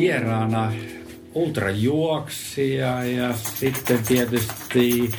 [0.00, 0.72] vieraana
[1.34, 5.10] ultrajuoksija ja sitten tietysti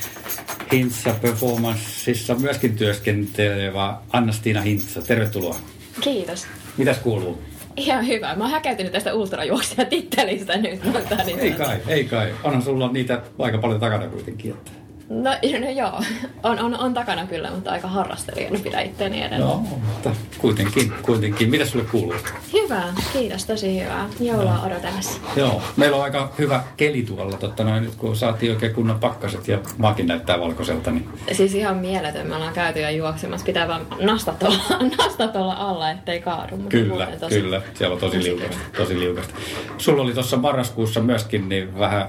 [0.71, 5.01] Hintsa Performanceissa myöskin työskentelevä Anna-Stiina Hintsa.
[5.01, 5.55] Tervetuloa.
[6.01, 6.47] Kiitos.
[6.77, 7.41] Mitäs kuuluu?
[7.77, 8.35] Ihan hyvä.
[8.35, 10.83] Mä oon häkäytynyt tästä ultrajuoksija-tittelistä nyt.
[10.83, 12.33] Mutta niin ei kai, ei kai.
[12.43, 14.51] Onhan sulla niitä aika paljon takana kuitenkin.
[14.51, 14.71] Että...
[15.11, 15.31] No,
[15.65, 16.01] no joo,
[16.43, 19.41] on, on, on takana kyllä, mutta aika harrastelijana pitää itseäni edelleen.
[19.41, 21.49] No, mutta kuitenkin, kuitenkin.
[21.49, 22.15] Mitä sulle kuuluu?
[22.53, 22.83] Hyvä,
[23.13, 24.09] kiitos, tosi hyvää.
[24.19, 24.65] Joulua no.
[24.65, 25.19] odotellessa.
[25.35, 29.47] Joo, meillä on aika hyvä keli tuolla, totta noin, nyt kun saatiin oikein kunnon pakkaset
[29.47, 30.91] ja maakin näyttää valkoiselta.
[30.91, 31.09] Niin...
[31.31, 33.45] Siis ihan mieletön, me ollaan käyty ja juoksemassa.
[33.45, 34.63] Pitää vaan nastat olla,
[34.97, 36.57] nastat olla alla, ettei kaadu.
[36.57, 37.61] Mutta kyllä, tosi, kyllä.
[37.73, 39.33] Siellä on tosi, tosi liukasta, tosi liukasta.
[39.77, 42.07] Sulla oli tuossa marraskuussa myöskin niin vähän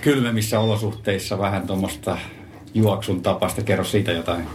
[0.00, 2.18] kylmemmissä olosuhteissa vähän tuommoista
[2.74, 3.62] juoksun tapasta.
[3.62, 4.46] Kerro siitä jotain.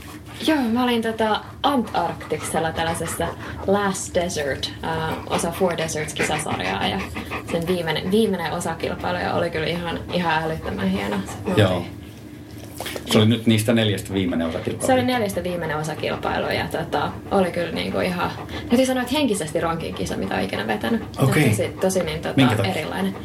[0.47, 3.27] Joo, mä olin tota Antarktiksella tällaisessa
[3.67, 6.99] Last Desert, uh, osa Four Deserts-kisasarjaa ja
[7.51, 11.15] sen viimeinen, viimeinen osakilpailu ja oli kyllä ihan, ihan älyttömän hieno.
[11.57, 11.85] Joo.
[13.05, 14.87] Se oli nyt niistä neljästä viimeinen osakilpailu.
[14.87, 18.31] Se oli neljästä viimeinen osakilpailu ja tota, oli kyllä niinku ihan,
[18.69, 21.03] täytyy sanoa, että henkisesti ronkin kisa, mitä olen ikinä vetänyt.
[21.23, 21.49] Okay.
[21.49, 23.15] Tosi, tosi niin, tota, erilainen.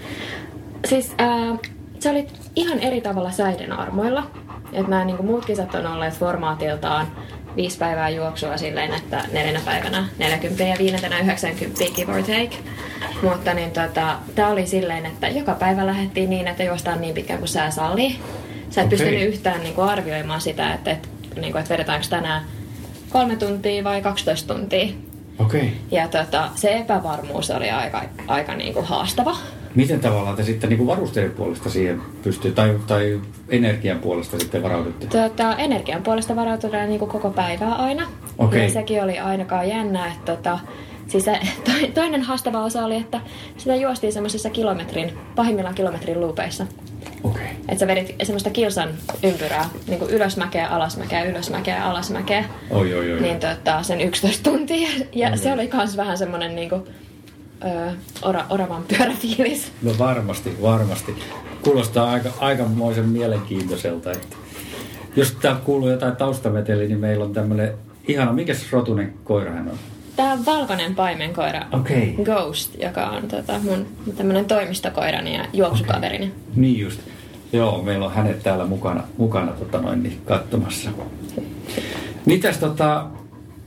[0.84, 1.58] Siis äh,
[2.00, 4.30] se oli ihan eri tavalla säiden armoilla.
[4.72, 7.06] Että nämä niin muut kisat on olleet formaatiltaan
[7.56, 12.56] viisi päivää juoksua silleen, että neljänä päivänä 40 ja viidentenä 90 give or take.
[13.22, 17.38] Mutta niin tota, tämä oli silleen, että joka päivä lähdettiin niin, että juostaan niin pitkään
[17.38, 18.18] kuin sää sallii.
[18.70, 18.98] Sä et okay.
[18.98, 21.08] pystynyt yhtään niin kuin arvioimaan sitä, että, että,
[21.40, 22.42] niin kuin, että vedetäänkö tänään
[23.10, 24.88] kolme tuntia vai 12 tuntia.
[25.38, 25.68] Okay.
[25.90, 29.36] Ja tota, se epävarmuus oli aika, aika niin kuin haastava.
[29.74, 35.06] Miten tavallaan te sitten niin varusteiden puolesta siihen pystyy, tai, tai energian puolesta sitten varaudutte?
[35.06, 38.06] Tota, energian puolesta varaudutaan niin koko päivää aina.
[38.38, 38.60] Okay.
[38.60, 40.58] Ja sekin oli ainakaan jännä, että tota,
[41.06, 41.40] siis se,
[41.94, 43.20] toinen haastava osa oli, että
[43.56, 46.66] sitä juostiin semmoisessa kilometrin, pahimmillaan kilometrin luupeissa.
[47.24, 47.42] Okay.
[47.68, 48.88] Että sä vedit semmoista kilsan
[49.22, 52.44] ympyrää, niin kuin ylösmäkeä, alasmäkeä, ylösmäkeä, alasmäkeä.
[52.70, 53.20] Oi, oi, oi.
[53.20, 54.88] Niin tota, sen 11 tuntia.
[55.12, 56.82] Ja oi, se oli kans vähän semmoinen niin kuin,
[57.64, 59.72] ö, ora, oravan pyöräfiilis.
[59.82, 61.14] No varmasti, varmasti.
[61.62, 64.12] Kuulostaa aika, aikamoisen mielenkiintoiselta.
[64.12, 64.36] Että
[65.16, 67.74] jos tää kuuluu jotain taustaveteli, niin meillä on tämmöinen
[68.08, 69.78] ihana, mikä rotunen koira hän on?
[70.16, 72.06] Tämä on valkoinen paimenkoira okay.
[72.24, 76.26] Ghost, joka on tota, mun tämmöinen toimistokoirani ja juoksukaverini.
[76.26, 76.38] Okay.
[76.54, 77.00] Niin just.
[77.52, 80.90] Joo, meillä on hänet täällä mukana, mukana tota noin, niin katsomassa.
[82.26, 83.06] Mitäs tota,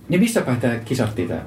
[0.10, 1.42] niin missä päin tämä kisattiin tämä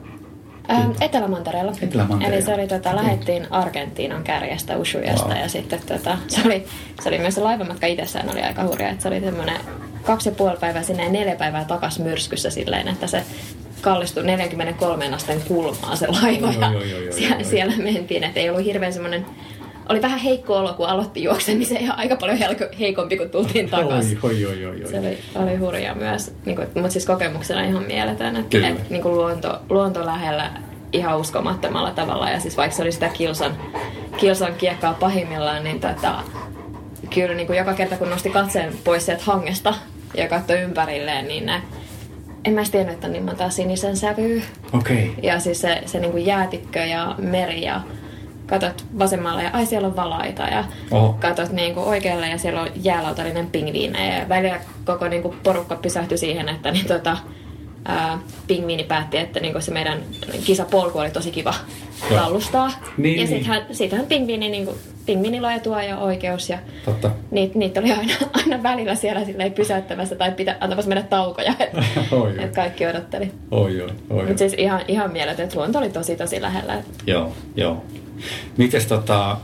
[0.71, 1.73] Ähm, Etelä-Mantereella.
[1.83, 2.37] Etelä-Mantereella.
[2.37, 5.39] Eli se oli, tota, lähettiin Argentiinan kärjestä Ushuyasta wow.
[5.39, 6.67] ja sitten tota, se, oli,
[7.03, 8.89] se oli myös se laivamatka itsessään oli aika hurja.
[8.89, 9.61] Että se oli semmoinen
[10.03, 13.23] kaksi ja puoli päivää sinne ja neljä päivää takas myrskyssä silleen, että se
[13.81, 16.73] kallistui 43 asteen kulmaan se laiva ja
[17.13, 19.27] siellä, siellä mentiin, että ei ollut hirveän semmoinen
[19.89, 22.39] oli vähän heikko olo, kun aloitti juoksemisen ja aika paljon
[22.81, 24.19] heikompi, kun tultiin takaisin.
[24.23, 24.91] Oi, oi, oi, oi.
[24.91, 29.03] Se oli, oli hurja myös, niin kuin, mutta siis kokemuksena ihan mieletön, että et, niin
[29.03, 30.51] kuin luonto, luonto lähellä
[30.93, 32.31] ihan uskomattomalla tavalla.
[32.31, 33.57] Ja siis vaikka se oli sitä kilsan,
[34.17, 36.15] kilsan kiekkaa pahimmillaan, niin tota,
[37.15, 39.75] kyllä niin kuin joka kerta kun nosti katseen pois sieltä hangesta
[40.15, 41.63] ja katsoi ympärilleen, niin ne,
[42.45, 44.43] en mä tiennyt, että on niin monta sinisen sävyä.
[44.73, 45.07] Okay.
[45.23, 47.81] Ja siis se, se niin kuin jäätikkö ja meri ja
[48.47, 51.17] katot vasemmalle ja ai siellä on valaita ja Oho.
[51.21, 55.77] katot niin kuin oikealle ja siellä on jäälautallinen pingviinejä ja välillä koko niin kuin porukka
[55.77, 57.17] pysähtyi siihen, että niin tota,
[57.85, 59.99] ää, pingviini päätti, että niin kuin se meidän
[60.45, 61.55] kisapolku oli tosi kiva
[62.09, 62.71] tallustaa.
[62.97, 63.67] Niin, ja niin.
[63.73, 64.77] sittenhän pingviini, niin kuin,
[65.07, 67.11] pingviinillä on ja oikeus ja Totta.
[67.31, 68.13] Niitä, niitä oli aina,
[68.45, 71.83] aina välillä siellä silleen pysäyttämässä tai pitä, antamassa mennä taukoja, että
[72.45, 73.33] et kaikki odotteli.
[73.51, 74.25] Oi, oi, oi.
[74.27, 76.83] Mutta siis ihan, ihan mieletön, että luonto oli tosi tosi lähellä.
[77.07, 77.85] Joo, joo.
[78.57, 79.37] Mites tota,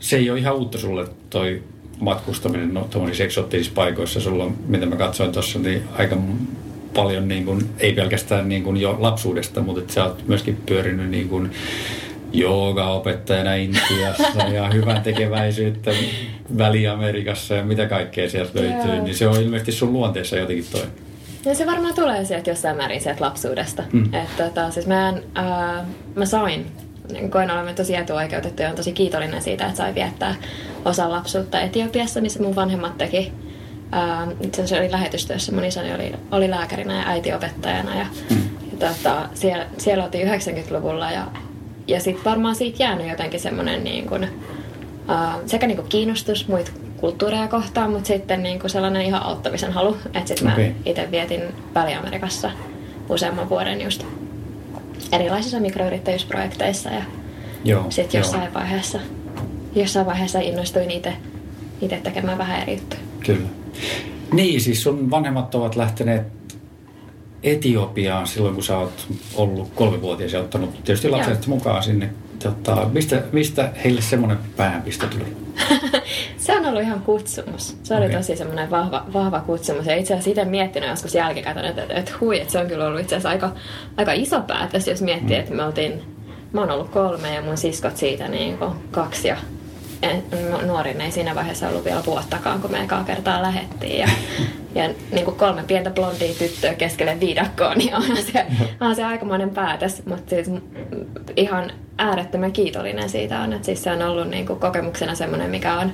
[0.00, 1.62] se ei ole ihan uutta sulle toi
[2.00, 2.88] matkustaminen no,
[3.24, 4.20] eksoottisissa paikoissa.
[4.20, 6.16] Sulla on, mitä mä katsoin tuossa, niin aika
[6.94, 11.10] paljon, niin kuin, ei pelkästään niin kuin jo lapsuudesta, mutta että sä oot myöskin pyörinyt
[11.10, 11.50] niin kuin
[12.32, 15.90] joogaopettajana Intiassa ja hyvän tekeväisyyttä
[16.58, 19.04] Väli-Amerikassa ja mitä kaikkea sieltä löytyy, Joo.
[19.04, 20.86] niin se on ilmeisesti sun luonteessa jotenkin toi.
[21.46, 23.82] No se varmaan tulee sieltä jossain määrin sieltä lapsuudesta.
[23.92, 24.14] Mm.
[24.14, 25.84] Että, tota, siis mä, en, äh,
[26.14, 26.66] mä sain
[27.30, 30.34] koen olemme tosi etuoikeutettu ja on tosi kiitollinen siitä, että sai viettää
[30.84, 33.32] osan lapsuutta Etiopiassa, missä mun vanhemmat teki.
[33.92, 34.26] Ää,
[34.64, 38.42] se oli lähetystyössä, mun isäni oli, oli lääkärinä ja äiti opettajana ja, mm.
[38.72, 41.26] ja tota, siellä, siellä oltiin 90-luvulla ja,
[41.88, 44.28] ja sitten varmaan siitä jäänyt jotenkin semmoinen niin kuin,
[45.08, 49.72] ää, sekä niin kuin kiinnostus muita kulttuureja kohtaan, mutta sitten niin kuin sellainen ihan auttamisen
[49.72, 50.68] halu, että sitten okay.
[50.68, 51.42] mä itse vietin
[51.74, 52.50] Väli-Amerikassa
[53.08, 54.06] useamman vuoden just
[55.12, 57.02] erilaisissa mikroyrittäjyysprojekteissa ja
[57.88, 58.98] sitten jossain vaiheessa,
[59.74, 61.16] jossain vaiheessa innostuin itse
[62.02, 63.00] tekemään vähän eri juttuja.
[63.26, 63.48] Kyllä.
[64.32, 66.22] Niin, siis sun vanhemmat ovat lähteneet
[67.42, 71.56] Etiopiaan silloin, kun sä oot ollut kolmivuotias ja ottanut tietysti lapset Joo.
[71.56, 72.10] mukaan sinne.
[72.42, 75.24] Tota, mistä, mistä heille semmoinen pääpiste tuli?
[76.44, 77.76] se on ollut ihan kutsumus.
[77.82, 78.16] Se oli okay.
[78.16, 79.86] tosi semmoinen vahva, vahva kutsumus.
[79.86, 82.86] Ja itse asiassa itse miettinyt joskus jälkikäteen, että, että, että hui, että se on kyllä
[82.86, 83.52] ollut itse asiassa aika,
[83.96, 85.40] aika iso päätös, jos miettii, mm.
[85.40, 86.02] että me oltiin,
[86.52, 88.58] mä oon ollut kolme ja mun siskot siitä niin
[88.90, 89.36] kaksi ja
[90.66, 93.98] nuorin ei siinä vaiheessa ollut vielä vuottakaan, kun me ekaa kertaa lähettiin.
[93.98, 94.08] Ja,
[94.74, 98.46] ja niin kuin kolme pientä blondia tyttöä keskelle viidakkoa, niin onhan se,
[98.80, 100.06] onhan se aikamoinen päätös.
[100.06, 100.50] Mutta siis
[101.36, 105.74] ihan äärettömän kiitollinen siitä on, että siis se on ollut niin kuin kokemuksena semmoinen, mikä
[105.74, 105.92] on,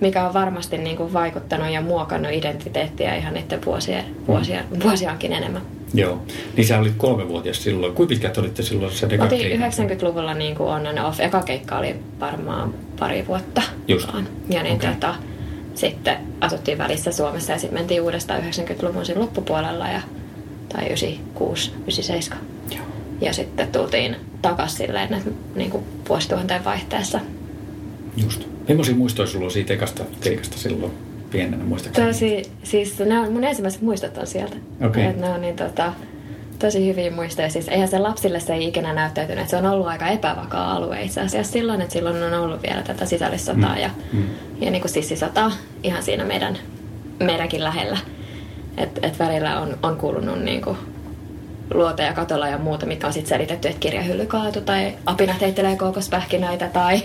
[0.00, 5.62] mikä on varmasti niin kuin vaikuttanut ja muokannut identiteettiä ihan niiden vuosien, vuosien, vuosiaankin enemmän.
[5.94, 6.22] Joo.
[6.56, 7.94] Niin sä olit kolmevuotias silloin.
[7.94, 11.20] Kuinka pitkät olitte silloin se deka 90-luvulla niin kuin on and off.
[11.20, 13.62] Eka keikka oli varmaan pari vuotta.
[13.88, 14.08] Just.
[14.48, 14.94] Ja niin okay.
[14.94, 15.14] tota,
[15.74, 20.00] sitten asuttiin välissä Suomessa ja sitten mentiin uudestaan 90-luvun siinä loppupuolella ja,
[20.68, 22.38] tai 96, 97.
[22.70, 22.84] Joo.
[23.20, 27.20] Ja sitten tultiin takaisin silleen, että niin kuin vuosituhanteen vaihteessa.
[28.16, 28.55] Just.
[28.68, 30.92] Millaisia muistoja sulla on siitä ekasta keikasta silloin?
[31.30, 32.02] pienenä, muistatko?
[32.02, 34.56] Tosi, siis ne on, mun ensimmäiset muistot on sieltä.
[34.86, 35.02] Okay.
[35.02, 35.92] Et ne on niin, tota,
[36.58, 37.50] tosi hyviä muistoja.
[37.50, 41.02] Siis eihän se lapsille se ei ikinä näyttäytynyt, että se on ollut aika epävakaa alue
[41.02, 43.80] itse asiassa silloin, että silloin on ollut vielä tätä sisällissotaa mm.
[43.80, 44.24] ja, mm.
[44.60, 45.52] ja niin kuin sissisotaa
[45.82, 46.58] ihan siinä meidän,
[47.20, 47.98] meidänkin lähellä.
[48.76, 50.76] Että et välillä on, on kuulunut niin kuin
[51.74, 55.76] luote ja katolla ja muuta, mikä on sitten selitetty, että kirjahylly kaatu tai apinat heittelee
[55.76, 57.02] kookospähkinöitä tai,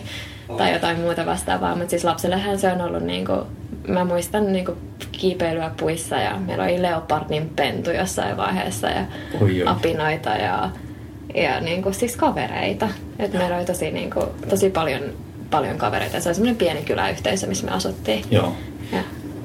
[0.57, 1.75] tai jotain muuta vastaavaa.
[1.75, 3.42] Mutta siis lapsellehän se on ollut niin kuin
[3.88, 4.77] mä muistan niin kuin,
[5.12, 9.06] kiipeilyä puissa ja meillä oli leopardin pentu jossain vaiheessa ja
[9.42, 9.68] oi, oi.
[9.68, 10.69] apinoita ja,
[11.36, 12.88] ja niin kuin, siis kavereita.
[13.19, 15.01] Et meillä oli tosi, niin kuin, tosi paljon,
[15.50, 16.19] paljon kavereita.
[16.19, 18.25] Se oli semmoinen pieni kyläyhteisö, missä me asuttiin.
[18.31, 18.56] Joo.
[18.92, 19.03] Ja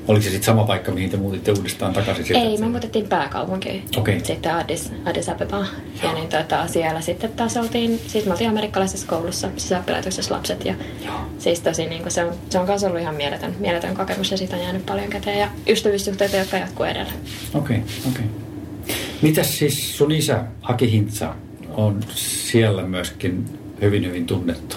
[0.08, 2.26] Oliko se sitten sama paikka, mihin te muutitte uudestaan takaisin?
[2.26, 2.44] Sieltä?
[2.44, 3.84] Ei, me muutettiin pääkaupunkiin.
[3.96, 4.20] Okay.
[4.22, 5.66] Sitten Addis, Addis Abebaan.
[6.02, 10.64] Ja niin tota, siellä sitten taas oltiin, siis me oltiin amerikkalaisessa koulussa, sisäoppilaitoksessa lapset.
[10.64, 10.74] Ja
[11.06, 11.14] Joo.
[11.38, 14.56] siis tosi niin se on, se on myös ollut ihan mieletön, mieletön kokemus ja siitä
[14.56, 15.38] on jäänyt paljon käteen.
[15.38, 17.12] Ja ystävyyssuhteita, jotka jatkuu edellä.
[17.54, 18.24] Okei, okay, okei.
[18.24, 18.96] Okay.
[19.22, 21.34] Mitäs siis sun isä, Aki Hintsa,
[21.74, 23.44] on siellä myöskin
[23.80, 24.76] hyvin hyvin tunnettu.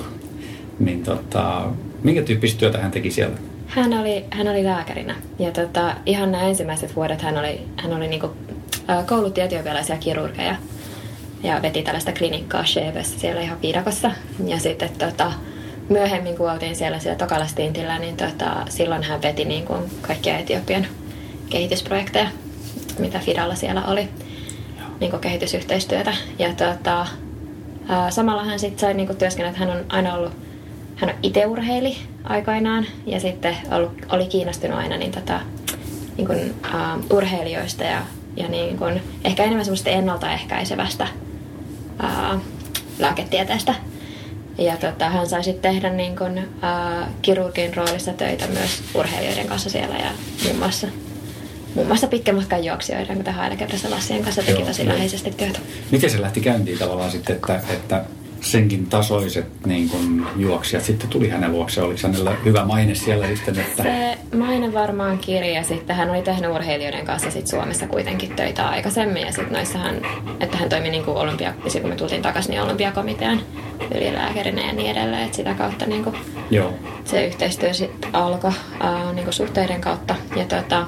[0.79, 1.69] Niin tota,
[2.03, 3.37] minkä tyyppistä työtä hän teki siellä?
[3.69, 8.07] Hän oli, hän oli lääkärinä ja tota, ihan nämä ensimmäiset vuodet hän oli, hän oli
[8.07, 8.33] niinku,
[9.05, 10.55] koulutti etiopialaisia kirurgeja
[11.43, 14.11] ja veti tällaista klinikkaa Shevessä siellä ihan viidakossa.
[14.45, 15.31] Ja sitten tota,
[15.89, 20.87] myöhemmin, kun oltiin siellä, siellä Tokalastintillä, niin tota, silloin hän veti niin kuin kaikkia Etiopian
[21.49, 22.29] kehitysprojekteja,
[22.99, 24.09] mitä Fidalla siellä oli,
[24.99, 26.13] niin kuin kehitysyhteistyötä.
[26.39, 27.07] Ja tota,
[28.09, 30.33] samalla hän sitten sai niin työskennellä, että hän on aina ollut
[30.95, 35.39] hän itse urheili aikoinaan ja sitten ollut, oli kiinnostunut aina niin tota,
[36.17, 38.01] niin kuin, uh, urheilijoista ja,
[38.37, 41.07] ja niin kuin, ehkä enemmän semmoista ennaltaehkäisevästä
[42.03, 42.41] uh,
[42.99, 43.75] lääketieteestä.
[44.57, 49.69] Ja tota, hän sai sitten tehdä niin kuin, uh, kirurgin roolissa töitä myös urheilijoiden kanssa
[49.69, 50.11] siellä ja
[50.43, 50.87] muun muassa
[51.75, 55.59] muun muassa pitkän matkan juoksijoiden, kuten Haile Gebrselassie kanssa teki tosi läheisesti työtä.
[55.91, 58.05] Miten se lähti käyntiin tavallaan sitten, että, että
[58.41, 61.81] senkin tasoiset niin kun, juoksijat sitten tuli hänen luokse.
[61.81, 63.59] Oliko hänellä hyvä maine siellä sitten?
[63.59, 63.83] Että...
[63.83, 65.63] Se maine varmaan kirja.
[65.63, 69.21] Sitten hän oli tehnyt urheilijoiden kanssa sit Suomessa kuitenkin töitä aikaisemmin.
[69.21, 70.01] Ja sitten noissa hän,
[70.39, 73.41] että hän toimi niin olympia, kun me tultiin takaisin niin olympiakomitean
[73.95, 75.23] ylilääkärinä ja niin edelleen.
[75.23, 76.15] Että sitä kautta niin kuin,
[76.49, 76.73] Joo.
[77.05, 80.15] se yhteistyö sitten alkoi uh, niin suhteiden kautta.
[80.35, 80.85] Ja tota,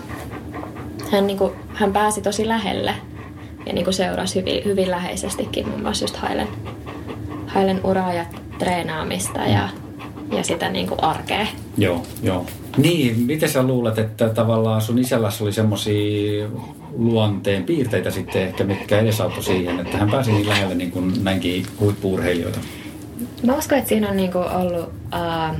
[1.12, 2.94] hän, niin kuin, hän pääsi tosi lähelle
[3.66, 6.48] ja niin kuin seurasi hyvin, hyvin läheisestikin muun muassa just Hailen
[7.54, 8.26] hailen uraa ja
[8.60, 9.70] treenaamista ja,
[10.32, 11.48] ja sitä niin kuin arkea.
[11.78, 12.46] Joo, joo.
[12.78, 16.48] Niin, miten sä luulet, että tavallaan sun isälläs oli semmoisia
[16.98, 21.66] luonteen piirteitä sitten ehkä, mitkä edesautoi siihen, että hän pääsi niin lähelle niin kuin näinkin
[21.80, 22.60] huippuurheilijoita?
[23.46, 25.56] Mä uskon, että siinä on niin kuin ollut äh,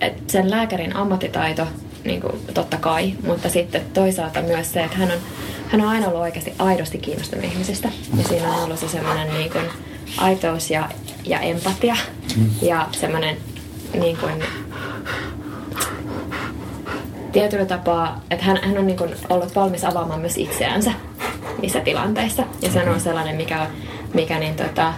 [0.00, 1.66] että sen lääkärin ammattitaito
[2.04, 5.18] niin kuin, totta kai, mutta sitten toisaalta myös se, että hän on,
[5.68, 7.88] hän on aina ollut oikeasti aidosti kiinnostunut ihmisistä.
[8.16, 9.64] Ja siinä on ollut se semmoinen niin kuin,
[10.16, 10.88] aitous ja,
[11.24, 11.96] ja empatia
[12.36, 12.50] mm.
[12.62, 13.36] ja semmoinen
[14.00, 14.44] niin kuin,
[17.32, 20.92] tietyllä tapaa, että hän, hän on niin kuin ollut valmis avaamaan myös itseänsä
[21.60, 22.42] niissä tilanteissa.
[22.62, 23.66] Ja se on sellainen, mikä,
[24.14, 24.94] mikä niin tota,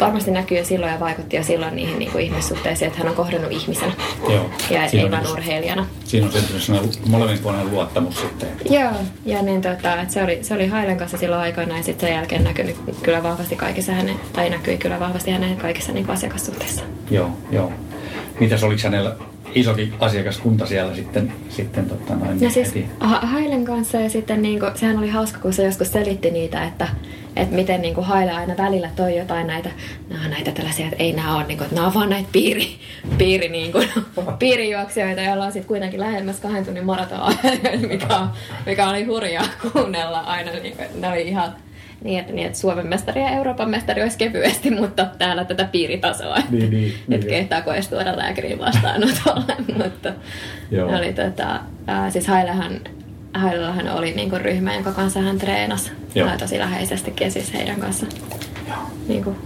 [0.00, 3.14] varmasti näkyy jo silloin ja vaikutti jo silloin niihin niin kuin ihmissuhteisiin, että hän on
[3.16, 3.92] kohdannut ihmisenä
[4.28, 4.50] Joo.
[4.70, 5.86] ja Siinä ei vain urheilijana.
[6.04, 8.48] Siinä on syntynyt sellainen molemminpuolinen luottamus sitten.
[8.70, 8.92] Joo,
[9.26, 12.16] ja niin, tota, että se oli, se oli Hailen kanssa silloin aikoina ja sitten sen
[12.16, 16.84] jälkeen näkynyt kyllä vahvasti kaikissa hänen, tai näkyi kyllä vahvasti hänen kaikissa niin kuin asiakassuhteissa.
[17.10, 17.72] Joo, joo.
[18.40, 19.16] Mitäs oliko hänellä
[19.54, 22.86] isokin asiakaskunta siellä sitten, sitten tota noin, No siis heti?
[23.00, 26.88] Ha- Hailen kanssa ja sitten niinku, sehän oli hauska, kun se joskus selitti niitä, että,
[27.36, 29.70] että miten niinku Haile aina välillä toi jotain näitä,
[30.08, 32.66] nämä näitä tällaisia, että ei nämä ole, niinku, että nämä on vaan näitä piiri,
[33.18, 33.78] piiri, niinku,
[34.38, 37.34] piirijuoksijoita, joilla on sitten kuitenkin lähemmäs kahden tunnin maraton,
[37.88, 38.20] mikä,
[38.66, 40.52] mikä oli hurjaa kuunnella aina.
[40.52, 41.54] Niinku, että ne oli ihan
[42.04, 46.36] niin, että, niin, että Suomen mestari ja Euroopan mestari olisi kevyesti, mutta täällä tätä piiritasoa.
[46.36, 47.28] Että, Niin, niin, että niin.
[47.28, 49.56] kehtaako edes tuoda lääkäriin vastaanotolle.
[49.84, 50.12] mutta
[50.70, 50.98] Joo.
[50.98, 52.80] oli, tota, ää, siis Hailehan,
[53.34, 56.28] Hailellahan oli niinku ryhmä, jonka kanssa hän treenasi Joo.
[56.38, 58.06] tosi läheisestikin siis heidän kanssa.
[58.68, 58.76] Joo,
[59.08, 59.36] Niinku,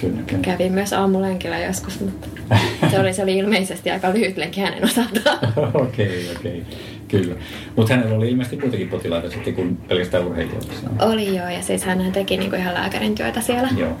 [0.00, 0.42] kyllä, kyllä.
[0.42, 2.28] kävin myös aamulenkillä joskus, mutta
[2.90, 5.38] se oli, se oli ilmeisesti aika lyhyt lenki hänen osaltaan.
[5.86, 6.62] Okei, okei.
[7.08, 7.34] Kyllä.
[7.76, 10.72] Mutta hänellä oli ilmeisesti kuitenkin potilaita sitten kuin pelkästään urheilijoita.
[11.00, 13.68] oli joo, ja siis hän teki niinku ihan lääkärin työtä siellä.
[13.76, 13.92] Joo.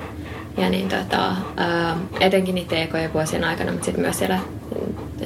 [0.58, 4.38] Ja niin tota, ää, etenkin niiden ekojen vuosien aikana, mutta sitten myös siellä,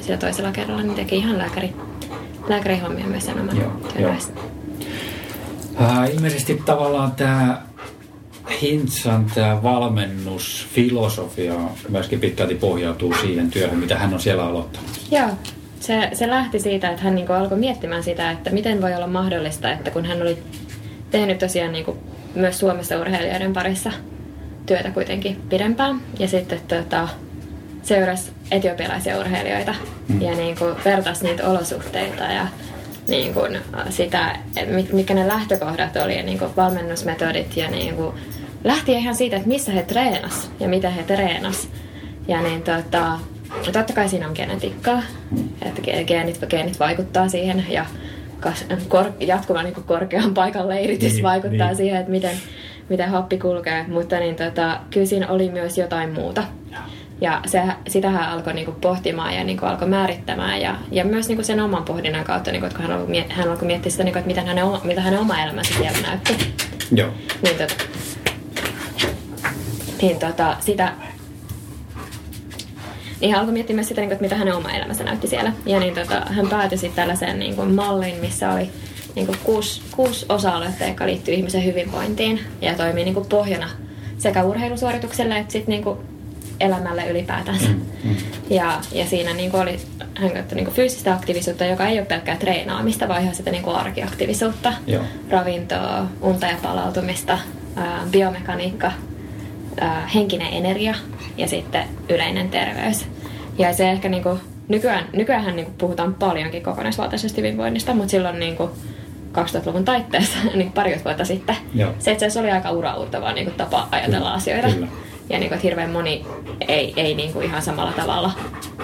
[0.01, 1.73] siellä toisella kerralla niin teki ihan lääkäri,
[2.49, 4.13] lääkärihommia myös oman Joo, joo.
[5.81, 7.61] Äh, ilmeisesti tavallaan tämä
[8.61, 11.53] Hintsan tämä valmennusfilosofia
[11.89, 14.89] myöskin pitkälti pohjautuu siihen työhön, mitä hän on siellä aloittanut.
[15.11, 15.29] Joo,
[15.79, 19.71] se, se lähti siitä, että hän niinku alkoi miettimään sitä, että miten voi olla mahdollista,
[19.71, 20.37] että kun hän oli
[21.11, 21.97] tehnyt tosiaan niinku
[22.35, 23.91] myös Suomessa urheilijoiden parissa
[24.65, 27.07] työtä kuitenkin pidempään, ja sitten tota,
[27.83, 29.75] seurasi etiopialaisia urheilijoita
[30.07, 30.21] Mm.
[30.21, 32.47] ja niinku vertasi niitä olosuhteita ja
[33.07, 33.39] niinku
[33.89, 38.13] sitä, että mit- mitkä ne lähtökohdat oli ja niinku valmennusmetodit ja niinku
[38.63, 41.69] lähti ihan siitä, että missä he treenas ja mitä he treenas.
[42.27, 43.19] Ja niin tota,
[43.73, 45.01] totta kai siinä on genetiikkaa,
[45.61, 47.85] että ge- geenit, geenit vaikuttaa siihen ja
[48.39, 51.77] kas, kor, jatkuva niin korkean paikan leiritys Niin, vaikuttaa niin.
[51.77, 52.35] siihen, että miten,
[52.89, 56.43] miten happi kulkee, mutta niin tota, kyllä siinä oli myös jotain muuta.
[57.21, 61.43] Ja se, sitä hän alkoi niinku pohtimaan ja niinku alkoi määrittämään ja, ja myös niinku
[61.43, 64.27] sen oman pohdinnan kautta, niinku, että kun hän, alkoi hän alkoi miettiä sitä, niinku, että
[64.27, 66.37] miten hänen, mitä hänen oma elämänsä siellä näytti.
[66.91, 67.09] Joo.
[67.41, 67.73] Niin, tota,
[70.01, 70.93] niin tota, sitä,
[73.21, 75.53] niin hän alkoi miettiä myös sitä, niin kuin, että mitä hänen oma elämänsä näytti siellä.
[75.65, 78.69] Ja niin tota, hän päätyi sitten tällaiseen niin kuin mallin, missä oli
[79.15, 83.69] niin kuin kuusi, kuusi osa-aluetta, jotka liittyy ihmisen hyvinvointiin ja toimii niin kuin pohjana
[84.17, 85.97] sekä urheilusuoritukselle että sitten niin kuin
[86.59, 87.67] elämälle ylipäätänsä.
[87.67, 88.15] Mm, mm.
[88.49, 89.79] Ja, ja siinä niin kuin oli
[90.15, 93.63] hän käytti niin kuin fyysistä aktiivisuutta, joka ei ole pelkkää treenaamista, vaan ihan sitä niin
[93.63, 95.03] kuin arkiaktiivisuutta, Joo.
[95.29, 97.39] ravintoa, unta ja palautumista,
[97.75, 98.91] ää, biomekaniikka,
[99.81, 100.95] ää, henkinen energia
[101.37, 103.05] ja sitten yleinen terveys.
[103.57, 108.69] Ja se ehkä niinku, nykyään, nykyään niinku puhutaan paljonkin kokonaisvaltaisesta hyvinvoinnista, mutta silloin niinku
[109.33, 111.93] 2000-luvun taitteessa, niin pari vuotta sitten, Joo.
[111.99, 114.67] se itse asiassa oli aika uraurtava niinku tapa ajatella Kyllä, asioita.
[114.67, 114.87] kyllä.
[115.29, 116.25] Ja niinku, että hirveän moni
[116.67, 118.31] ei, ei niinku ihan samalla tavalla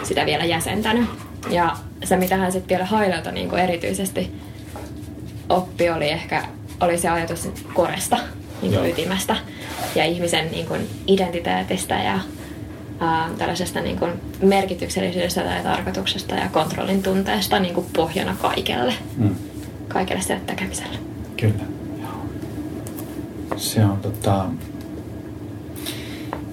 [0.03, 1.05] sitä vielä jäsentänyt.
[1.49, 4.31] Ja se, mitä hän sitten vielä Hailelta niinku erityisesti
[5.49, 6.43] oppi oli ehkä
[6.79, 8.17] oli se ajatus koresta,
[8.61, 9.35] niin kuin ytimestä
[9.95, 12.19] ja ihmisen niin kuin identiteetistä ja
[12.99, 14.11] ää, tällaisesta niin kuin
[14.41, 19.35] merkityksellisyydestä tai tarkoituksesta ja kontrollin tunteesta niin kuin pohjana kaikelle, Mm.
[19.87, 20.97] kaikelle sille tekemiselle.
[21.37, 21.63] Kyllä.
[23.57, 24.45] Se on tota...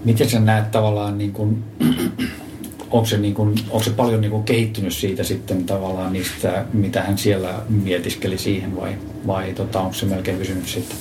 [0.05, 1.65] Miten sä näet tavallaan niin kuin,
[2.91, 7.03] onko se, niin kuin, onko se paljon niin kuin kehittynyt siitä sitten tavallaan niistä, mitä
[7.03, 8.93] hän siellä mietiskeli siihen vai,
[9.27, 10.97] vai tota, onko se melkein pysynyt sitten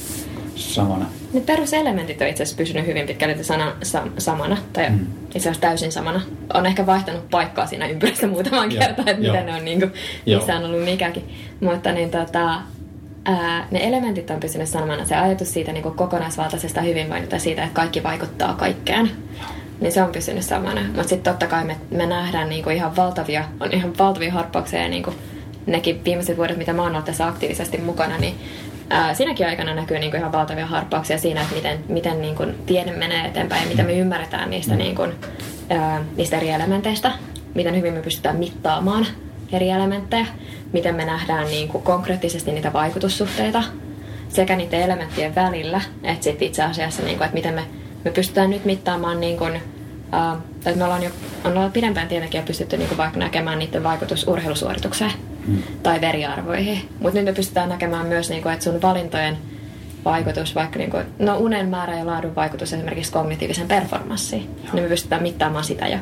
[0.56, 1.06] samana?
[1.34, 5.00] Ne peruselementit on itse asiassa pysynyt hyvin pitkälti sana, sa, samana, tai Mm.
[5.26, 6.22] itse asiassa täysin samana.
[6.54, 9.92] On ehkä vaihtanut paikkaa siinä ympärössä muutaman kertaan, että miten ne on, niin kuin,
[10.26, 11.24] missä on ollut mikäkin.
[11.62, 12.62] Mutta niin, tota,
[13.26, 15.06] ää, ne elementit on pysynyt samana.
[15.06, 19.12] Se ajatus siitä niin kuin kokonaisvaltaisesta hyvinvoinnista siitä, että kaikki vaikuttaa kaikkeen.
[19.82, 20.82] Niin se on pysynyt samana.
[20.82, 24.82] Mutta sitten totta kai me, me nähdään niin kuin ihan valtavia, on ihan valtavia harppauksia
[24.82, 25.16] ja niin kuin
[25.66, 28.36] nekin viimeiset vuodet, mitä mä oon ollut tässä aktiivisesti mukana, niin
[28.90, 32.56] ää, siinäkin aikana näkyy niin kuin ihan valtavia harppauksia siinä, että miten, miten niin kuin
[32.66, 35.12] tiede menee eteenpäin ja miten me ymmärretään niistä, niin kuin,
[35.70, 37.12] ää, niistä eri elementeistä,
[37.54, 39.08] miten hyvin me pystytään mittaamaan
[39.52, 40.26] eri elementtejä,
[40.74, 43.64] miten me nähdään niin kuin konkreettisesti niitä vaikutussuhteita
[44.30, 47.64] sekä niiden elementtien välillä, että sitten itse asiassa, niin kuin, että miten me,
[48.04, 49.62] me pystytään nyt mittaamaan niin kuin,
[50.34, 51.10] Uh, että me ollaan jo
[51.44, 55.12] on ollut pidempään tietenkin jo pystytty niinku vaikka näkemään niiden vaikutus urheilusuoritukseen
[55.48, 55.64] Mm.
[55.84, 56.90] tai veriarvoihin.
[57.00, 59.38] Mutta nyt me pystytään näkemään myös, niinku, että sun valintojen
[60.06, 64.74] vaikutus, vaikka niin kuin, no unen määrä ja laadun vaikutus esimerkiksi kognitiivisen performanssiin, Joo.
[64.74, 65.88] niin me pystytään mittaamaan sitä.
[65.88, 66.00] Ja,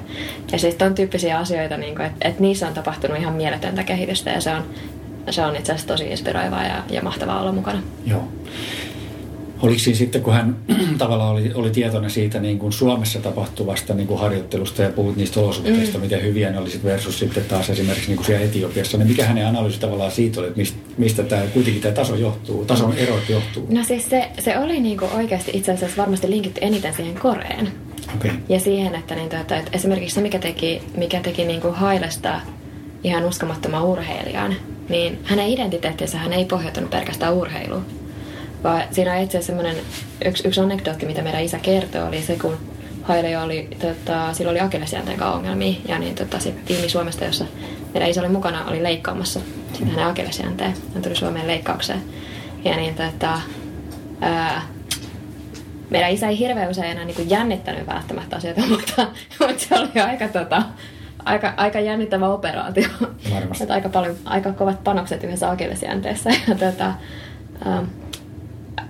[0.52, 4.30] ja sitten on tyyppisiä asioita, niin kuin, että, että niissä on tapahtunut ihan mieletöntä kehitystä
[4.30, 4.64] ja se on,
[5.30, 7.82] se on itse asiassa tosi inspiroivaa ja, ja mahtavaa olla mukana.
[8.06, 8.28] Joo.
[9.62, 10.56] Oliko siinä sitten, kun hän
[10.98, 15.40] tavallaan oli, oli tietoinen siitä niin kuin Suomessa tapahtuvasta niin kuin harjoittelusta ja puhut niistä
[15.40, 16.02] olosuhteista, mm.
[16.02, 19.48] miten hyviä ne olisit versus sitten taas esimerkiksi niin kuin siellä Etiopiassa, niin mikä hänen
[19.48, 23.68] analyysi tavallaan siitä oli, että mistä, mistä tämä, kuitenkin tämä taso johtuu, tason erot johtuu?
[23.70, 27.72] No siis se, se oli niin kuin oikeasti itse asiassa varmasti linkitty eniten siihen Koreen.
[28.16, 28.32] Okay.
[28.50, 32.42] Ja siihen, että, niin, että, että esimerkiksi se, mikä teki, mikä teki niin kuin Hailesta
[33.04, 34.56] ihan uskomattoman urheilijan,
[34.90, 37.99] niin hänen identiteettinsä hän ei pohjautunut pelkästään urheiluun
[38.64, 39.82] vaan siinä on itse asiassa
[40.26, 42.58] yksi, yksi anekdootti, mitä meidän isä kertoo, oli se, kun
[43.10, 45.80] Haile oli, tota, sillä oli akillesjänteen kanssa ongelmia.
[45.88, 47.46] Ja niin tota, sitten tiimi Suomesta, jossa
[47.94, 49.40] meidän isä oli mukana, oli leikkaamassa
[49.74, 50.74] sitten hänen akillesjänteen.
[50.94, 52.02] Hän tuli Suomeen leikkaukseen.
[52.64, 53.42] Ja niin tota,
[54.22, 54.62] ää,
[55.90, 59.08] meidän isä ei hirveän usein enää niin jännittänyt välttämättä asioita, mutta,
[59.40, 60.64] mutta se oli aika, tota,
[61.26, 62.88] aika, aika jännittävä operaatio.
[63.62, 66.30] Että aika, paljon, aika kovat panokset yhdessä akillesjänteessä.
[66.48, 66.94] Ja, tota,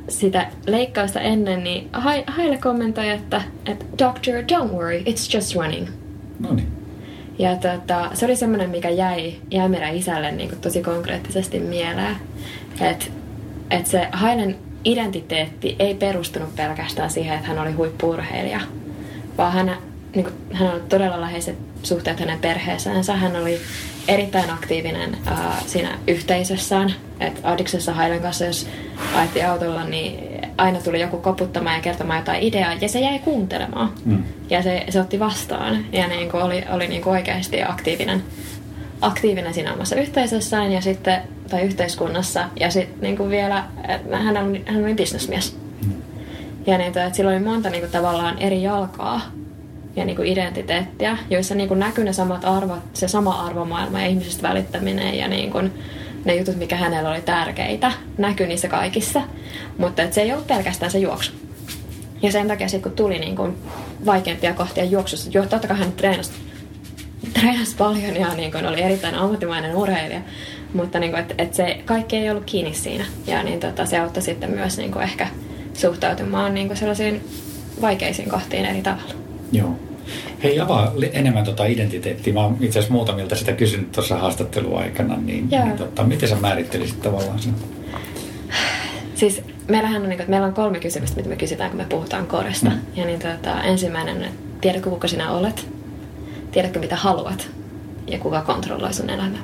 [0.09, 1.89] sitä leikkausta ennen, niin
[2.27, 5.87] Haile kommentoi, että, että Doctor, don't worry, it's just running.
[6.39, 6.67] No niin.
[7.39, 12.15] Ja tota, se oli semmoinen, mikä jäi, jäi meidän isälle niin kuin tosi konkreettisesti mieleen.
[12.81, 13.05] Että
[13.71, 18.59] et se Hailen identiteetti ei perustunut pelkästään siihen, että hän oli huippurheilija,
[19.37, 19.77] vaan hän,
[20.15, 23.15] niin kuin, hän on todella läheiset suhteet hänen perheeseensä.
[23.15, 23.59] Hän oli
[24.07, 26.93] erittäin aktiivinen ää, siinä yhteisössään.
[27.19, 28.67] Et Adiksessa Hailen kanssa, jos
[29.15, 33.93] ajettiin autolla, niin aina tuli joku koputtamaan ja kertomaan jotain ideaa, ja se jäi kuuntelemaan.
[34.05, 34.23] Mm.
[34.49, 38.23] Ja se, se otti vastaan, ja niin kuin oli, oli niin kuin oikeasti aktiivinen,
[39.01, 42.49] aktiivinen siinä omassa yhteisössään ja sitten, tai yhteiskunnassa.
[42.59, 43.63] Ja sitten niin kuin vielä,
[44.11, 45.57] hän oli, hän oli bisnesmies.
[45.85, 45.93] Mm.
[46.67, 49.21] Ja niin, että sillä oli monta niin kuin, tavallaan eri jalkaa
[49.95, 54.07] ja niin kuin identiteettiä, joissa niin kuin näkyy ne samat arvot, se sama arvomaailma ja
[54.07, 55.71] ihmisistä välittäminen ja niin kuin
[56.25, 59.21] ne jutut, mikä hänellä oli tärkeitä, näkyy niissä kaikissa.
[59.77, 61.31] Mutta et se ei ollut pelkästään se juoksu.
[62.21, 63.57] Ja sen takia sitten kun tuli niin kuin
[64.05, 66.31] vaikeampia kohtia juoksussa, jo, totta kai hän treenasi,
[67.33, 70.21] treenasi paljon ja niin kuin oli erittäin ammattimainen urheilija,
[70.73, 73.05] mutta niin kuin, et, et se kaikki ei ollut kiinni siinä.
[73.27, 75.27] Ja niin tota, se auttoi sitten myös niin kuin ehkä
[75.73, 77.23] suhtautumaan niin kuin sellaisiin
[77.81, 79.28] vaikeisiin kohtiin eri tavalla.
[79.51, 79.75] Joo.
[80.43, 82.33] Hei, avaa enemmän tuota identiteettiä.
[82.33, 87.01] Mä oon itse asiassa muutamilta sitä kysynyt tuossa haastatteluaikana, niin, niin tota, miten sä määrittelisit
[87.01, 87.53] tavallaan sen?
[89.15, 92.27] Siis meillähän on, niin kuin, meillä on kolme kysymystä, mitä me kysytään, kun me puhutaan
[92.27, 92.69] koresta.
[92.69, 92.79] Mm.
[92.95, 95.67] Ja niin tota, ensimmäinen on, että tiedätkö kuka sinä olet?
[96.51, 97.49] Tiedätkö mitä haluat?
[98.07, 99.41] Ja kuka kontrolloi sun elämää?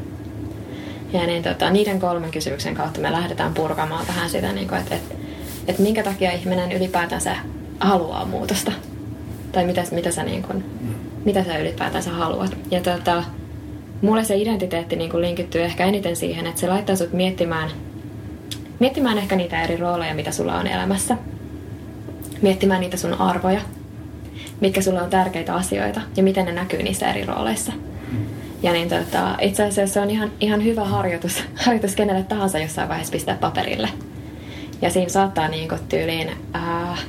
[1.14, 4.96] Ja niin tota, niiden kolmen kysymyksen kautta me lähdetään purkamaan vähän sitä, niin kuin, että,
[4.96, 5.16] että,
[5.68, 7.36] että minkä takia ihminen ylipäätänsä
[7.80, 8.72] haluaa muutosta
[9.56, 10.64] tai mitä, mitä, sä, niin kun,
[11.26, 12.58] mitä sä ylipäätänsä haluat.
[12.72, 13.24] Ja tota,
[14.02, 17.70] mulle se identiteetti niin linkittyy ehkä eniten siihen, että se laittaa sut miettimään,
[18.80, 21.18] miettimään ehkä niitä eri rooleja, mitä sulla on elämässä.
[22.42, 23.62] Miettimään niitä sun arvoja,
[24.62, 27.74] mitkä sulla on tärkeitä asioita ja miten ne näkyy niissä eri rooleissa.
[28.64, 32.90] Ja niin tota, itse asiassa se on ihan, ihan hyvä harjoitus, harjoitus kenelle tahansa jossain
[32.90, 33.90] vaiheessa pistää paperille.
[34.82, 37.00] Ja siinä saattaa niin tyyliin äh,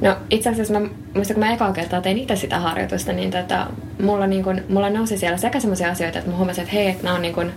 [0.00, 3.66] No itse asiassa mä muistan, kun mä ekaa kertaa tein itse sitä harjoitusta, niin tota,
[4.02, 7.04] mulla, niin kun, mulla nousi siellä sekä sellaisia asioita, että mä huomasin, että hei, että
[7.04, 7.52] nämä on, niin kun,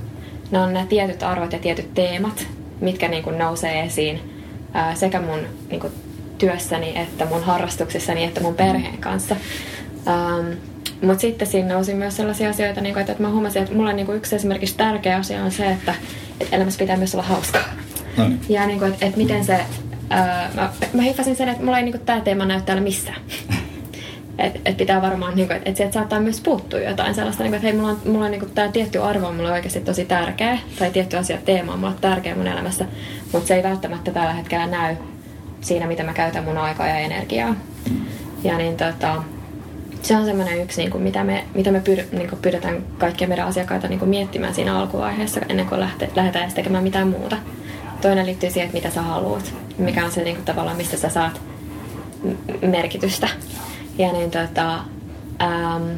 [0.51, 2.47] nämä on nämä tietyt arvot ja tietyt teemat,
[2.81, 4.19] mitkä niin kun nousee esiin
[4.73, 5.91] ää, sekä mun niin kun,
[6.37, 9.35] työssäni, että mun harrastuksissani, että mun perheen kanssa.
[10.07, 10.51] Ähm,
[11.01, 13.93] mutta sitten siinä nousi myös sellaisia asioita, niin kun, että, että mä huomasin, että mulla
[13.93, 15.95] niin yksi esimerkiksi tärkeä asia on se, että,
[16.39, 17.63] että elämässä pitää myös olla hauskaa.
[18.17, 18.39] No niin.
[18.49, 19.59] Ja niin kuin, että, että miten se
[20.53, 23.21] Mä, mä hiffasin sen, että mulla ei niinku tämä teema näy täällä missään.
[24.37, 27.67] Et, et pitää varmaan, niinku, että et sieltä saattaa myös puuttua jotain sellaista, niinku, että
[27.67, 30.91] hei, mulla on, mulla on niinku, tämä tietty arvo on mulle oikeasti tosi tärkeä, tai
[30.91, 32.85] tietty asia, teema on mulle tärkeä mun elämässä,
[33.31, 34.95] mutta se ei välttämättä tällä hetkellä näy
[35.61, 37.55] siinä, mitä mä käytän mun aikaa ja energiaa.
[38.43, 39.23] Ja niin tota,
[40.01, 43.27] se on semmoinen yksi, niin kuin, mitä me, mitä me pyr, niin kuin pyydetään kaikkia
[43.27, 47.37] meidän asiakkaita niin kuin miettimään siinä alkuvaiheessa, ennen kuin lähte, lähdetään edes tekemään mitään muuta.
[48.01, 49.53] Toinen liittyy siihen, että mitä sä haluat.
[49.77, 51.41] Mikä on se niin kuin, tavallaan, mistä sä saat
[52.61, 53.29] merkitystä.
[53.97, 54.73] Ja niin tota,
[55.41, 55.89] ähm,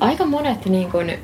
[0.00, 1.18] aika monet niin kuin,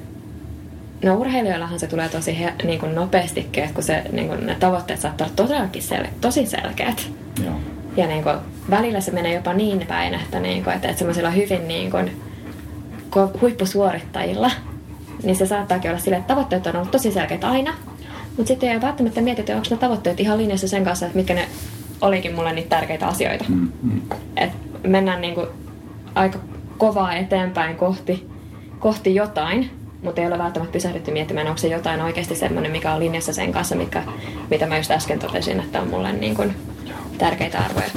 [1.03, 5.01] No urheilijoillahan se tulee tosi he, niin kuin nopeasti, kun se, niin kuin, ne tavoitteet
[5.01, 7.11] saattaa olla todellakin sel, tosi selkeät.
[7.44, 7.55] Joo.
[7.96, 8.37] Ja niin kuin,
[8.70, 12.22] välillä se menee jopa niin päin, että, niin kuin, että, että semmoisilla hyvin niin kuin,
[13.40, 14.51] huippusuorittajilla,
[15.22, 17.75] niin se saattaakin olla sille, että tavoitteet on ollut tosi selkeät aina,
[18.37, 21.49] Mutta sitten ei välttämättä mietitä, onko ne tavoitteet ihan linjassa sen kanssa, että mitkä ne
[22.01, 23.45] olikin mulle niitä tärkeitä asioita.
[23.49, 24.01] Mm, mm.
[24.37, 24.51] Et
[24.87, 25.47] mennään niinku
[26.14, 26.38] aika
[26.79, 28.29] kovaa eteenpäin kohti,
[28.79, 29.71] kohti jotain,
[30.03, 33.53] mutta ei ole välttämättä pysähdytty miettimään, onko se jotain oikeasti semmoinen, mikä on linjassa sen
[33.53, 34.03] kanssa, mikä,
[34.51, 36.55] mitä mä just äsken totesin, että on mulle niin kuin
[37.18, 37.90] tärkeitä arvoja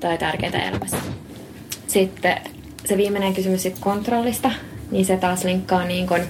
[0.00, 0.96] tai tärkeitä elämässä.
[1.86, 2.40] Sitten
[2.84, 4.50] se viimeinen kysymys sit kontrollista,
[4.90, 6.22] niin se taas linkkaa niin kuin,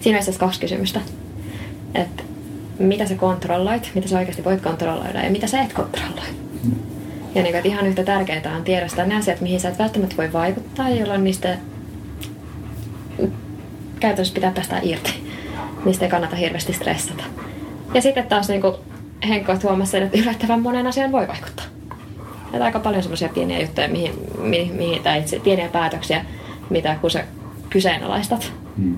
[0.00, 1.00] siinä on kaksi kysymystä.
[1.94, 2.22] Että
[2.78, 6.26] mitä sä kontrolloit, mitä sä oikeasti voit kontrolloida ja mitä sä et kontrolloi.
[7.34, 10.16] Ja niin kuin, että ihan yhtä tärkeää on tiedostaa ne asiat, mihin sä et välttämättä
[10.16, 11.58] voi vaikuttaa, jolloin niistä
[14.00, 15.30] käytännössä pitää päästä irti.
[15.84, 17.24] Niistä ei kannata hirveästi stressata.
[17.94, 18.74] Ja sitten taas niin kuin
[19.28, 21.64] Henkko huomasi että yllättävän monen asian voi vaikuttaa.
[22.52, 26.24] Että aika paljon semmoisia pieniä juttuja, mihin, mihin, mihin tai itse, pieniä päätöksiä,
[26.70, 27.24] mitä kun sä
[27.70, 28.96] kyseenalaistat, hmm.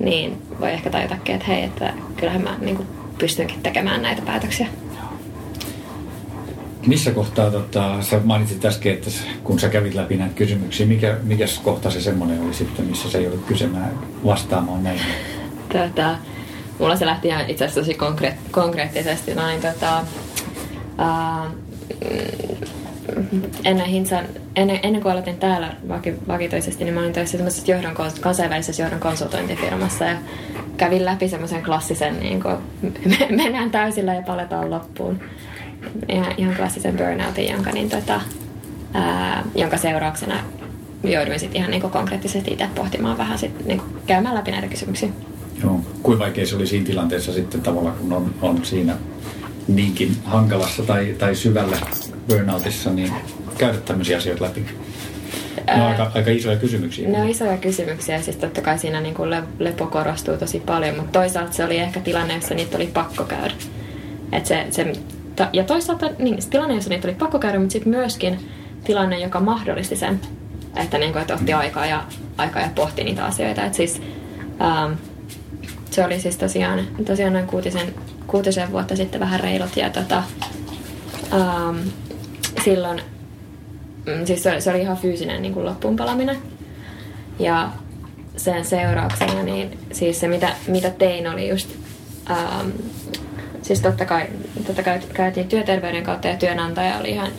[0.00, 4.66] Niin voi ehkä tajutakin, että hei, että kyllähän mä niin kuin, pystynkin tekemään näitä päätöksiä.
[6.86, 9.10] Missä kohtaa, tota, sä mainitsit äsken, että
[9.44, 13.20] kun sä kävit läpi näitä kysymyksiä, mikä, mikä kohta se semmoinen oli sitten, missä se
[13.20, 15.06] joudut kysymään vastaamaan näihin?
[15.72, 16.16] Tätä,
[16.78, 20.04] mulla se lähti ihan itse asiassa tosi konkreet, konkreettisesti noin tota,
[20.98, 21.50] ää,
[23.64, 24.24] ennen, Hinsan,
[24.56, 30.04] ennen, ennen kuin aloitin täällä vaki, vakitoisesti, niin mä olin töissä johdon, kansainvälisessä johdon konsultointifirmassa
[30.04, 30.16] ja
[30.76, 32.56] kävin läpi semmoisen klassisen, niin kuin,
[33.42, 35.20] mennään täysillä ja paletaan loppuun
[36.08, 38.20] ihan, ihan klassisen burnoutin, jonka, niin tota,
[38.94, 40.36] ää, jonka seurauksena
[41.04, 45.08] jouduin sitten ihan niin konkreettisesti itse pohtimaan vähän sit, niin käymään läpi näitä kysymyksiä.
[45.62, 45.80] Joo.
[46.02, 48.96] Kuinka vaikea se oli siinä tilanteessa sitten tavallaan, kun on, on siinä
[49.68, 51.76] niinkin hankalassa tai, tai syvällä
[52.30, 53.12] burnoutissa, niin
[53.58, 54.66] käydä tämmöisiä asioita läpi?
[55.66, 57.08] Ne on aika, aika isoja kysymyksiä.
[57.08, 61.12] Ne on isoja kysymyksiä, siis totta kai siinä niin kuin lepo korostuu tosi paljon, mutta
[61.12, 63.54] toisaalta se oli ehkä tilanne, jossa niitä oli pakko käydä.
[64.32, 64.92] Et se, se
[65.52, 68.38] ja toisaalta niin, tilanne, jossa niitä oli pakko käydä, mutta sitten myöskin
[68.84, 70.20] tilanne, joka mahdollisti sen,
[70.76, 72.04] että, niin kuin, että otti aikaa ja,
[72.36, 73.64] aikaa ja pohti niitä asioita.
[73.64, 74.02] Et siis,
[74.60, 74.92] ähm,
[75.90, 77.94] se oli siis tosiaan, tosiaan noin kuutisen,
[78.26, 80.22] kuutisen vuotta sitten vähän reilut ja tota,
[81.32, 81.78] ähm,
[82.64, 83.00] silloin
[84.06, 86.36] mm, siis se, se oli ihan fyysinen niin kuin loppuunpalaminen.
[87.38, 87.70] Ja
[88.36, 91.70] sen seurauksena, niin siis se mitä, mitä tein oli just
[92.30, 92.68] ähm,
[93.62, 94.26] siis totta kai,
[94.66, 97.30] totta kai käytiin työterveyden kautta ja työnantaja oli ihan,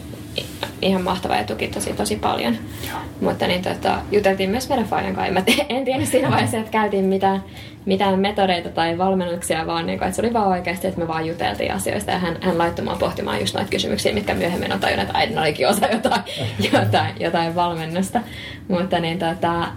[0.82, 2.58] ihan mahtava ja tuki tosi tosi paljon.
[2.90, 3.00] Joo.
[3.22, 5.54] Mutta niin tota, juteltiin myös meidän Fajan kanssa.
[5.70, 7.44] En tiedä siinä vaiheessa, että käytiin mitään,
[7.86, 11.28] mitään metodeita tai valmennuksia, vaan niin kuin, että se oli vaan oikeasti, että me vaan
[11.28, 15.08] juteltiin asioista ja hän, hän laittoi mua pohtimaan just noita kysymyksiä, mitkä myöhemmin on tajunnut,
[15.08, 16.22] että äidin olikin osa jotain,
[16.74, 18.22] jotain, jotain valmennusta.
[18.68, 19.68] Mutta niin tota,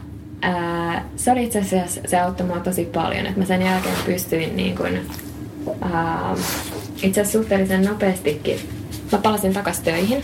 [0.42, 4.56] ää, se oli itse asiassa, se auttoi mua tosi paljon, että mä sen jälkeen pystyin
[4.56, 5.00] niin kuin,
[5.80, 6.34] ää,
[7.02, 8.58] itse asiassa suhteellisen nopeastikin.
[9.12, 10.22] Mä palasin takaisin töihin,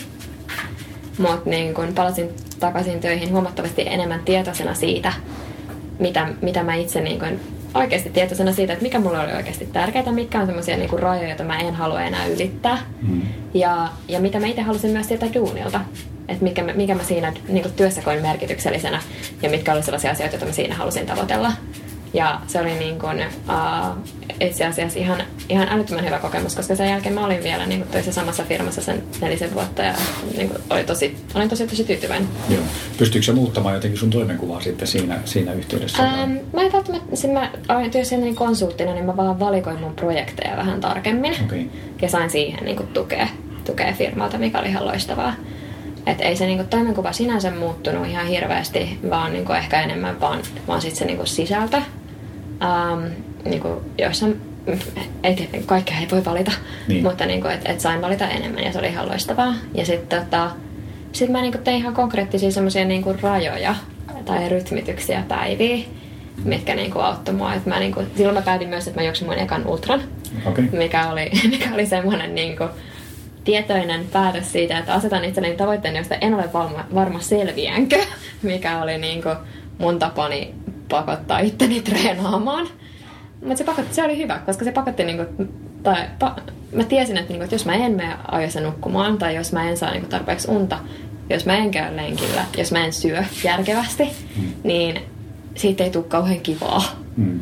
[1.20, 2.28] mutta niin kun palasin
[2.60, 5.12] takaisin töihin huomattavasti enemmän tietoisena siitä,
[5.98, 7.40] mitä, mitä mä itse niin kun,
[7.74, 11.44] oikeasti tietoisena siitä, että mikä mulle oli oikeasti tärkeää, mitkä on semmoisia niin rajoja, joita
[11.44, 12.78] mä en halua enää ylittää.
[13.02, 13.22] Mm.
[13.54, 15.80] Ja, ja mitä mä itse halusin myös tietää duunilta.
[16.28, 19.02] Että mikä, mikä mä siinä niin työssä koin merkityksellisenä
[19.42, 21.52] ja mitkä oli sellaisia asioita, joita mä siinä halusin tavoitella.
[22.14, 23.96] Ja se oli niin kuin, uh,
[24.40, 27.90] itse asiassa ihan, ihan älyttömän hyvä kokemus, koska sen jälkeen mä olin vielä niin kuin
[27.90, 29.94] töissä samassa firmassa sen nelisen vuotta ja
[30.36, 32.28] niin kuin, oli tosi, olin tosi tosi tyytyväinen.
[32.48, 32.62] Joo.
[32.98, 36.02] Pystyykö se muuttamaan jotenkin sun toimenkuvaa sitten siinä, siinä yhteydessä?
[36.02, 39.94] Ähm, mä en välttämättä, sen mä olin työssä niin konsulttina, niin mä vaan valikoin mun
[39.94, 41.64] projekteja vähän tarkemmin okay.
[42.02, 43.28] ja sain siihen niin kuin, tukea,
[43.64, 45.34] tukea firmalta, mikä oli ihan loistavaa.
[46.06, 50.82] Että ei se niinku toimenkuva sinänsä muuttunut ihan hirveästi, vaan niinku ehkä enemmän vaan, vaan
[50.82, 51.82] sit se niinku sisältö
[52.64, 53.02] Um,
[53.44, 54.40] niin kuin joissain,
[55.22, 56.52] ei, kaikkea ei voi valita,
[56.88, 57.02] niin.
[57.02, 59.54] mutta niin kuin, et, et sain valita enemmän ja se oli ihan loistavaa.
[59.74, 60.50] Ja sitten tota,
[61.12, 63.74] sit mä niin kuin tein ihan konkreettisia semmoisia niin rajoja
[64.24, 65.86] tai rytmityksiä päiviä,
[66.44, 67.54] mitkä niin kuin auttoi mua.
[67.54, 70.02] Et mä, niin kuin, silloin mä päätin myös, että mä juoksin mun ekan ultran,
[70.46, 70.64] okay.
[70.72, 72.70] mikä oli, mikä oli semmoinen niin kuin,
[73.44, 77.96] tietoinen päätös siitä, että asetan itselleni tavoitteen, josta en ole varma, varma selviänkö,
[78.42, 79.36] mikä oli niin kuin
[79.78, 80.54] mun tapani
[80.90, 82.68] pakottaa itteni treenaamaan.
[83.40, 85.44] Mutta se, pakotti, se oli hyvä, koska se pakotti, niinku,
[85.82, 86.36] tai pa,
[86.72, 89.76] mä tiesin, että, niinku, että jos mä en mene ajoissa nukkumaan, tai jos mä en
[89.76, 90.78] saa niinku, tarpeeksi unta,
[91.30, 94.04] jos mä en käy lenkillä, jos mä en syö järkevästi,
[94.36, 94.52] mm.
[94.64, 95.00] niin
[95.54, 96.82] siitä ei tule kauhean kivaa.
[97.16, 97.40] Mm.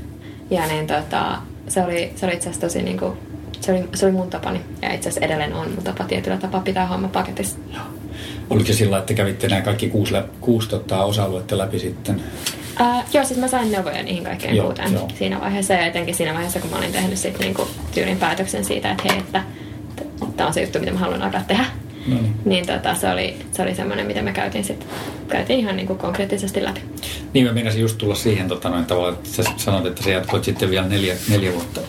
[0.50, 3.16] Ja niin, tota, se oli, se oli itse asiassa tosi niinku,
[3.61, 4.61] se oli, se oli mun tapani.
[4.82, 7.56] Ja itse asiassa edelleen on mun tapa tietyllä tapaa pitää homma paketissa.
[8.50, 12.22] Oliko se sillä, että kävitte nämä kaikki kuusi, kuusi tota, osa-aluetta läpi sitten?
[12.80, 15.08] Uh, joo, siis mä sain neuvoja niihin kaikkeen Joo, kuuteen joo.
[15.18, 15.74] siinä vaiheessa.
[15.74, 19.18] Ja etenkin siinä vaiheessa, kun mä olin tehnyt sit niinku tyylin päätöksen siitä, että hei,
[19.18, 19.42] että
[20.36, 21.64] tämä on se juttu, mitä mä haluan alkaa tehdä.
[22.06, 22.34] No niin.
[22.44, 24.86] Niin tota, se oli, se oli semmoinen, mitä me käytiin sit,
[25.28, 26.80] käytiin ihan niinku konkreettisesti läpi.
[27.34, 30.44] Niin mä meinasin just tulla siihen tota, noin, tavallaan, että sä sanoit, että sä jatkoit
[30.44, 31.80] sitten vielä neljä, neljä vuotta.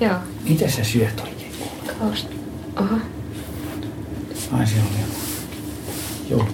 [0.00, 0.14] Joo.
[0.48, 1.52] Mitä sä syöt oikein?
[1.98, 2.26] Kaust.
[2.76, 2.96] Oho.
[4.52, 5.04] Ai se oli
[6.30, 6.46] joku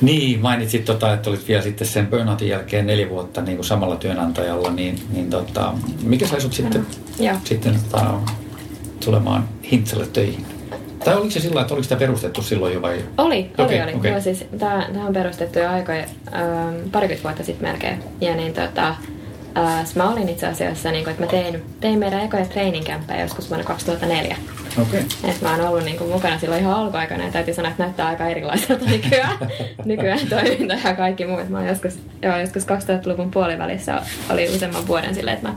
[0.00, 3.96] Niin, mainitsit, tota, että olit vielä sitten sen burnoutin jälkeen neljä vuotta niin kuin samalla
[3.96, 6.86] työnantajalla, niin, niin tota, mikä sai sut sitten,
[7.18, 7.36] Joo.
[7.44, 8.14] sitten tota,
[9.04, 10.46] tulemaan Hintsalle töihin?
[11.04, 12.94] Tai oliko se sillä että oliko sitä perustettu silloin jo vai?
[12.94, 13.94] Oli, oli, Okei, oli.
[13.94, 14.10] okei.
[14.10, 17.98] Joo, siis tää on perustettu jo aikoja, ähm, parikymmentä vuotta sitten melkein.
[18.20, 18.94] Ja niin tota,
[19.58, 23.50] äh, mä olin itse asiassa, niin kun, että mä tein, tein meidän ekoja treeninkämppejä joskus
[23.50, 24.36] vuonna 2004.
[24.82, 25.00] Okei.
[25.24, 28.06] Et mä oon ollut niin kuin mukana silloin ihan alkuaikana ja täytyy sanoa, että näyttää
[28.06, 29.36] aika erilaiselta nykyään,
[29.84, 31.48] nykyään toiminta ja kaikki muut.
[31.48, 35.54] Mä oon joskus, joo, joskus 2000-luvun puolivälissä oli useamman vuoden silleen, että mä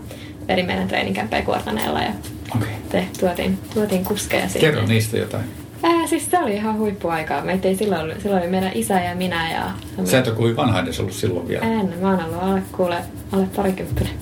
[0.47, 2.12] vedin meidän treeninkämppejä kuortaneella ja
[2.56, 2.69] Okei.
[2.89, 4.60] te, tuotiin, tuotiin kuskeja sinne.
[4.60, 5.62] Kerro niistä jotain.
[5.84, 7.41] Ää, siis se oli ihan huippuaikaa.
[7.41, 9.72] Meitä ei silloin, ollut- silloin oli meidän isä ja minä ja...
[10.06, 11.65] Sä et ole kuin vanha edes ollut silloin vielä.
[11.65, 12.98] En, mä oon ollut alle, kuule,
[13.32, 14.13] alle parikymppinen.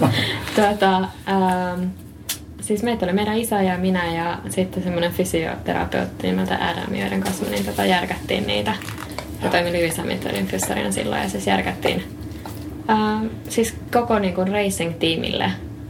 [0.56, 1.84] tota, ähm,
[2.60, 7.44] siis meitä oli meidän isä ja minä ja sitten semmoinen fysioterapeutti nimeltä Adam, joiden kanssa
[7.44, 8.74] me niin tota järkättiin niitä.
[9.42, 12.02] Ja toimi Lewis Hamiltonin fyssarina silloin ja siis järkättiin
[12.90, 15.44] ähm, siis koko niin kuin racing-tiimille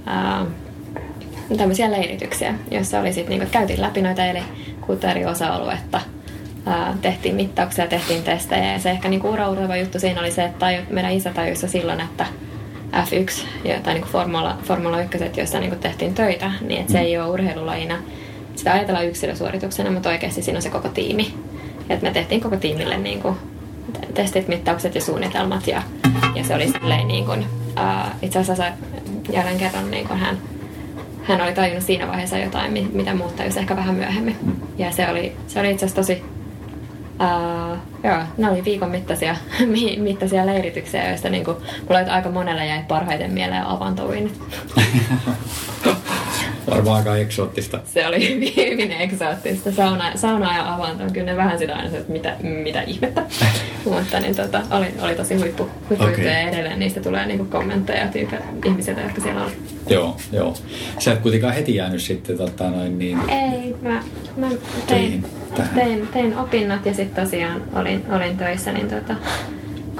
[0.08, 0.46] ähm,
[1.56, 4.42] tämmöisiä leirityksiä, joissa oli sit, niin kuin, käytiin läpi noita eli
[4.80, 6.00] kuutta eri osa-aluetta.
[7.02, 11.12] Tehtiin mittauksia, tehtiin testejä ja se ehkä niin uraurava juttu siinä oli se, että meidän
[11.12, 12.26] isä tajusi jo silloin, että
[12.92, 17.18] F1 ja, tai niin Formula, Formula 1, joissa niin tehtiin töitä, niin että se ei
[17.18, 17.98] ole urheilulajina.
[18.56, 21.34] Sitä ajatellaan yksilösuorituksena, mutta oikeasti siinä on se koko tiimi.
[21.88, 23.36] Että me tehtiin koko tiimille niin kuin
[24.14, 25.82] testit, mittaukset ja suunnitelmat ja,
[26.34, 28.64] ja se oli silleen niin kuin, ää, itse asiassa
[29.32, 30.38] jälleen kerran niin kuin hän
[31.22, 34.36] hän oli tajunnut siinä vaiheessa jotain, mi- mitä muut tajusi ehkä vähän myöhemmin.
[34.78, 36.22] Ja se oli, se oli itse asiassa tosi...
[37.20, 41.50] Uh, joo, ne oli viikon mittaisia, mi- mittaisia leirityksiä, joista niinku,
[41.88, 44.40] mulla oli aika monella jäi parhaiten mieleen avantouinnit.
[46.70, 47.80] Varmaan aika eksoottista.
[47.84, 49.72] Se oli hyvin, hyvin eksoottista.
[49.72, 53.22] Sauna, sauna ja avanto on kyllä ne vähän sitä aina, että mitä, mitä ihmettä.
[53.84, 56.24] Mutta niin, tota, oli, oli tosi huippu, huippu okay.
[56.24, 59.50] ja edelleen niistä tulee niinku kommentteja tyypä, ihmisiltä, jotka siellä on.
[59.88, 60.54] Joo, joo.
[60.98, 63.18] Sä et kuitenkaan heti jäänyt sitten tota noin niin...
[63.30, 64.02] Ei, mä,
[64.36, 64.48] mä
[64.86, 65.74] tein, tähän.
[65.74, 69.14] tein, tein opinnot ja sitten tosiaan olin, olin töissä niin tota,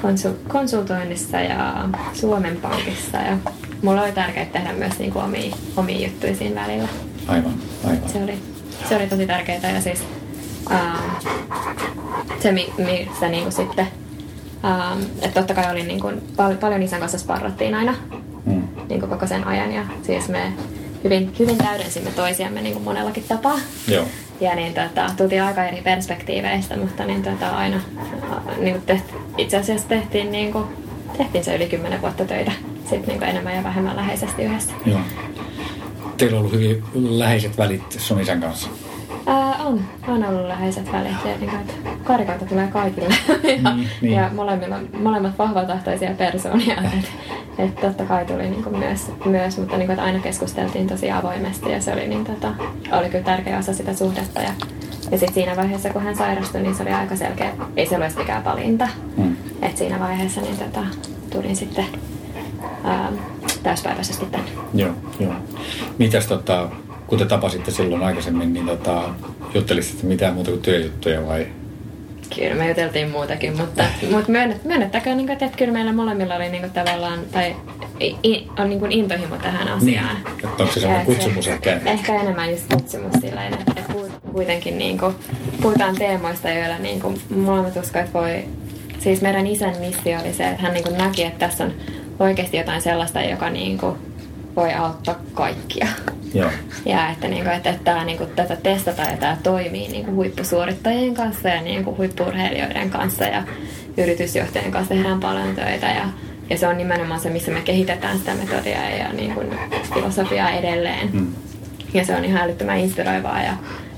[0.01, 3.37] konsul, konsultoinnissa ja Suomen Pankissa ja
[3.81, 6.87] mulla oli tärkeää tehdä myös niinku omia, omia juttuja siinä välillä.
[7.27, 8.09] Aivan, aivan.
[8.09, 8.37] Se oli,
[8.89, 10.03] se oli tosi tärkeää ja siis
[10.71, 10.97] ää,
[12.39, 13.87] se, mi- mistä niinku sitten,
[14.63, 17.93] ää, että totta kai oli niinku, pal- paljon isän kanssa sparrattiin aina
[18.45, 18.63] Mm.
[18.89, 20.53] niin kuin koko sen ajan ja siis me
[21.03, 23.59] hyvin, hyvin täydensimme toisiamme niin kuin monellakin tapaa.
[23.87, 24.05] Joo.
[24.41, 27.75] Ja niin tota, tultiin aika eri perspektiiveistä, mutta niin tota, aina
[28.31, 30.65] ää, niin kuin tehti, itse asiassa tehtiin, niin kuin,
[31.17, 34.73] tehtiin se yli kymmenen vuotta töitä sitten niin kuin enemmän ja vähemmän läheisesti yhdessä.
[34.85, 34.99] Joo.
[36.17, 38.69] Teillä on ollut hyvin läheiset välit sun isän kanssa.
[39.25, 43.07] Ää, on, on ollut läheiset välit ja niin kuin, että karikoita tulee kaikille
[43.63, 44.13] ja, Niin, niin.
[44.13, 46.75] ja molemmilla, molemmat vahvatahtoisia persoonia.
[46.83, 47.07] Että
[47.57, 51.11] et totta kai tuli niin kuin myös, myös, mutta niin kuin, että aina keskusteltiin tosi
[51.11, 52.53] avoimesti ja se oli, niin, tota,
[52.91, 54.41] oli kyllä tärkeä osa sitä suhdetta.
[54.41, 54.51] Ja,
[55.11, 58.17] ja sitten siinä vaiheessa, kun hän sairastui, niin se oli aika selkeä, ei se edes
[58.17, 58.87] mikään valinta.
[59.17, 59.35] Mm.
[59.61, 60.81] Et siinä vaiheessa niin tota,
[61.29, 61.85] tulin sitten
[62.83, 63.11] ää,
[63.63, 64.49] täyspäiväisesti tänne.
[64.73, 65.33] Joo, joo.
[65.97, 66.69] Mitäs tota,
[67.11, 69.09] kun te tapasitte silloin aikaisemmin, niin tota,
[69.53, 71.47] juttelisitte mitään muuta kuin työjuttuja vai?
[72.35, 76.49] Kyllä me juteltiin muutakin, mutta, mutta myönnet, myönnettäkään, niin kuin, että kyllä meillä molemmilla oli
[76.49, 77.55] niin kuin, tavallaan, tai
[78.59, 80.15] on niin kuin intohimo tähän asiaan.
[80.15, 80.49] Niin.
[80.49, 81.79] Että onko se sellainen kutsumus ehkä?
[81.85, 83.93] Ehkä enemmän just kutsumus sillä että, että
[84.31, 85.15] kuitenkin niin kuin,
[85.61, 88.43] puhutaan teemoista, joilla niin kuin, molemmat uskoo, että voi...
[88.99, 91.73] Siis meidän isän missio oli se, että hän niin kuin näki, että tässä on
[92.19, 93.95] oikeasti jotain sellaista, joka niin kuin,
[94.55, 95.87] voi auttaa kaikkia.
[96.33, 96.49] Joo.
[96.85, 100.05] Ja että, niin kuin, että, että tämä, niin kuin, tätä testataan ja tämä toimii niin
[100.05, 103.43] kuin huippusuorittajien kanssa ja niin kuin huippurheilijoiden kanssa ja
[103.97, 105.87] yritysjohtajien kanssa tehdään paljon töitä.
[105.87, 106.05] Ja,
[106.49, 109.47] ja se on nimenomaan se, missä me kehitetään sitä metodia ja niin kuin,
[109.93, 111.09] filosofiaa edelleen.
[111.13, 111.27] Mm.
[111.93, 113.53] Ja se on ihan älyttömän inspiroivaa ja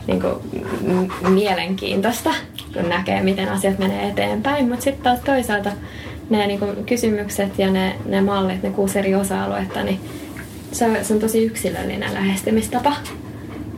[0.08, 0.34] niin kuin,
[0.82, 2.34] m- mielenkiintoista,
[2.74, 4.70] kun näkee, miten asiat menee eteenpäin.
[4.70, 5.70] Mutta sitten taas toisaalta
[6.30, 10.00] ne niin kuin, kysymykset ja ne, ne mallit, ne kuusi eri osa-aluetta, niin
[10.74, 12.94] se on, se on tosi yksilöllinen lähestymistapa.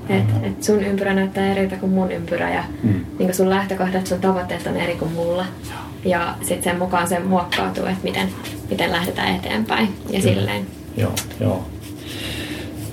[0.10, 3.06] että et sun ympyrä näyttää eriltä kuin mun ympyrä ja mm.
[3.20, 5.46] niin sun lähtökohdat, sun tavoitteet on eri kuin mulla.
[6.06, 8.28] Ja sitten sen mukaan se muokkautuu, että miten,
[8.70, 10.34] miten lähdetään eteenpäin ja Kyllä.
[10.34, 10.68] silleen.
[10.98, 11.66] Joo, joo.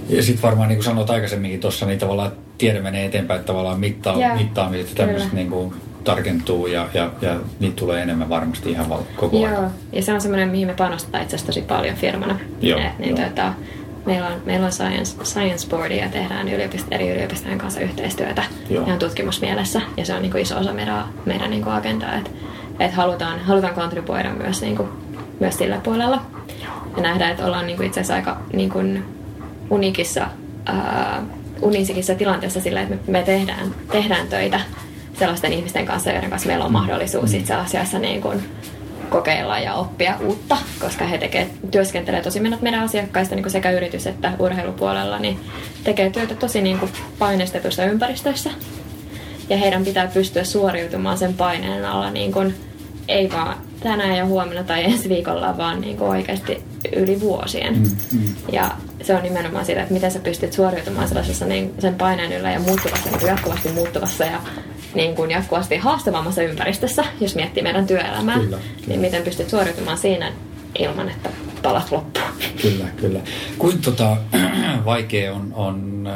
[0.09, 3.81] Ja sitten varmaan niin kuin sanoit aikaisemminkin tuossa, niin tavallaan tiede menee eteenpäin, että tavallaan
[3.81, 4.39] mittaa, yeah.
[4.39, 8.87] mittaamiset ja tämmöiset niin kuin tarkentuu ja, ja, ja niitä tulee enemmän varmasti ihan
[9.17, 9.53] koko ajan.
[9.53, 12.41] Joo, ja se on semmoinen, mihin me panostetaan itse asiassa tosi paljon firmana.
[12.61, 13.29] Joo, Et, niin joo.
[13.29, 13.53] Tota,
[14.07, 18.87] meillä on, meillä on science, science boardi ja tehdään yliopisto, eri yliopistojen kanssa yhteistyötä Joo.
[18.87, 19.81] ihan tutkimusmielessä.
[19.97, 22.31] Ja se on niin kuin iso osa meidän, meidän niin kuin agendaa, että
[22.81, 24.89] et halutaan, halutaan kontribuoida myös, niin kuin,
[25.41, 26.23] myös sillä puolella.
[26.97, 29.05] Ja nähdään, että ollaan niin kuin itse asiassa aika niin kuin
[29.71, 30.27] unikissa,
[30.67, 31.23] ää,
[31.63, 34.61] unisikissa tilanteessa sillä, että me, me tehdään, tehdään töitä
[35.19, 38.43] sellaisten ihmisten kanssa, joiden kanssa meillä on mahdollisuus itse asiassa niin kuin
[39.13, 43.71] kokeilla ja oppia uutta, koska he tekee, työskentelee tosi menet meidän asiakkaista niin kuin sekä
[43.71, 45.41] yritys- että urheilupuolella, niin
[45.85, 48.51] tekee työtä tosi niin kuin painestetussa ympäristössä.
[49.49, 52.55] Ja heidän pitää pystyä suoriutumaan sen paineen alla niin kuin,
[53.09, 56.63] ei vaan tänään ja huomenna tai ensi viikolla, vaan niin kuin oikeasti
[56.97, 57.75] yli vuosien.
[57.79, 58.35] Mm, mm.
[58.53, 58.71] Ja
[59.03, 62.61] se on nimenomaan sitä, että miten sä pystyt suoriutumaan sellaisessa niin, sen paineen yllä ja
[62.61, 64.41] muuttuvassa, niin jatkuvasti muuttuvassa ja
[64.95, 68.87] niin kuin jatkuvasti haastavammassa ympäristössä, jos miettii meidän työelämää, kyllä, kyllä.
[68.87, 70.33] niin miten pystyt suoriutumaan siinä
[70.79, 71.31] ilman, että
[71.63, 72.27] palat loppuun.
[72.63, 73.21] Kyllä, kyllä.
[73.59, 74.17] Kuinka tota,
[74.85, 76.09] vaikea on, on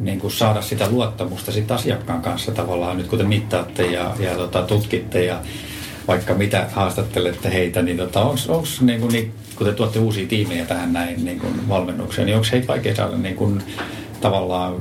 [0.00, 4.34] niin kuin saada sitä luottamusta sit asiakkaan kanssa tavallaan, nyt kun te mittaatte ja, ja
[4.34, 5.40] tota, tutkitte ja
[6.08, 10.64] vaikka mitä haastattelette heitä, niin tota, onko niin kuin, niin, kun te tuotte uusia tiimejä
[10.64, 13.62] tähän näin niin kuin valmennukseen, niin onko heitä vaikea saada niin kuin,
[14.20, 14.74] tavallaan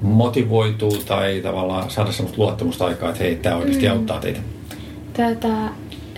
[0.00, 3.92] motivoituu tai tavallaan saada sellaista luottamusta aikaa, että hei, tämä oikeasti mm.
[3.92, 4.40] auttaa teitä?
[5.12, 5.48] Tätä,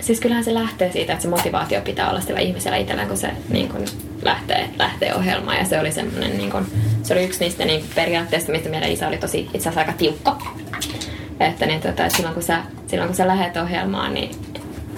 [0.01, 3.31] siis kyllähän se lähtee siitä, että se motivaatio pitää olla sillä ihmisellä itsellään, kun se
[3.49, 3.85] niin kun
[4.21, 5.57] lähtee, lähtee ohjelmaan.
[5.57, 6.65] Ja se oli semmoinen, niin kun,
[7.03, 10.37] se oli yksi niistä niin periaatteista, mistä meidän isä oli tosi itse asiassa aika tiukka.
[11.39, 14.31] Että, niin, tota, että silloin, kun sä, silloin kun sä lähdet ohjelmaan, niin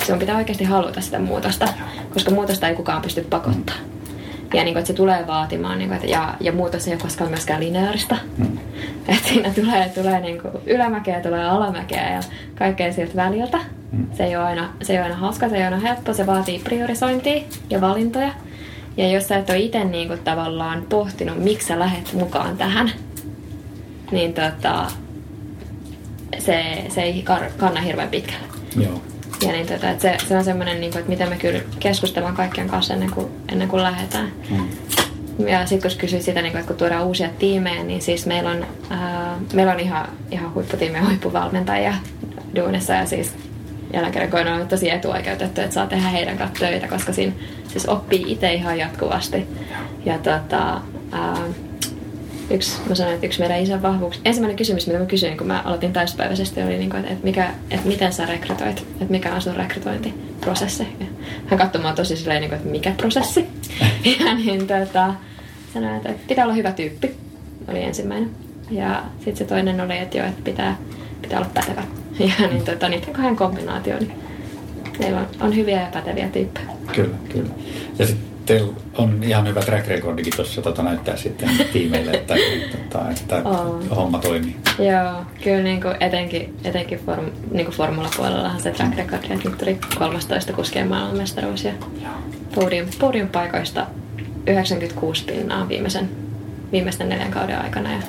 [0.05, 1.67] sun pitää oikeasti haluta sitä muutosta,
[2.13, 3.90] koska muutosta ei kukaan pysty pakottamaan.
[4.53, 7.01] Ja niin kuin, että se tulee vaatimaan, niin kuin, että, ja, ja muutos ei ole
[7.01, 8.17] koskaan myöskään lineaarista.
[8.37, 8.57] Mm.
[9.07, 12.19] Että siinä tulee, tulee niin kuin ylämäkeä, tulee alamäkeä ja
[12.55, 13.59] kaikkea sieltä väliltä.
[13.91, 14.07] Mm.
[14.13, 16.27] Se, ei ole aina, se ei ole aina hauska, se ei ole aina helppo, se
[16.27, 18.31] vaatii priorisointia ja valintoja.
[18.97, 22.91] Ja jos sä et ole itse niin kuin, tavallaan pohtinut, miksi sä lähet mukaan tähän,
[24.11, 24.85] niin tota,
[26.39, 27.25] se, se ei
[27.57, 28.45] kanna hirveän pitkälle.
[28.75, 29.01] Joo.
[29.41, 32.35] Ja niin tota, että se, se on semmoinen, niin kuin, että miten me kyllä keskustellaan
[32.35, 34.31] kaikkien kanssa ennen kuin, ennen kuin lähdetään.
[34.49, 34.67] Mm.
[35.47, 38.49] Ja sitten kun kysyit sitä, niin kuin, että kun tuodaan uusia tiimejä, niin siis meillä
[38.49, 41.93] on, ää, meillä on ihan, ihan huipputiimejä, huippuvalmentajia
[42.55, 43.33] duunissa ja siis
[44.11, 47.33] kerran on tosi etuoikeutettu, että saa tehdä heidän kanssa töitä, koska siinä
[47.67, 49.47] siis oppii itse ihan jatkuvasti.
[50.05, 51.37] Ja tota, ää,
[52.53, 54.21] yksi, mä sanoin, että yksi meidän isän vahvuus.
[54.25, 57.87] Ensimmäinen kysymys, mitä mä kysyin, kun mä aloitin täyspäiväisesti, oli, niin kuin, että, mikä, että
[57.87, 60.87] miten sä rekrytoit, että mikä on sun rekrytointiprosessi.
[60.99, 61.05] Ja
[61.45, 63.47] hän katsoi mua tosi silleen, niin kuin, että mikä prosessi.
[64.25, 65.13] ja niin tota,
[65.73, 67.15] sanoin, että pitää olla hyvä tyyppi,
[67.67, 68.29] oli ensimmäinen.
[68.71, 70.77] Ja sitten se toinen oli, että joo, että pitää,
[71.21, 71.83] pitää olla pätevä.
[72.19, 74.11] Ja niin tota, niiden kahden kombinaatio, niin
[74.99, 76.65] meillä on, on hyviä ja päteviä tyyppejä.
[76.95, 77.49] Kyllä, kyllä.
[77.99, 82.35] Ja sitten teillä on ihan hyvä track recordikin tuossa tota, näyttää sitten tiimeille, että,
[82.71, 83.89] tota, että on.
[83.89, 84.55] homma toimii.
[84.79, 89.57] Joo, kyllä niin kuin etenkin, etenkin form, niin kuin formula-puolellahan se track record, että nyt
[89.57, 91.71] tuli 13 kuskien maailmanmestaruus ja
[92.55, 93.87] podium, podium paikoista
[94.47, 96.09] 96 pinnaa viimeisen,
[96.71, 98.01] viimeisten neljän kauden aikana ja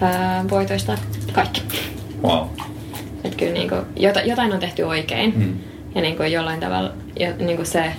[0.00, 0.98] ää, voitoista
[1.32, 1.62] kaikki.
[2.22, 2.46] Wow.
[3.24, 3.80] Että kyllä niin kuin,
[4.26, 5.56] jotain on tehty oikein mm.
[5.94, 6.92] ja niin kuin jollain tavalla
[7.38, 7.92] niin kuin se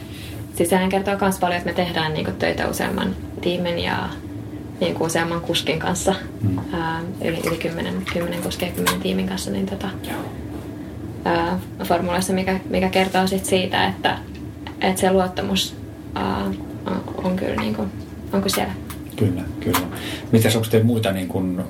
[0.56, 4.10] Siis sehän kertoo myös paljon, että me tehdään niin kuin, töitä useamman tiimin ja
[4.80, 6.58] niin kuin useamman kuskin kanssa, mm.
[6.74, 9.90] ää, yli, yli kymmenen, kymmenen kuskia kymmenen tiimin kanssa, niin tota,
[11.26, 14.18] ää, formulassa, mikä, mikä kertoo sit siitä, että,
[14.82, 15.76] että se luottamus
[16.16, 16.46] ää,
[16.86, 17.90] on, on kyllä niin kuin,
[18.34, 18.74] onko siellä.
[19.16, 19.88] Kyllä, kyllä.
[20.32, 21.64] Mitäs onko teillä muita niin kuin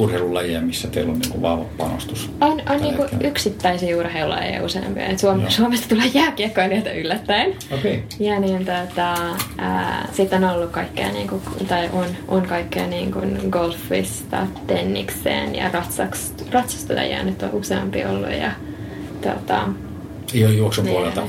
[0.00, 2.30] urheilulajeja, missä teillä on niin kuin vahva panostus?
[2.40, 5.06] On, on niin kuin yksittäisiä urheilulajeja useampia.
[5.06, 7.54] Et Suom- Suomesta tulee jääkiekkoilijoita yllättäen.
[7.78, 7.98] Okay.
[8.20, 9.14] Ja niin, tota,
[10.12, 15.70] sitten on ollut kaikkea, niin kuin, tai on, on kaikkea niin kuin golfista, tennikseen ja
[16.52, 18.32] ratsastajia nyt on useampi ollut.
[18.32, 18.52] Ja,
[19.20, 19.68] tota,
[20.34, 21.22] ei ole juoksun niin, puolelta?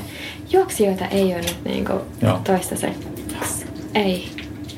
[0.50, 2.00] Juoksijoita ei ole nyt niin kuin
[2.44, 2.98] toistaiseksi.
[3.94, 4.28] Ei,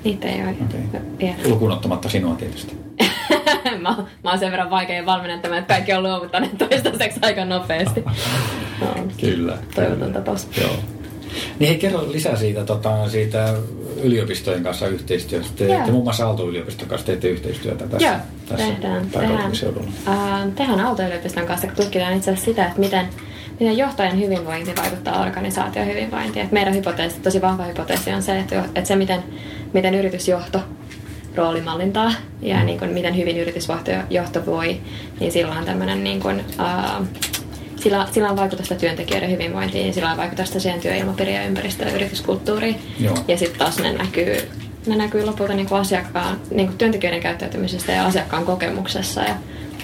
[0.05, 1.01] niitä ei ole okay.
[1.19, 1.35] vielä.
[1.45, 2.84] Lukuun ottamatta sinua tietysti.
[3.91, 8.05] Mä, mä oon sen verran vaikea valmennettama, että kaikki on luovuttaneet toistaiseksi aika nopeasti.
[8.81, 8.89] No,
[9.21, 9.59] kyllä.
[9.75, 10.49] Toivoton tapaus.
[10.61, 10.77] Joo.
[11.59, 13.55] Niin hei, kerro lisää siitä, tota, siitä
[14.03, 15.53] yliopistojen kanssa yhteistyöstä.
[15.57, 18.17] Te, te muun muassa Aalto-yliopiston kanssa teette yhteistyötä tässä, Joo,
[18.49, 23.09] tässä tehdään, tehdään, uh, tehdään Aalto-yliopiston kanssa, kun tutkitaan itse asiassa sitä, että miten,
[23.61, 26.45] miten johtajan hyvinvointi vaikuttaa organisaation hyvinvointiin.
[26.45, 29.25] Et meidän hypoteesi, tosi vahva hypoteesi on se, että, että se miten,
[29.73, 30.61] miten yritysjohto
[31.35, 32.13] roolimallintaa
[32.43, 32.67] ja mm.
[32.67, 34.81] niin kuin, miten hyvin yritysjohto voi,
[35.21, 37.07] niin silloin on tämmöinen niin kuin, uh,
[37.77, 41.95] sillä, sillä on vaikutusta työntekijöiden hyvinvointiin ja sillä on vaikutusta siihen työilmapiiriin ja ympäristöön ja
[41.95, 42.81] yrityskulttuuriin.
[42.99, 43.19] Joo.
[43.29, 44.37] Ja sitten taas ne näkyy,
[44.87, 49.35] ne näkyy lopulta niin kuin asiakkaan, niin kuin työntekijöiden käyttäytymisessä ja asiakkaan kokemuksessa ja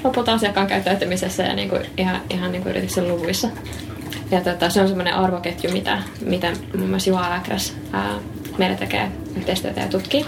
[0.05, 3.49] lopulta asiakkaan käyttäytymisessä ja niin kuin ihan, ihan niin kuin yrityksen luvuissa.
[4.31, 7.77] Ja tota, se on semmoinen arvoketju, mitä, mitä muun muassa Juha Äkräs
[8.59, 10.27] meillä tekee yhteistyötä ja tutkii.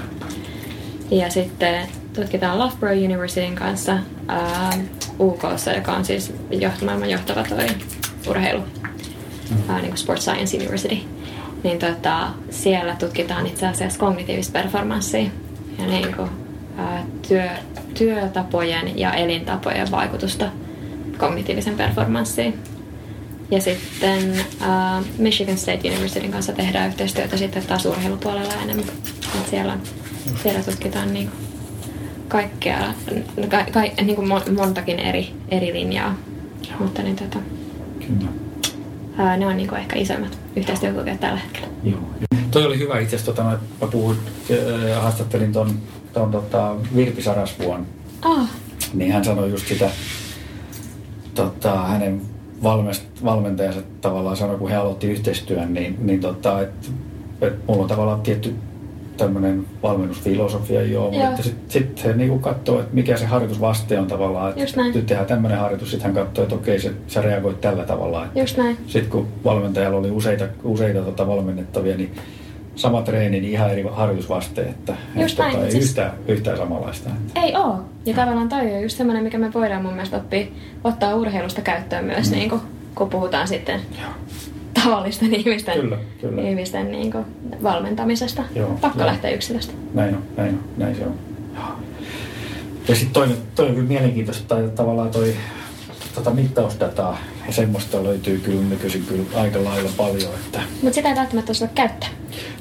[1.13, 3.99] Ja sitten tutkitaan Loughborough Universityn kanssa
[4.29, 4.73] ää,
[5.21, 5.43] UK,
[5.77, 6.33] joka on siis
[6.85, 7.67] maailman johtava toi
[8.29, 9.71] urheilu, mm.
[9.71, 10.97] ää, niin kuin Sports Science University.
[11.63, 15.31] Niin tota, siellä tutkitaan itse asiassa kognitiivista performanssia
[15.79, 16.31] ja niin kuin,
[16.77, 17.49] ää, työ,
[17.95, 20.51] työtapojen ja elintapojen vaikutusta
[21.19, 22.59] kognitiivisen performanssiin.
[23.51, 28.85] Ja sitten uh, Michigan State Universityn kanssa tehdään yhteistyötä sitten taas urheilupuolella enemmän.
[29.41, 29.79] Et siellä,
[30.43, 31.31] siellä tutkitaan niin
[32.29, 32.79] kaikkea,
[33.49, 36.17] ka, ka, niin kuin montakin eri, eri linjaa.
[36.71, 36.79] Joo.
[36.79, 37.39] Mutta niin, tota,
[37.99, 38.31] Kyllä.
[39.17, 41.69] Ää, ne on niin kuin ehkä isoimmat yhteistyökokeet tällä hetkellä.
[41.85, 42.01] Joo.
[42.51, 44.19] Toi oli hyvä itse asiassa, tota, mä puhuin,
[44.51, 45.79] äh, haastattelin ton,
[46.13, 47.87] ton tota, Virpi Sarasvuon.
[48.25, 48.49] Oh.
[48.95, 49.91] Niin hän sanoi just sitä,
[51.35, 52.23] tota, hänen
[52.63, 56.89] valmest, valmentajansa tavallaan sanoi, kun he aloitti yhteistyön, niin, niin tota, että
[57.41, 58.55] et mulla on tavallaan tietty
[59.25, 61.27] tämmöinen valmennusfilosofia, joo, joo.
[61.27, 65.27] mutta sitten sit he niinku katsoo, että mikä se harjoitusvaste on tavallaan, että nyt tehdään
[65.27, 68.27] tämmöinen harjoitus, sitten hän katsoo, että okei, se, sä reagoit tällä tavalla.
[68.35, 68.77] Just näin.
[68.87, 72.15] Sitten kun valmentajalla oli useita, useita tota valmennettavia, niin
[72.75, 75.55] sama treeni, niin ihan eri harjoitusvaste, että, just että näin.
[75.55, 75.85] Tota, ei siis...
[75.85, 77.11] yhtään, yhtään samanlaista.
[77.43, 77.81] Ei oo.
[78.07, 80.47] Ja tavallaan toi on just semmoinen, mikä me voidaan mun mielestä oppia,
[80.85, 82.37] ottaa urheilusta käyttöön myös, mm.
[82.37, 82.61] niin kun,
[82.95, 84.11] kun puhutaan sitten Joo
[84.85, 86.43] tavallisten ihmisten, kyllä, kyllä.
[86.43, 87.25] ihmisten niin kuin
[87.63, 88.43] valmentamisesta.
[88.55, 89.07] Joo, Pakko joo.
[89.07, 89.73] lähteä yksilöstä.
[89.95, 91.15] Näin on, näin on, näin se on.
[92.89, 95.35] Ja sitten toinen, toi on kyllä mielenkiintoista, tai tavallaan toi
[96.15, 100.35] tota mittausdataa, ja semmoista löytyy kyllä nykyisin kyllä aika lailla paljon.
[100.35, 100.61] Että...
[100.83, 102.09] Mutta sitä ei välttämättä osata käyttää.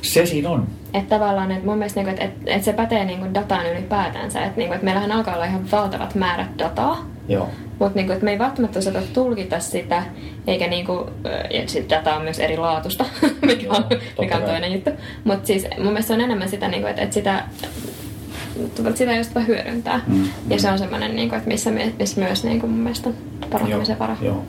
[0.02, 0.68] Se siinä on.
[0.94, 4.46] Että tavallaan, että mun mielestä, niin että, että, että se pätee niin kuin dataan ylipäätänsä.
[4.46, 7.06] Että, niin kuin, että meillähän alkaa olla ihan valtavat määrät dataa.
[7.28, 7.50] Joo.
[7.82, 10.04] Mutta niinku, me ei välttämättä osata tulkita sitä,
[10.48, 11.10] eikä niinku,
[11.50, 13.06] ja sit data on myös eri laatusta,
[13.42, 13.86] mikä on,
[14.20, 14.90] mikä on toinen juttu.
[15.24, 17.44] Mutta siis mun mielestä se on enemmän sitä, niinku, että, että sitä
[18.96, 20.02] sitä just hyödyntää.
[20.08, 20.60] Mm, ja mm.
[20.60, 23.10] se on semmoinen, niinku, että missä, missä myös niinku, mun mielestä
[23.52, 24.18] parantamisen vara.
[24.22, 24.46] Joo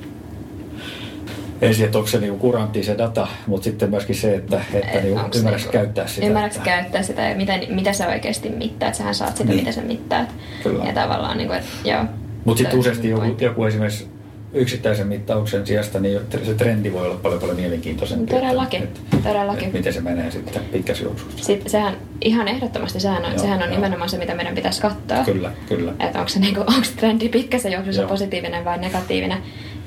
[1.63, 5.21] ensin, että onko se niinku kurantti se data, mutta sitten myöskin se, että, että niinku
[5.37, 6.27] ymmärrätkö niinku, käyttää sitä.
[6.27, 6.71] Ymmärrätkö että...
[6.71, 8.95] käyttää sitä ja miten, mitä sä oikeasti mittaat.
[8.95, 9.59] Sähän saat sitä, niin.
[9.61, 10.29] mitä sä mittaat.
[10.63, 10.85] Kyllä.
[10.85, 12.05] Ja tavallaan, niinku, että joo.
[12.45, 14.09] Mutta sitten useasti joku, joku esimerkiksi
[14.55, 18.35] yksittäisen mittauksen sijasta, niin se trendi voi olla paljon paljon mielenkiintoisempi.
[18.35, 19.65] Todellakin, että, todellakin.
[19.65, 21.45] Että miten se menee sitten pitkässä juoksussa.
[21.45, 23.75] Sitten sehän ihan ehdottomasti, sehän on, joo, sehän on joo.
[23.75, 25.25] nimenomaan se, mitä meidän pitäisi katsoa.
[25.25, 25.93] Kyllä, kyllä.
[26.01, 28.09] Että onko se, niinku, onko se trendi pitkässä juoksussa joo.
[28.09, 29.39] positiivinen vai negatiivinen.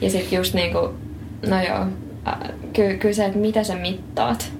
[0.01, 0.93] Ja sitten just niinku,
[1.47, 1.85] no joo,
[2.73, 4.51] ky- kyllä se, että mitä sä mittaat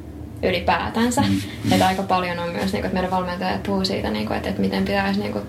[0.44, 1.22] ylipäätänsä.
[1.22, 1.72] Mm.
[1.72, 4.86] Että aika paljon on myös, niinku, että meidän valmentajat puhuu siitä, niinku, että, että miten
[4.86, 5.40] pitäisi niinku,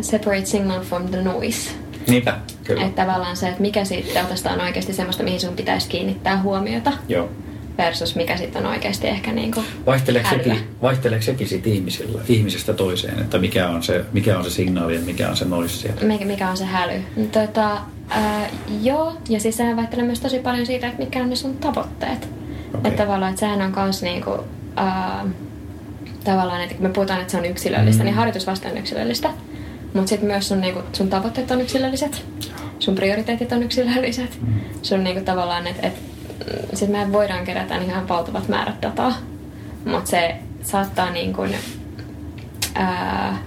[0.00, 1.70] separate signal from the noise.
[2.06, 2.86] Niinpä, kyllä.
[2.86, 6.92] Että tavallaan se, että mikä siitä datasta on oikeasti semmoista, mihin sun pitäisi kiinnittää huomiota.
[7.08, 7.28] Joo.
[7.78, 12.72] Versus mikä sitten on oikeasti ehkä niin kuin vaihteleeko, sekin, vaihteleeko sekin siitä ihmisillä, ihmisestä
[12.72, 16.02] toiseen, että mikä on se, mikä on se signaali ja mikä on se noise siellä?
[16.02, 17.02] Mikä, mikä on se häly?
[17.32, 17.78] Tota,
[18.08, 18.48] ää,
[18.82, 22.28] joo, ja siis sehän vaihtelee myös tosi paljon siitä, että mitkä on ne sun tavoitteet.
[22.74, 22.80] Okay.
[22.84, 24.44] Että tavallaan, että sehän on kans niinku,
[24.76, 25.24] ää,
[26.24, 28.06] tavallaan, että kun me puhutaan, että se on yksilöllistä, mm.
[28.06, 29.30] niin harjoitus vasta on yksilöllistä.
[29.94, 32.26] Mutta sitten myös sun, niinku, sun tavoitteet on yksilölliset,
[32.78, 34.38] sun prioriteetit on yksilölliset.
[34.42, 34.60] Mm.
[34.82, 35.94] Sun niinku, tavallaan, että et,
[36.74, 39.14] sit me voidaan kerätä niin ihan valtavat määrät dataa,
[39.84, 41.42] mutta se saattaa niinku,
[42.74, 43.38] ää,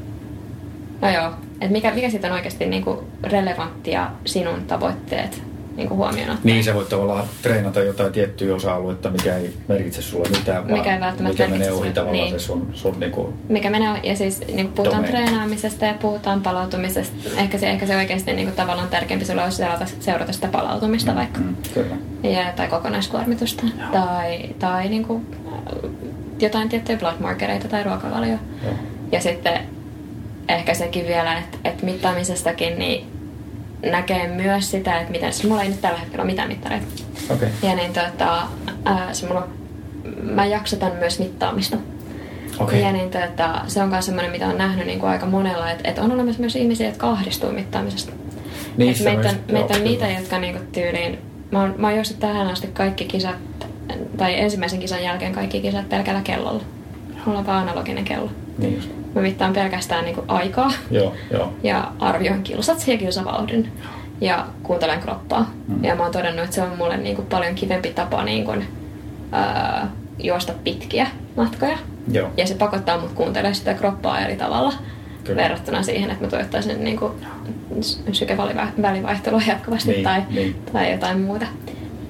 [1.01, 1.31] no joo,
[1.61, 5.43] että mikä, mikä sitten on oikeasti niinku relevanttia sinun tavoitteet
[5.76, 6.41] niin kuin huomioon ottaa.
[6.43, 10.93] Niin, sä voit tavallaan treenata jotain tiettyä osa-aluetta, mikä ei merkitse sulle mitään, vaan mikä,
[10.93, 12.39] ei välttämättä mikä menee ohi tavallaan niin.
[12.39, 15.26] se sun, sun niin kuin Mikä menee, ja siis niin kuin puhutaan domain.
[15.26, 17.30] treenaamisesta ja puhutaan palautumisesta.
[17.38, 21.11] Ehkä se, ehkä se oikeasti niin kuin, tavallaan tärkeämpi sulle olisi seurata, seurata sitä palautumista
[21.11, 21.39] mm, vaikka.
[21.39, 21.95] Mm, kyllä.
[22.23, 23.63] Ja, tai kokonaiskuormitusta.
[23.80, 23.89] Joo.
[23.91, 25.26] Tai, tai niin kuin,
[26.39, 28.38] jotain tiettyjä blood markereita tai ruokavalio.
[28.63, 28.73] Joo.
[29.11, 29.59] Ja sitten
[30.49, 33.14] ehkä sekin vielä, että, että mittaamisestakin, niin
[33.84, 36.86] näkee myös sitä, että miten, siis mulla ei nyt tällä hetkellä ole mitään mittareita.
[37.30, 37.49] Okay.
[37.63, 38.47] Ja niin tota,
[38.86, 39.47] ää, se mulla
[40.21, 41.78] mä jaksotan myös mittaamista.
[42.59, 42.82] Okei.
[42.82, 45.89] Ja niin, tota, se on myös semmoinen, mitä on nähnyt niin kuin aika monella, että,
[45.89, 48.11] että on olemassa myös ihmisiä, jotka ahdistuu mittaamisesta.
[48.78, 51.19] Niin, se meitä, on, meitä on niitä, jotka niinku tyyliin...
[51.51, 53.36] Mä oon, mä oon juossut tähän asti kaikki kisat,
[54.17, 56.63] tai ensimmäisen kisan jälkeen kaikki kisat pelkällä kellolla.
[57.26, 58.30] Mulla on vaan analoginen kello.
[58.57, 59.04] Niin just.
[59.16, 61.53] Mä mittaan pelkästään niinku aikaa Joo, joo.
[61.63, 63.72] ja arvioin kilsat ja kilsavauhdin
[64.22, 65.51] ja kuuntelen kroppaa.
[65.68, 65.84] Mm.
[65.84, 68.53] Ja mä oon todennut, että se on mulle niinku paljon kivempi tapa niinku,
[69.32, 69.88] ää,
[70.20, 71.07] juosta pitkiä
[71.38, 71.78] matkoja.
[72.11, 72.30] Joo.
[72.38, 74.74] Ja se pakottaa mut kuuntelemaan sitä kroppaa eri tavalla
[75.24, 75.41] Kyllä.
[75.41, 77.11] verrattuna siihen, että mä tuottaisin niinku
[78.11, 80.55] sykevälivaihtelua jatkuvasti Niin, tai, niin.
[80.74, 81.45] tai jotain muuta.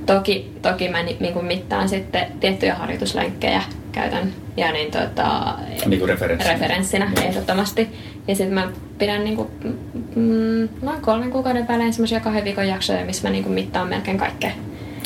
[0.05, 3.61] Toki, toki mä ni, niinku mittaan sitten tiettyjä harjoituslenkkejä
[3.95, 6.53] käytän ja niin tota, Niin kuin referenssinä.
[6.53, 7.27] referenssinä Niin.
[7.27, 7.89] ehdottomasti.
[8.27, 8.67] Ja sitten mä
[8.97, 9.51] pidän niinku,
[10.15, 14.51] mm, noin kolmen kuukauden välein semmoisia kahden viikon jaksoja, missä mä niinku mittaan melkein kaikkea.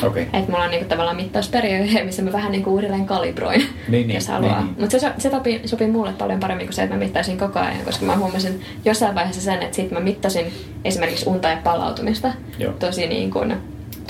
[0.03, 0.23] Okei.
[0.23, 4.27] Että mulla on niinku tavallaan mittausperiode, missä mä vähän niinku uudelleen kalibroin, Niin, niin, jos
[4.27, 4.55] haluaa.
[4.57, 4.75] niin, niin.
[4.81, 7.77] Mutta se, se sopii, sopii mulle paljon paremmin kuin se, että mä mittaisin koko ajan,
[7.85, 10.45] koska mä huomasin jossain vaiheessa sen, että sit mä mittasin
[10.85, 12.73] esimerkiksi unta ja palautumista Joo.
[12.73, 13.55] tosi, niin kuin,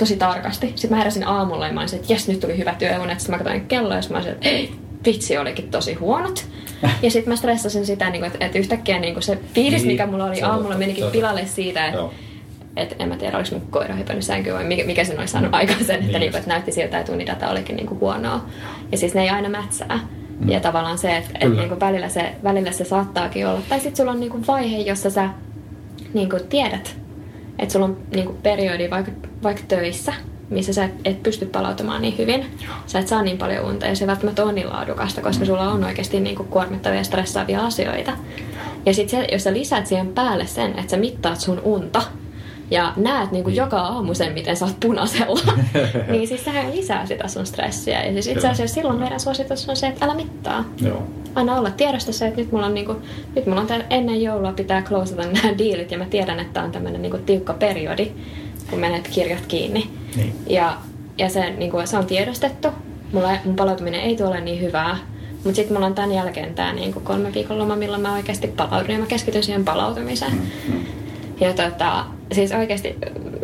[0.00, 0.66] tosi tarkasti.
[0.66, 3.20] Sitten mä heräsin aamulla ja mä olisin, että jes, nyt tuli hyvä työunet.
[3.20, 4.72] Sitten mä katsoin kelloa ja mä olisin, että ei,
[5.04, 6.46] vitsi olikin tosi huonot.
[7.02, 10.06] Ja sitten mä stressasin sitä, niin kuin, että, yhtäkkiä niin kuin se fiilis, Niin, mikä
[10.06, 12.00] mulla oli aamulla, menikin pilalle siitä, että
[12.76, 15.54] et en mä tiedä, oliko mun koira hypännyt sänkyyn vai mikä, mikä sen olisi saanut
[15.54, 18.44] aikaan sen, että, Niin niinku, että näytti siltä, että unidata olikin niinku huonoa.
[18.92, 20.00] Ja siis ne ei aina mätsää.
[20.40, 20.48] Mm.
[20.48, 23.60] Ja tavallaan se, että et niinku välillä, se, välillä se saattaakin olla.
[23.68, 25.30] Tai sitten sulla on niinku vaihe, jossa sä
[26.14, 26.96] niinku tiedät,
[27.60, 30.12] että sulla on niinku periodi vaikka, vaikka töissä,
[30.50, 32.46] missä sä et, et pysty palautumaan niin hyvin.
[32.86, 35.84] Sä et saa niin paljon unta ja se välttämättä ole niin laadukasta, koska sulla on
[35.84, 38.12] oikeasti niinku kuormittavia ja stressaavia asioita.
[38.86, 42.02] Ja sitten jos sä lisät siihen päälle sen, että sä mittaat sun unta,
[42.70, 45.52] ja näet niin kuin joka aamu sen, miten sä oot punaisella,
[46.10, 48.04] niin siis sehän lisää sitä sun stressiä.
[48.04, 50.64] Ja siis itse asiassa silloin meidän suositus on se, että älä mittaa.
[50.80, 51.02] Joo.
[51.34, 52.96] Aina olla tiedosta se, että nyt mulla on, niinku,
[53.36, 56.72] nyt mulla on tää, ennen joulua pitää closata nämä diilit ja mä tiedän, että on
[56.72, 58.12] tämmönen niinku tiukka periodi,
[58.70, 59.90] kun menet kirjat kiinni.
[60.16, 60.34] Niin.
[60.46, 60.76] Ja,
[61.18, 62.68] ja se, niinku, se on tiedostettu.
[63.12, 64.98] Mulla, mun palautuminen ei tule niin hyvää.
[65.44, 68.90] Mutta sitten mulla on tämän jälkeen tämä niinku kolme viikon loma, milloin mä oikeasti palaudun
[68.90, 70.32] ja mä keskityn siihen palautumiseen.
[70.32, 70.84] Mm, mm.
[71.40, 72.96] Ja tota, siis oikeasti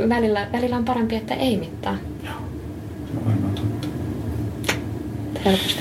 [0.09, 1.97] välillä, välillä on parempi, että ei mittaa.
[2.25, 2.35] Joo.
[3.13, 3.89] Se on totta.
[5.45, 5.81] Helposti.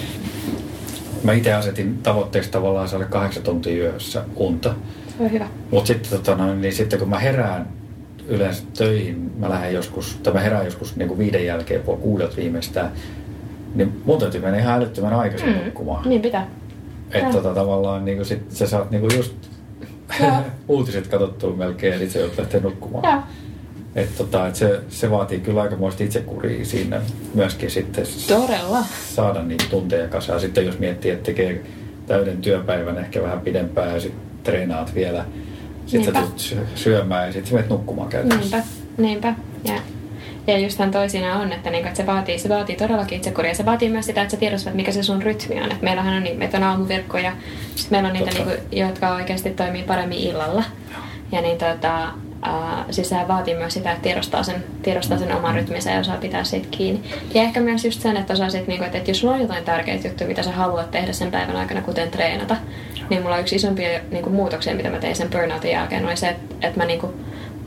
[1.24, 4.76] Mä itse asetin tavoitteeksi tavallaan saada kahdeksan tuntia yössä unta.
[5.18, 5.48] Se on hyvä.
[5.72, 7.68] Mutta sitten, tota, niin sitten kun mä herään
[8.28, 12.36] yleensä töihin, mä lähden joskus, tai mä herään joskus niin kuin viiden jälkeen, puoli kuudelta
[12.36, 12.92] viimeistään,
[13.76, 15.66] niin mun täytyy mennä ihan älyttömän aikaisin mm.
[15.66, 16.10] nukkumaan.
[16.10, 16.48] Niin pitää.
[17.12, 19.36] Että tota, tavallaan niin kuin sit, sä saat niin kuin just.
[20.68, 23.04] uutiset katsottua melkein sit sä joudut lähteä nukkumaan.
[23.14, 23.24] Joo.
[23.96, 27.02] Et tota, et se, se vaatii kyllä aikamoista itsekuria siinä
[27.34, 28.86] myöskin sitten Todella.
[29.16, 30.40] saada niitä tunteja kasaan.
[30.40, 31.64] Sitten jos miettii, että tekee
[32.08, 35.26] täyden työpäivän ehkä vähän pidempään ja sitten treenaat vielä.
[35.86, 38.64] Sitten sä tulet syö- syömään ja sitten menet nukkumaan käytännössä.
[38.98, 39.36] Niinpä, niinpä.
[39.64, 39.82] Ja,
[40.48, 43.54] ja justhan toisinaan on, että, niinku, että se, vaatii, se vaatii todellakin itsekuria.
[43.54, 45.72] Se vaatii myös sitä, että sä tiedostat, mikä se sun rytmi on.
[45.72, 47.32] Et meillähän on, niin, meitä on aamuvirkkoja,
[47.76, 50.64] sitten meillä on niitä, niinku, jotka oikeasti toimii paremmin illalla.
[51.32, 52.08] Ja niin tota,
[52.48, 56.18] Uh, siis sehän vaatii myös sitä, että tiedostaa sen, tiedostaa sen oman rytminsä ja osaa
[56.18, 57.10] pitää siitä kiinni.
[57.34, 59.64] Ja ehkä myös just sen, että osaa sit, niinku, että, että jos sulla on jotain
[59.64, 62.56] tärkeitä juttuja, mitä sä haluat tehdä sen päivän aikana, kuten treenata,
[63.10, 66.56] niin mulla yksi isompia niinku, muutoksia, mitä mä tein sen burnoutin jälkeen, oli se, että,
[66.68, 67.08] että mä, niinku,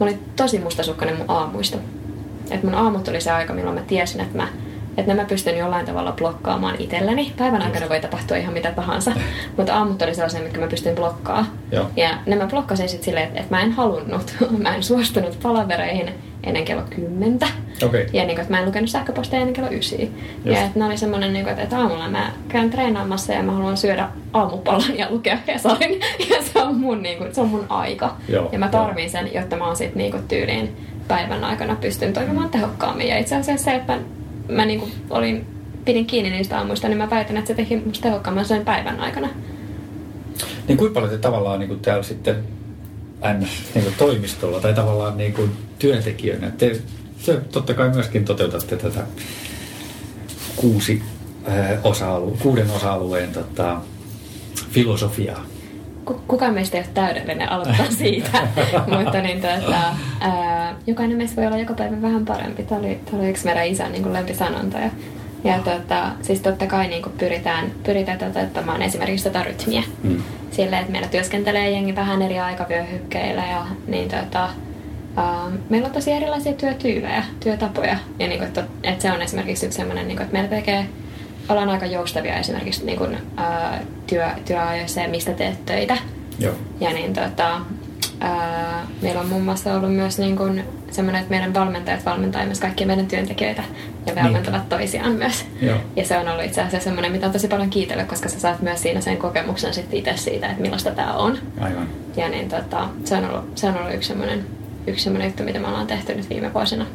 [0.00, 1.78] mä olin tosi mustasukkainen mun aamuista.
[2.50, 4.48] Että mun aamut oli se aika, milloin mä tiesin, että mä
[4.98, 7.32] että nämä pystyn jollain tavalla blokkaamaan itselleni.
[7.38, 9.12] Päivän aikana voi tapahtua ihan mitä tahansa,
[9.56, 11.48] mutta aamut oli sellaisia, mitkä mä pystyn blokkaamaan.
[11.72, 11.90] Joo.
[11.96, 16.10] Ja nämä blokkasin sitten silleen, että, että mä en halunnut, mä en suostunut palavereihin
[16.44, 17.46] ennen kello kymmentä.
[17.82, 18.06] Okei.
[18.12, 19.70] Ja niin kuin, että mä en lukenut sähköposteja ennen kello.
[19.70, 19.94] Just.
[20.44, 23.52] Ja että ne oli semmoinen, niin kuin, että, että aamulla mä käyn treenaamassa ja mä
[23.52, 26.00] haluan syödä aamupalan ja lukea Hesarin.
[26.30, 28.16] Ja se on mun, niin kuin, se on mun aika.
[28.28, 30.76] Joo, ja mä tarvin sen, jotta mä oon sitten niin kuin, tyyliin
[31.08, 33.08] päivän aikana pystyn toimimaan tehokkaammin.
[33.08, 33.98] Ja itse asiassa se, että
[34.48, 35.46] mä, niin kuin, olin,
[35.84, 39.28] pidin kiinni niistä aamuista, niin mä väitän, että se teki musta tehokkaamman sen päivän aikana.
[40.68, 42.36] Niin kuinka paljon te tavallaan niin kuin täällä sitten
[43.38, 46.80] N, niin kuin toimistolla tai tavallaan niin kuin työntekijöinä, te,
[47.26, 49.06] te totta kai myöskin toteutatte tätä
[50.56, 51.02] kuusi
[51.84, 53.80] osa-alue, kuuden osa-alueen tota,
[54.70, 55.46] filosofiaa.
[56.08, 58.38] Ku- kukaan meistä ei ole täydellinen aloittaa siitä,
[58.98, 59.82] mutta niin, tuota,
[60.20, 62.62] ää, jokainen meistä voi olla joka päivä vähän parempi.
[62.62, 64.90] Tämä oli, tämä oli yksi meidän isän niin kuin lempisanontoja.
[65.44, 69.82] Ja tuota, siis totta kai niin kuin pyritään, pyritään toteuttamaan esimerkiksi tätä rytmiä.
[70.02, 70.22] Mm.
[70.50, 74.48] Silleen, että meillä työskentelee jengi vähän eri aikavyöhykkeillä ja niin tuota,
[75.68, 77.96] meillä on tosi erilaisia työtyylejä, työtapoja.
[78.18, 80.86] Ja niin kuin, että, että se on esimerkiksi yksi sellainen, niin kuin, että meillä tekee
[81.48, 85.96] ollaan aika joustavia esimerkiksi niin kuin, ää, työ, työajoissa ja mistä teet töitä.
[86.38, 86.54] Joo.
[86.80, 87.60] Ja niin tota,
[88.20, 92.60] ää, meillä on muun muassa ollut myös niin kuin semmoinen, että meidän valmentajat valmentaa myös
[92.60, 93.62] kaikkia meidän työntekijöitä
[94.06, 94.24] ja Niin.
[94.24, 95.46] valmentavat toisiaan myös.
[95.62, 95.78] Joo.
[95.96, 98.62] Ja se on ollut itse asiassa semmoinen, mitä on tosi paljon kiitellä, koska sä saat
[98.62, 101.38] myös siinä sen kokemuksen sitten itse siitä, että millaista tämä on.
[101.60, 101.88] Aivan.
[102.16, 104.46] Ja niin tota, se on ollut, se on ollut yksi semmoinen,
[104.86, 106.86] yksi semmoinen juttu, mitä me ollaan tehty nyt viime vuosina.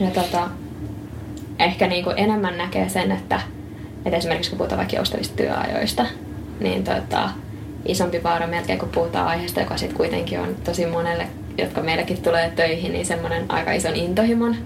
[0.00, 0.48] Ja tota,
[1.58, 3.40] ehkä niin kuin enemmän näkee sen, että,
[4.06, 6.06] että esimerkiksi kun puhutaan vaikka joustavista työajoista,
[6.60, 7.28] niin tota,
[7.86, 11.26] isompi vaara melkein kun puhutaan aiheesta, joka sitten kuitenkin on tosi monelle,
[11.58, 14.56] jotka meilläkin tulee töihin, niin semmoinen aika ison intohimon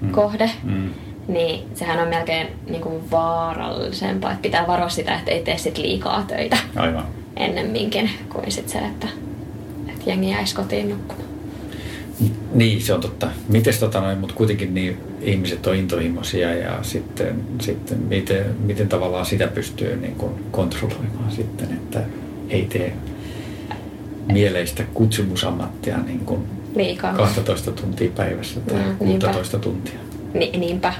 [0.00, 0.10] Mm.
[0.10, 0.50] kohde.
[0.62, 0.90] Mm.
[1.28, 5.78] Niin sehän on melkein niin kuin vaarallisempaa, että pitää varoa sitä, että ei tee sit
[5.78, 7.04] liikaa töitä Aivan.
[7.36, 9.06] ennemminkin kuin sit se, että,
[9.88, 11.28] että jengi jäisi kotiin nukkumaan.
[12.54, 13.28] Niin, se on totta.
[13.48, 19.26] Mites tota noin, mutta kuitenkin niin ihmiset on intohimoisia ja sitten, sitten miten, miten tavallaan
[19.26, 22.00] sitä pystyy niin kuin kontrolloimaan sitten, että
[22.48, 22.92] ei tee
[24.32, 26.40] mieleistä kutsumusammattia niin kuin
[26.76, 27.12] Liikaa.
[27.14, 29.26] 12 tuntia päivässä tai Mm, niinpä.
[29.26, 29.98] 16 tuntia.
[30.34, 30.94] Ni, niinpä.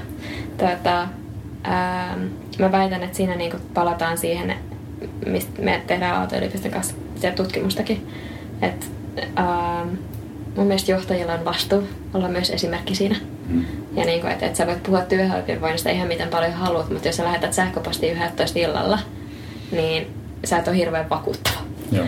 [0.57, 1.07] Tota,
[1.63, 2.17] ää,
[2.59, 4.55] mä väitän, että siinä niinku palataan siihen,
[5.25, 6.95] mistä me tehdään Aalto-yliopiston kanssa
[7.35, 8.07] tutkimustakin.
[8.61, 8.91] Et,
[9.35, 9.85] ää,
[10.55, 11.83] mun mielestä johtajilla on vastuu
[12.13, 13.15] olla myös esimerkki siinä.
[13.47, 13.65] Mm.
[13.95, 17.23] Ja niinku, että et sä voit puhua työhyvinvoinnista ihan miten paljon haluat, mutta jos sä
[17.23, 18.99] lähetät sähköpostia 11 illalla,
[19.71, 20.07] niin
[20.43, 21.59] sä et ole hirveän vakuuttava.
[21.91, 22.05] Joo.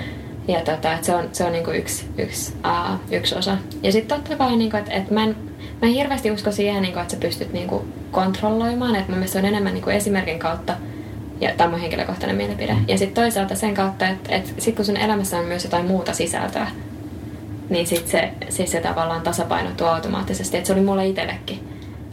[0.47, 3.57] Ja tota, et se on, se on niinku yksi, yksi, aa, yksi osa.
[3.83, 5.35] Ja sitten totta kai, niinku, että et mä, en,
[5.81, 8.95] mä en hirveästi usko siihen, niinku, että sä pystyt niinku, kontrolloimaan.
[8.95, 10.73] Et mun mielestä se on enemmän niinku, esimerkin kautta,
[11.41, 12.77] ja tämä on henkilökohtainen mielipide.
[12.87, 16.13] Ja sitten toisaalta sen kautta, että et sit kun sun elämässä on myös jotain muuta
[16.13, 16.67] sisältöä,
[17.69, 20.57] niin sitten se, siis se tavallaan tasapainottuu automaattisesti.
[20.57, 21.59] Et se oli mulle itsellekin.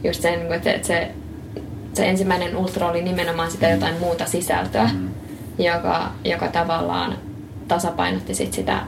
[0.05, 1.11] Just se, niinku, että et se,
[1.93, 5.09] se ensimmäinen ultra oli nimenomaan sitä jotain muuta sisältöä, Mm.
[5.59, 7.19] joka, joka tavallaan
[7.69, 8.81] tasapainotti sit sitä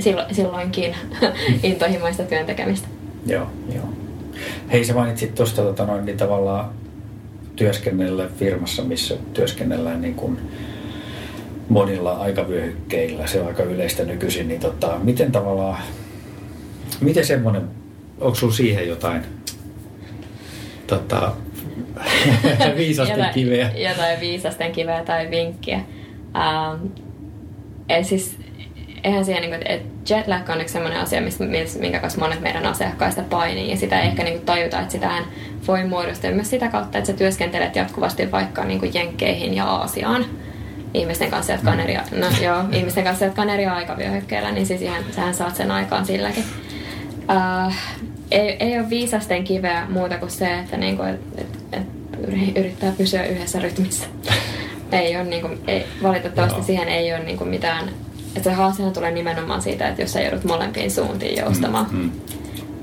[0.00, 0.94] sillo, silloinkin
[1.62, 2.88] intohimoista työn tekemistä.
[3.26, 3.84] Joo, joo.
[4.72, 6.70] Hei, sä mainitsit tuosta tota noin, niin tavallaan
[7.56, 10.38] työskennellä firmassa, missä työskennellään niin kuin
[11.72, 15.82] monilla aikavyöhykkeillä, se on aika yleistä nykyisin, niin tota, miten tavallaan,
[17.00, 17.62] miten semmoinen,
[18.20, 19.22] onko sulla siihen jotain
[20.86, 21.32] tota,
[22.76, 23.70] viisasten jotain, kiveä?
[23.76, 25.80] Jotain viisasten kiveä tai vinkkiä.
[26.36, 26.86] Ähm,
[27.88, 28.36] et siis,
[29.04, 31.20] eihän siihen, niin kuin, että jetlag on yksi sellainen asia,
[31.78, 33.70] minkä kanssa monet meidän asiakkaista painii.
[33.70, 35.24] Ja sitä ei ehkä niin kuin, tajuta, että sitähän
[35.66, 40.24] voi muodostua myös sitä kautta, että sä työskentelet jatkuvasti vaikka niin kuin Jenkkeihin ja Aasiaan
[40.94, 44.82] ihmisten kanssa, jotka on eri, no, joo, ihmisten kanssa, jotka on eri aikavyöhykkeillä, niin siis
[44.82, 46.44] ihan, sähän saat sen aikaan silläkin.
[47.18, 47.72] Uh,
[48.30, 51.86] ei, ei ole viisasten kiveä muuta kuin se, että niinku, et, et, et
[52.28, 54.06] yri- yrittää pysyä yhdessä rytmissä.
[54.92, 56.66] ei ole, niinku, ei, valitettavasti Joo.
[56.66, 57.88] siihen ei ole niinku mitään...
[58.36, 61.86] Että se haastehan tulee nimenomaan siitä, että jos sä joudut molempiin suuntiin joustamaan.
[61.90, 62.10] Mm, mm.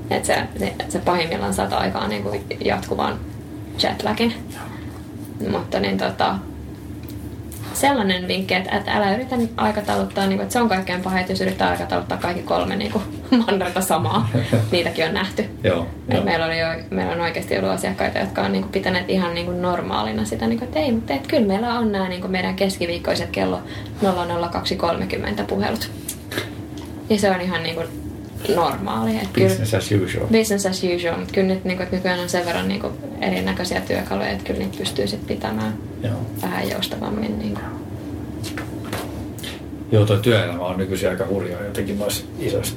[0.10, 2.32] Että se, se, se pahimmillaan saat aikaan niinku
[2.66, 3.20] jatkuvan
[3.84, 4.34] jetlagin.
[5.52, 6.36] Mutta niin tota,
[7.74, 11.42] sellainen vinkki, että, että älä yritä aikatauluttaa, niin kuin, että se on kaikkein pahin, jos
[11.42, 13.04] yrittää aikatauluttaa kaikki kolme niin kuin,
[13.46, 14.30] mannerta samaa.
[14.72, 15.46] Niitäkin on nähty.
[15.64, 16.24] Joo, joo.
[16.24, 19.46] meillä, oli jo, meillä on oikeasti ollut asiakkaita, jotka on niin kuin, pitäneet ihan niin
[19.46, 22.32] kuin, normaalina sitä, niin kuin, että ei, mutta et, kyllä meillä on nämä niin kuin,
[22.32, 23.62] meidän keskiviikkoiset kello
[24.52, 25.92] 00230 puhelut.
[27.10, 28.09] Ja se on ihan niin kuin,
[28.56, 29.16] normaali.
[29.18, 30.28] Et kyllä, Business as usual.
[30.28, 32.94] business as usual, mutta kyllä nyt, niin kuin, että nykyään on sen verran niin kuin,
[33.22, 35.74] erinäköisiä työkaluja, että kyllä niitä pystyy sit pitämään
[36.04, 36.14] Joo.
[36.42, 37.40] vähän joustavammin.
[37.40, 37.66] Niin kuin.
[39.92, 42.76] Joo, tuo työelämä on nykyisin aika hurjaa jotenkin noissa isoissa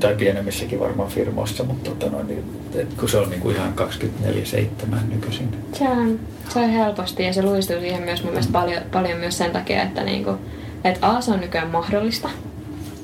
[0.00, 2.44] tai pienemmissäkin varmaan firmoissa, mutta tota noin, niin,
[2.74, 5.48] et kun se on niinku ihan 24-7 nykyisin.
[5.72, 9.38] Se on, se on helposti ja se luistuu siihen myös mun mielestä paljon, paljon myös
[9.38, 10.30] sen takia, että, niinku,
[10.84, 12.28] että A se on nykyään mahdollista,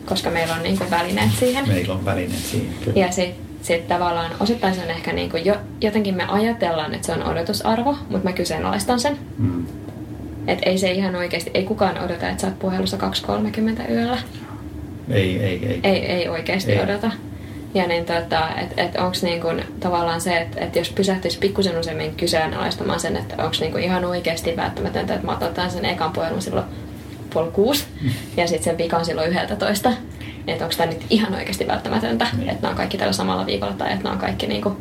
[0.07, 1.68] koska meillä on niinku välineet siihen.
[1.68, 3.01] Meillä on välineet siihen kyllä.
[3.01, 7.12] Ja sitten sit tavallaan osittain se on ehkä niinku jo, jotenkin me ajatellaan, että se
[7.12, 9.18] on odotusarvo, mutta mä kyseenalaistan sen.
[9.38, 9.66] Mm.
[10.46, 14.18] Että ei se ihan oikeasti, ei kukaan odota, että sä oot puhelussa 2.30 yöllä.
[15.11, 15.80] Ei, ei, ei.
[15.82, 16.80] Ei, ei oikeasti Ei.
[16.80, 17.11] odota.
[17.74, 19.48] Ja niin tota, että et onko niinku
[19.80, 24.57] tavallaan se, että et jos pysähtyisi pikkusen useammin kyseenalaistamaan sen, että onko niinku ihan oikeasti
[24.57, 26.66] välttämätöntä, että mä otan sen ekan puhelun silloin
[27.32, 27.84] puoli kuusi
[28.36, 29.92] ja sitten sen vikan silloin yhdeltä toista.
[30.46, 32.48] Että onko tämä nyt ihan oikeasti välttämätöntä, Niin.
[32.48, 34.76] että nämä on kaikki tällä samalla viikolla tai että nämä on kaikki niinku,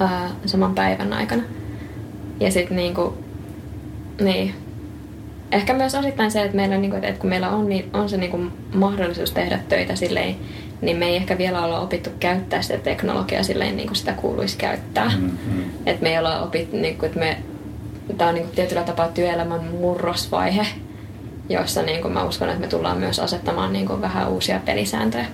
[0.00, 1.42] ää, saman päivän aikana.
[2.40, 3.18] Ja sitten niinku,
[4.20, 4.54] niin,
[5.52, 8.38] ehkä myös osittain se, että, meillä, niinku, että kun meillä on, niin on se niinku
[8.74, 10.36] mahdollisuus tehdä töitä silleen,
[10.80, 14.56] niin me ei ehkä vielä olla opittu käyttää sitä teknologiaa silleen, niin kuin sitä kuuluisi
[14.56, 15.12] käyttää.
[15.18, 15.62] Mm, mm.
[15.86, 17.38] Että me ei olla opittu, niin kuin, että me
[18.18, 20.66] tämä on niin kuin tietyllä tapaa työelämän murrosvaihe,
[21.48, 25.26] jossa niin kuin mä uskon, että me tullaan myös asettamaan niin kuin vähän uusia pelisääntöjä.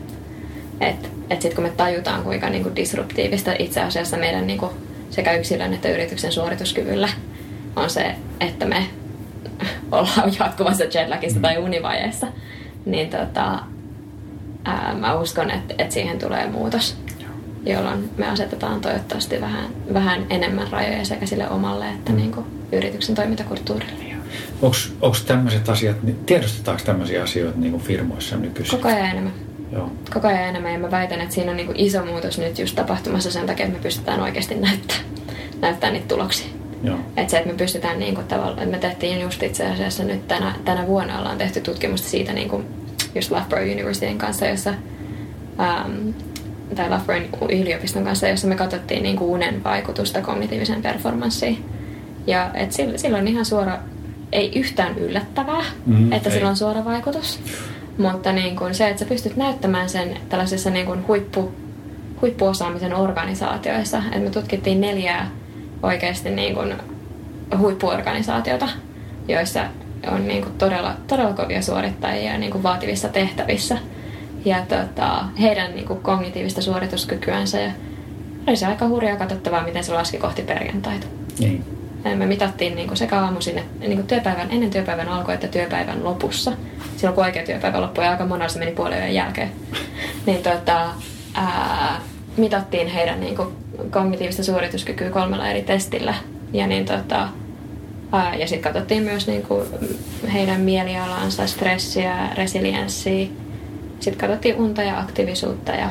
[0.81, 4.73] Että et sitten kun me tajutaan, kuinka niin kuin disruptiivista itse asiassa meidän niin kuin
[5.11, 7.09] sekä yksilön että yrityksen suorituskyvyllä
[7.77, 8.87] on se, että me
[9.93, 11.65] ollaan jatkuvassa jetlagissa tai mm.
[11.65, 12.27] univajeessa,
[12.85, 13.59] niin tota,
[14.65, 16.97] ää, mä uskon, että, että siihen tulee muutos,
[17.67, 22.19] jolloin me asetetaan toivottavasti vähän, vähän enemmän rajoja sekä sille omalle että mm.
[22.19, 24.12] niin kuin yrityksen toimintakulttuurille.
[24.63, 28.79] Onko tämmöiset asiat, niin tiedostetaanko tämmöisiä asioita niin kuin firmoissa nykyisin?
[28.79, 29.33] Koko ajan enemmän.
[29.73, 29.93] Joo.
[30.15, 32.75] Koko ajan enemmän ja mä väitän, että siinä on niin kuin iso muutos nyt just
[32.77, 35.05] tapahtumassa sen takia, että me pystytään oikeasti näyttämään,
[35.61, 36.47] näyttämään niitä tuloksia.
[36.83, 36.99] Joo.
[37.17, 40.29] Että se, että me pystytään niin kuin tavallaan, että me tehtiin just itse asiassa nyt
[40.29, 42.65] tänä, tänä vuonna ollaan tehty tutkimusta siitä niin kuin
[43.15, 44.75] just Loughborough Universityn kanssa, jossa
[45.59, 46.15] um,
[46.77, 51.65] tai Loughborough yliopiston kanssa, jossa me katsottiin niin kuin unen vaikutusta kognitiiviseen performanssiin.
[52.27, 53.79] Ja et sillä, sillä on ihan suora,
[54.33, 56.35] ei yhtään yllättävää, mm, että ei.
[56.35, 57.41] sillä on suora vaikutus.
[57.99, 61.53] Mutta niin kuin se, että sä pystyt näyttämään sen tällaisessa niin kuin huippu,
[62.22, 65.30] huippuosaamisen organisaatioissa, että me tutkittiin neljää
[65.83, 66.74] oikeasti niin kuin
[67.59, 68.68] huippuorganisaatiota,
[69.28, 69.64] joissa
[70.12, 73.78] on niin kuin todella, todella kovia suorittajia niin kuin vaativissa tehtävissä.
[74.45, 77.61] Ja tota, heidän niin kuin kognitiivista suorituskykyänsä.
[77.61, 77.72] Ja
[78.47, 81.07] oli se aika hurjaa katsottavaa, miten se laski kohti perjantaita.
[81.39, 81.82] Niin.
[82.05, 86.53] Me mitattiin niin sekä aamuisin että niin kuin työpäivän, ennen työpäivän alkua että työpäivän lopussa.
[86.97, 89.53] Silloin kun oikea työpäivä loppui ja aika monella se meni puolen jälkeen.
[90.27, 90.89] niin tota,
[91.35, 92.01] ää,
[92.37, 93.49] mitattiin heidän niin kuin,
[93.91, 96.15] kognitiivista suorituskykyä kolmella eri testillä.
[96.53, 97.29] Ja, niin, tota,
[98.13, 99.67] ää, ja sitten katsottiin myös niin kuin,
[100.33, 103.27] heidän mielialansa, stressiä, resilienssiä.
[104.01, 105.89] Sitten katsottiin unta ja aktiivisuutta ja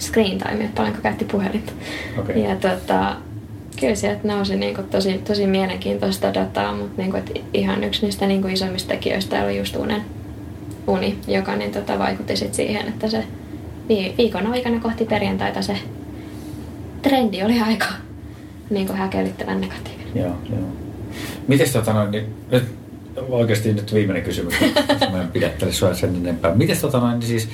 [0.00, 1.72] screen time, paljonko käytti puhelinta.
[2.18, 2.36] Okay.
[2.36, 3.16] Ja tota,
[3.80, 7.24] kyllä sieltä nousi niin kuin, tosi, tosi mielenkiintoista dataa, mutta niin kuin,
[7.54, 10.02] ihan yksi niistä niin kuin, isommista tekijöistä oli just unen,
[10.86, 13.24] uni, joka niin, tota, vaikutti sit siihen, että se
[14.18, 15.76] viikon aikana kohti perjantaita se
[17.02, 17.86] trendi oli aika
[18.70, 20.12] niin kuin häkellyttävän negatiivinen.
[20.14, 20.68] Joo, joo.
[21.48, 22.64] Miten tota noin, niin, nyt
[23.28, 24.54] oikeasti nyt viimeinen kysymys,
[25.12, 26.54] mä en pidättele sua sen enempää.
[26.54, 27.48] Miten tota noin, niin siis,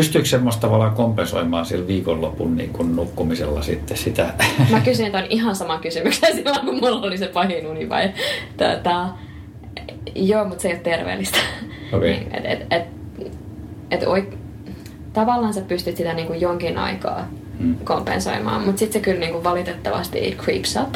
[0.00, 4.34] pystyykö semmoista tavallaan kompensoimaan sillä viikonlopun niin kuin nukkumisella sitten sitä?
[4.70, 8.10] Mä kysyin ton ihan saman kysymyksen silloin, kun mulla oli se pahin uni vai
[8.56, 9.08] tota,
[10.14, 11.38] Joo, mutta se ei ole terveellistä.
[11.92, 12.10] Okay.
[12.10, 12.84] et, et, et,
[13.90, 14.24] et oik,
[15.12, 17.28] tavallaan sä pystyt sitä niin kuin jonkin aikaa
[17.58, 17.74] hmm.
[17.84, 20.94] kompensoimaan, mutta sitten se kyllä niin kuin valitettavasti it creeps up.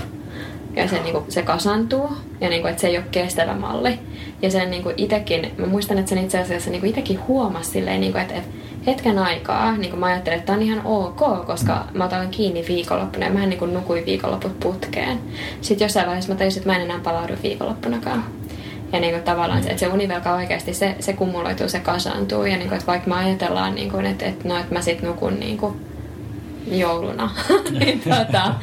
[0.77, 2.09] Ja se, niin kuin, se kasantuu
[2.41, 3.99] ja niin kuin, että se ei ole kestävä malli.
[4.43, 7.71] Ja sen niin kuin itekin, mä muistan, että sen itse asiassa niin kuin itekin huomasi
[7.71, 8.49] silleen, niin kuin, että, että
[8.87, 13.27] hetken aikaa niin mä ajattelin, että tämä on ihan ok, koska mä otan kiinni viikonloppuna
[13.27, 15.21] ja mä niin kuin nukuin viikonloput putkeen.
[15.61, 18.25] Sitten jossain vaiheessa mä tajusin, että mä en enää palaudu viikonloppunakaan.
[18.93, 22.45] Ja niin kuin tavallaan, että se univelka oikeasti se, se kumuloituu, se kasaantuu.
[22.45, 25.09] Ja niin kuin, että vaikka me ajatellaan, niin kuin, että, että, no, että mä sitten
[25.09, 25.75] nukun niin kuin
[26.67, 27.31] jouluna,
[27.81, 28.55] niin tota,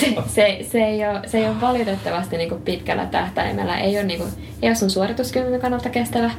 [0.00, 3.78] se, se, se, ei ole, se ei ole valitettavasti niin kuin pitkällä tähtäimellä.
[3.78, 4.30] Ei ole, niin kuin,
[4.62, 6.30] ei ole sun suorituskyvyn kannalta kestävä.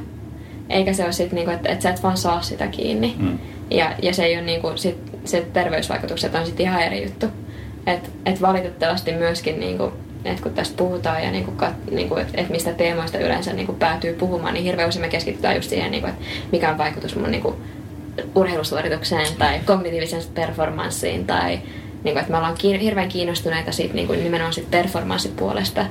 [0.70, 3.14] Eikä se ole sit, niin kuin, että, että sä et vaan saa sitä kiinni.
[3.18, 3.38] Mm.
[3.70, 7.26] Ja, ja se ei ole niin kuin, sit, se terveysvaikutukset on sitten ihan eri juttu.
[7.86, 9.92] Et, et valitettavasti myöskin niin kuin,
[10.24, 11.52] että kun tästä puhutaan ja niinku,
[11.90, 15.70] niinku, että et mistä teemoista yleensä niinku päätyy puhumaan, niin hirveän usein me keskitytään just
[15.70, 17.56] siihen, niinku, että mikä on vaikutus mun niinku,
[18.34, 21.58] urheilusuoritukseen tai kognitiiviseen performanssiin tai
[22.04, 25.86] niinku, että me ollaan kiin- hirveän kiinnostuneita siitä niinku, nimenomaan siitä performanssipuolesta.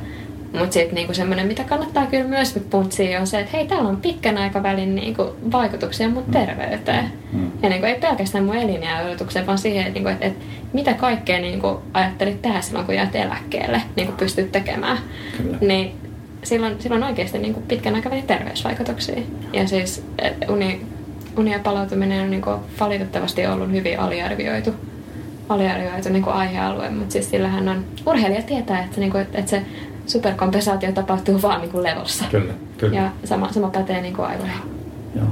[0.59, 3.97] Mutta sitten niinku semmoinen, mitä kannattaa kyllä myös puntsia, on se, että hei, täällä on
[3.97, 6.31] pitkän aikavälin niinku, vaikutuksia mun mm.
[6.31, 7.11] terveyteen.
[7.33, 7.51] Mm.
[7.63, 10.33] Ja niinku, ei pelkästään mun elinjääodotukseen, vaan siihen, että niinku, et, et,
[10.73, 14.97] mitä kaikkea niinku, ajattelit tehdä silloin, kun jäät eläkkeelle, niinku, pystyt tekemään.
[15.37, 15.57] Kyllä.
[15.61, 15.91] Niin
[16.43, 19.21] silloin, silloin oikeasti niinku, pitkän aikavälin terveysvaikutuksia.
[19.53, 20.81] Ja siis et, uni,
[21.37, 24.73] uni ja palautuminen on niinku, valitettavasti ollut hyvin aliarvioitu
[25.49, 29.61] aliarvioitu niin aihealue, mutta siis sillähän on, urheilija tietää, että, niin kuin, että se
[30.05, 32.25] superkompensaatio tapahtuu vaan niin kuin levossa.
[32.31, 32.95] Kyllä, kyllä.
[32.95, 34.57] Ja sama, sama pätee niin kuin aivoihin.
[35.15, 35.27] Joo.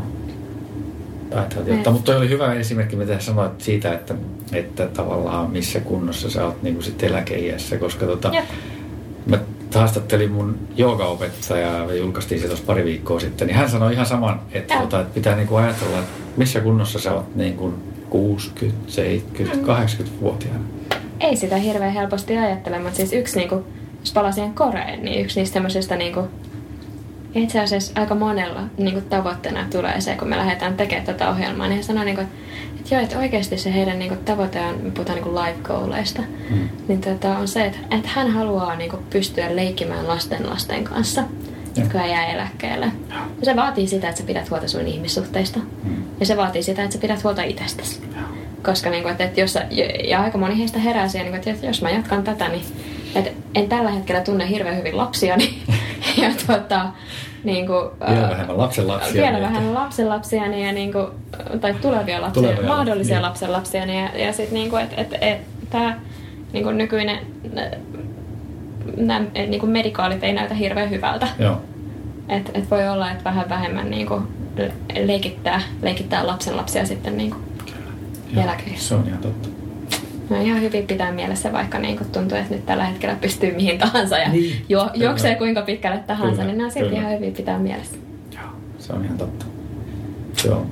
[1.91, 4.15] Mutta toi oli hyvä esimerkki, mitä sanoit siitä, että,
[4.53, 8.31] että tavallaan missä kunnossa sä oot niin kuin sit eläkeiässä, koska tota,
[9.25, 9.39] mä
[9.75, 14.41] haastattelin mun joogaopettajaa ja julkaistiin se tuossa pari viikkoa sitten, niin hän sanoi ihan saman,
[14.51, 17.73] että, tota, että pitää niin kuin ajatella, että missä kunnossa sä oot niin kuin
[18.09, 19.63] 60, 70, mm.
[19.63, 20.63] 80-vuotiaana.
[21.19, 23.63] Ei sitä hirveän helposti ajattele, mutta siis yksi niin kuin
[24.03, 26.27] jos palaan siihen Koreen, niin yksi niistä tämmöisistä niinku
[27.35, 31.67] itse asiassa aika monella niin kuin tavoitteena tulee se, kun me lähdetään tekemään tätä ohjelmaa,
[31.67, 32.27] niin he sanoo, niin kuin,
[32.79, 36.21] että joo, että oikeasti se heidän niin kuin, tavoite on, me puhutaan niin life goaleista,
[36.49, 36.69] mm.
[36.87, 41.23] niin tota, on se, että, että hän haluaa niin kuin, pystyä leikkimään lasten lasten kanssa,
[41.75, 42.91] jotka jää eläkkeelle.
[43.39, 45.59] Ja se vaatii sitä, että sä pidät huolta sun ihmissuhteista.
[45.59, 46.03] Mm.
[46.19, 48.01] Ja se vaatii sitä, että sä pidät huolta itsestäsi.
[48.63, 49.57] Koska niin kuin, että, että jos,
[50.03, 52.63] ja aika moni heistä herää siihen, niin kuin, että jos mä jatkan tätä, niin
[53.15, 55.63] että en tällä hetkellä tunne hirveän hyvin lapsia, niin,
[56.17, 56.85] ja tuota,
[57.43, 59.13] niin kuin, vielä vähemmän lapsenlapsia.
[59.13, 61.07] Vielä niin vähemmän lapsenlapsia niin, ja niin kuin,
[61.61, 63.21] tai tulevia lapsia, tulevia, mahdollisia niin.
[63.21, 63.85] lapsenlapsia.
[63.85, 65.99] Niin, ja, ja sitten niin kuin, että et, et, tämä
[66.53, 67.19] niin kuin nykyinen
[68.97, 71.27] nämä niin kuin medikaalit ei näytä hirveän hyvältä.
[71.39, 71.61] Joo.
[72.29, 74.27] Et, et voi olla, että vähän vähemmän niin kuin
[75.03, 77.43] leikittää, leikittää lapsenlapsia sitten niin kuin
[78.43, 78.87] eläkeiässä.
[78.87, 79.52] Se on ihan totta.
[80.29, 83.77] No ihan hyvin pitää mielessä, vaikka niin kuin tuntuu, että nyt tällä hetkellä pystyy mihin
[83.77, 87.01] tahansa ja niin, jo, juoksee kuinka pitkälle tahansa, kyllä, niin nämä silti kyllä.
[87.01, 87.97] ihan hyvin pitää mielessä.
[88.33, 88.49] Joo,
[88.79, 89.45] se on ihan totta.
[90.45, 90.65] Joo,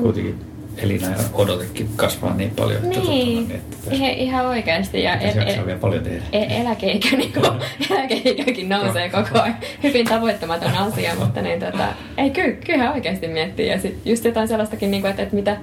[0.00, 2.84] kuitenkin Elina ja odotekin kasvaa niin paljon.
[2.84, 5.02] Että niin, tuota, että tässä, ihan oikeasti.
[5.02, 6.22] Ja el, el, vielä paljon tehdä.
[6.32, 7.46] El, eläkeikä, niin kuin,
[7.90, 9.56] eläkeikäkin nousee koko ajan.
[9.82, 11.84] Hyvin tavoittamaton asia, mutta niin, tota,
[12.18, 13.68] ei, kyllä, kyllä oikeasti miettii.
[13.68, 15.56] Ja sit just jotain sellaistakin, niin kuin, että, että mitä,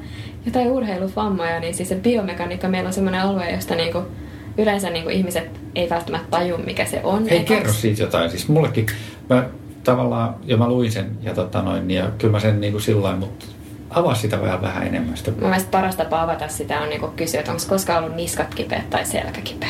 [0.45, 4.05] jotain urheiluvammoja, niin siis se biomekaniikka meillä on sellainen alue, josta niin kuin,
[4.57, 7.27] yleensä niin kuin ihmiset ei välttämättä taju, mikä se on.
[7.29, 8.29] Hei, kerro siitä jotain.
[8.29, 8.85] Siis mullekin,
[9.29, 9.49] mä
[9.83, 13.15] tavallaan, ja mä luin sen, ja, tota noin, ja kyllä mä sen niin kuin sillä
[13.15, 13.45] mutta
[13.89, 15.17] avaa sitä vähän, vähän enemmän.
[15.17, 15.31] Sitä.
[15.31, 18.89] Mun mielestä paras tapa avata sitä on niin kysyä, että onko koskaan ollut niskat kipeät
[18.89, 19.69] tai selkä kipeä.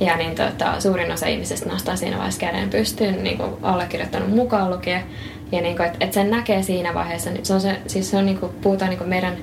[0.00, 4.70] Ja niin tota, suurin osa ihmisistä nostaa siinä vaiheessa käden pystyyn, niin kuin allekirjoittanut mukaan
[4.70, 5.04] lukee.
[5.52, 8.16] Ja niin kuin, että, että sen näkee siinä vaiheessa, niin se on se, siis se
[8.16, 9.36] on niin kuin, puhutaan niin kuin meidän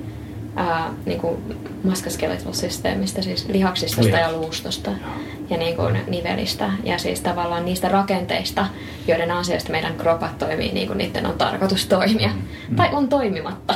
[0.57, 1.37] ää, niin kuin
[1.83, 4.21] maskaskeletal-systeemistä, siis lihaksista Lihaks.
[4.21, 4.91] ja luustosta
[5.49, 8.65] ja niin kuin nivelistä ja siis tavallaan niistä rakenteista,
[9.07, 12.29] joiden ansiosta meidän kropat toimii niin kuin niiden on tarkoitus toimia
[12.69, 12.75] mm.
[12.75, 13.73] tai on toimimatta.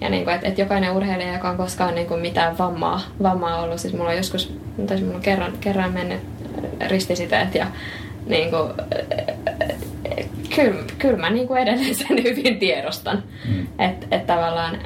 [0.00, 3.62] Ja niin kuin, että, että jokainen urheilija, joka on koskaan niin kuin mitään vammaa, vammaa
[3.62, 4.54] ollut, siis mulla on joskus,
[4.86, 6.20] tai mulla on kerran, kerran mennyt
[6.88, 7.66] ristisiteet ja
[8.26, 8.72] niin kuin,
[10.54, 13.22] kyllä, kyllä mä niin kuin edelleen sen hyvin tiedostan.
[13.48, 13.66] Mm.
[13.78, 14.78] Että et tavallaan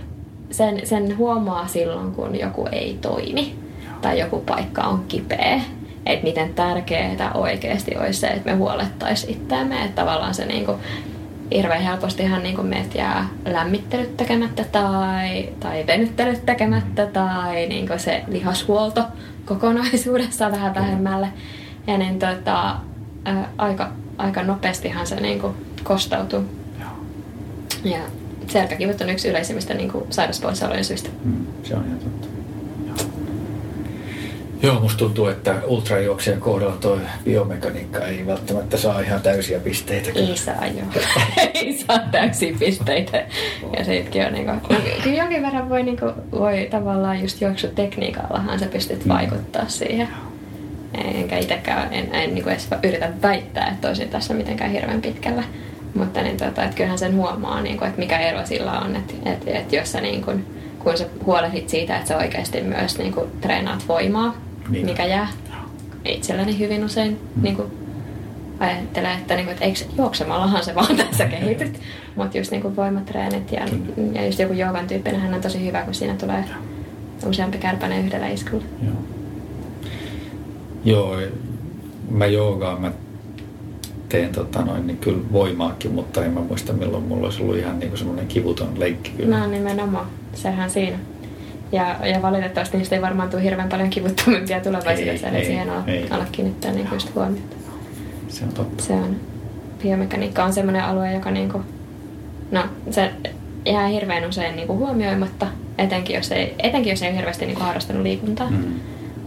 [0.54, 3.54] sen, sen huomaa silloin, kun joku ei toimi
[4.00, 5.60] tai joku paikka on kipeä.
[6.06, 9.84] Että miten tärkeää oikeasti olisi se, että me huolettaisiin itseämme.
[9.84, 10.74] Että tavallaan se niinku,
[11.54, 19.02] hirveän helpostihan niinku meet jää lämmittelyt tekemättä tai, tai venyttelyt tekemättä tai niinku se lihashuolto
[19.44, 21.28] kokonaisuudessaan vähän vähemmälle.
[21.86, 22.76] Ja niin tota,
[23.24, 26.44] ää, aika, aika nopeastihan se niinku kostautuu.
[27.84, 27.98] Ja
[28.48, 31.08] selkäkivut on yksi yleisimmistä niin kuin sairauspoissaolojen syistä.
[31.24, 32.34] Mm, se on ihan totta.
[34.64, 34.80] Joo.
[34.80, 40.10] musta tuntuu, että ultrajuoksijan kohdalla tuo biomekaniikka ei välttämättä saa ihan täysiä pisteitä.
[40.14, 41.04] Ei saa, joo.
[41.54, 43.24] ei saa täysiä pisteitä.
[43.78, 44.60] Ja sitkin on niin kuin,
[45.02, 49.12] kyllä jonkin verran voi, niin kuin, voi tavallaan just juoksutekniikallahan sä pystyt mm.
[49.12, 50.08] vaikuttaa siihen.
[51.14, 55.44] Enkä itsekään, en, en niin kuin edes yritä väittää, että olisin tässä mitenkään hirveän pitkällä.
[55.94, 59.14] Mutta niin, tota, että kyllähän sen huomaa, niin kuin, että mikä ero sillä on, että,
[59.24, 60.46] että, että jos sä niin kuin,
[60.78, 64.34] kun sä huolehdit siitä, että sä oikeasti myös niin kuin, treenaat voimaa,
[64.68, 64.86] niin.
[64.86, 65.28] mikä jää
[66.04, 67.42] itselläni hyvin usein mm.
[67.42, 67.72] niin kuin,
[68.60, 71.80] ajattelee, että, niin kuin, että eikö juoksemallahan se vaan tässä kehityt.
[72.16, 73.66] Mutta just niin kuin voimatreenit ja,
[74.12, 76.44] ja just joku joogan tyyppinen, hän on tosi hyvä, kun siinä tulee
[77.26, 78.64] useampi kärpäinen yhdellä iskulla.
[78.84, 78.94] Joo.
[80.84, 81.16] Joo,
[82.10, 82.92] mä joogaan, mä
[84.14, 87.78] teen tota noin, niin kyllä voimaakin, mutta en mä muista milloin mulla olisi ollut ihan
[87.78, 89.10] niin semmoinen kivuton leikki.
[89.10, 89.38] Kyllä.
[89.38, 90.98] No nimenomaan, sehän siinä.
[91.72, 96.26] Ja, ja valitettavasti niistä ei varmaan tule hirveän paljon kivuttomimpia tulevaisuudessa, eli siihen ala, ala
[96.32, 97.56] kiinnittää niin huomiota.
[98.28, 98.84] Se on totta.
[98.84, 99.16] Se on.
[99.82, 101.64] Biomekaniikka on semmoinen alue, joka niin kuin,
[102.50, 103.10] no, se
[103.66, 105.46] jää hirveän usein niin kuin huomioimatta,
[105.78, 108.50] etenkin jos ei, etenkin jos ei ole hirveästi niin kuin harrastanut liikuntaa.
[108.50, 108.80] Mm.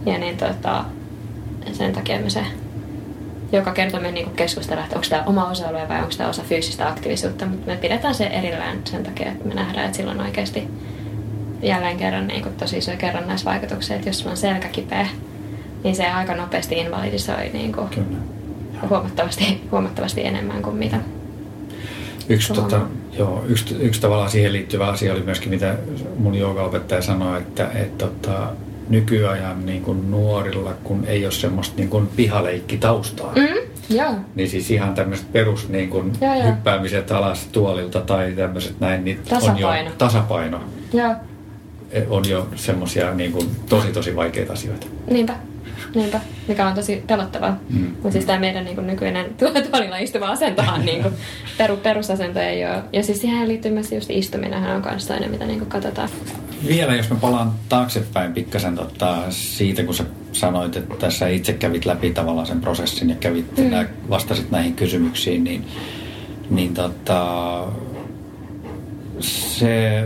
[0.06, 0.84] Ja niin tota,
[1.72, 2.44] sen takia me se
[3.52, 6.88] joka kerta me niinku keskustellaan, että onko tämä oma osa-alue vai onko tämä osa fyysistä
[6.88, 10.68] aktiivisuutta, mutta me pidetään se erillään sen takia, että me nähdään, että silloin oikeasti
[11.62, 15.06] jälleen kerran niinku tosi isoja kerrannaisvaikutuksia, että jos sulla on selkä kipeä,
[15.84, 17.82] niin se aika nopeasti invalidisoi niinku
[18.90, 20.96] huomattavasti, huomattavasti enemmän kuin mitä
[22.28, 22.80] Yksi, tota,
[23.18, 25.76] joo, yksi, yksi tavallaan siihen liittyvä asia oli myöskin, mitä
[26.18, 28.52] mun joogaopettaja sanoi, että et, tota,
[28.88, 33.32] nykyajan niin kuin nuorilla, kun ei ole semmoista niin kuin pihaleikki-taustaa.
[33.36, 34.14] Mm, joo.
[34.34, 39.20] Niin siis ihan tämmöiset perus niin kuin joo, hyppäämiset alas tuolilta tai tämmöiset näin, niin
[39.28, 39.68] tasapaino.
[39.68, 40.60] on jo tasapaino.
[40.92, 41.14] Joo.
[41.90, 44.86] E, on jo semmoisia niin kuin tosi tosi vaikeita asioita.
[45.10, 45.36] Niinpä.
[45.94, 47.58] Niinpä, mikä on tosi pelottavaa.
[47.70, 47.84] Mm.
[47.84, 49.26] Mutta siis tämä meidän niin nykyinen
[49.70, 51.14] tuolilla istuva asentohan, niin kuin,
[51.58, 52.82] peru, perusasento ei ole.
[52.92, 56.08] Ja siis siihen liittyy myös just istuminen, on kanssa toinen, mitä niin kuin katsotaan.
[56.68, 61.86] Vielä jos mä palaan taaksepäin pikkasen tota, siitä, kun sä sanoit, että tässä itse kävit
[61.86, 63.70] läpi tavallaan sen prosessin ja kävit mm.
[63.70, 65.66] nää, vastasit näihin kysymyksiin, niin,
[66.50, 67.64] niin tota,
[69.20, 70.04] se,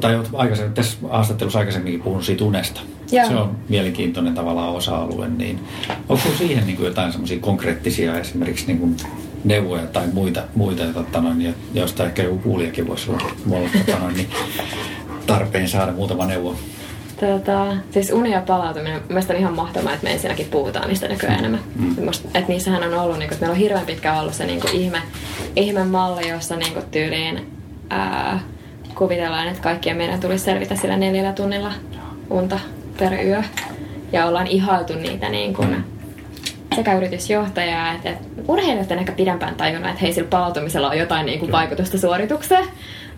[0.00, 2.80] tai aikaisemmin, tässä haastattelussa aikaisemminkin puhunut siitä unesta.
[3.12, 3.28] Joo.
[3.28, 5.60] Se on mielenkiintoinen tavallaan osa-alue, niin
[6.08, 8.96] onko siihen niin kuin jotain semmoisia konkreettisia esimerkiksi niin kuin
[9.44, 14.16] neuvoja tai muita, muita totta noin, joista ehkä joku kuulijakin voisi olla, olla totta noin,
[14.16, 14.28] niin
[15.26, 16.54] tarpeen saada muutama neuvo?
[17.20, 21.38] Tota, siis uni ja palautuminen, mielestäni on ihan mahtavaa, että me ensinnäkin puhutaan niistä nykyään
[21.38, 21.60] enemmän.
[21.76, 22.08] Mm.
[22.08, 25.02] Että niissähän on ollut, niin kuin, että meillä on hirveän pitkään ollut se niin ihme,
[25.56, 27.52] ihme malli, jossa niin kuin, tyyliin
[27.90, 28.40] ää,
[28.94, 31.72] kuvitellaan, että kaikkien meidän tulisi selvitä sillä neljällä tunnilla
[32.30, 32.60] unta
[32.98, 33.42] per yö.
[34.12, 35.84] Ja ollaan ihailtu niitä niin kuin,
[36.76, 41.26] sekä yritysjohtajaa että, että urheilijat on ehkä pidempään tajunnut, että hei sillä palautumisella on jotain
[41.26, 42.64] niin kuin, vaikutusta suoritukseen.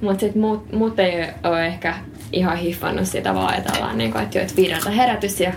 [0.00, 1.94] Mutta sitten muut, muut ei ole ehkä
[2.32, 5.52] ihan hiffannut sitä, vaan ajatellaan, niin kuin, että, jo, että viideltä herätys ja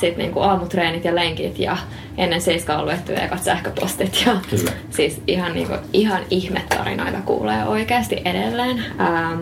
[0.00, 1.76] sitten niin kuin aamutreenit ja lenkit ja
[2.18, 4.22] ennen seiskaa on luettu ekat sähköpostit.
[4.26, 4.70] Ja Kyllä.
[4.90, 8.84] Siis ihan, niin kuin, ihan ihmetarinoita kuulee oikeasti edelleen.
[9.00, 9.40] Ähm,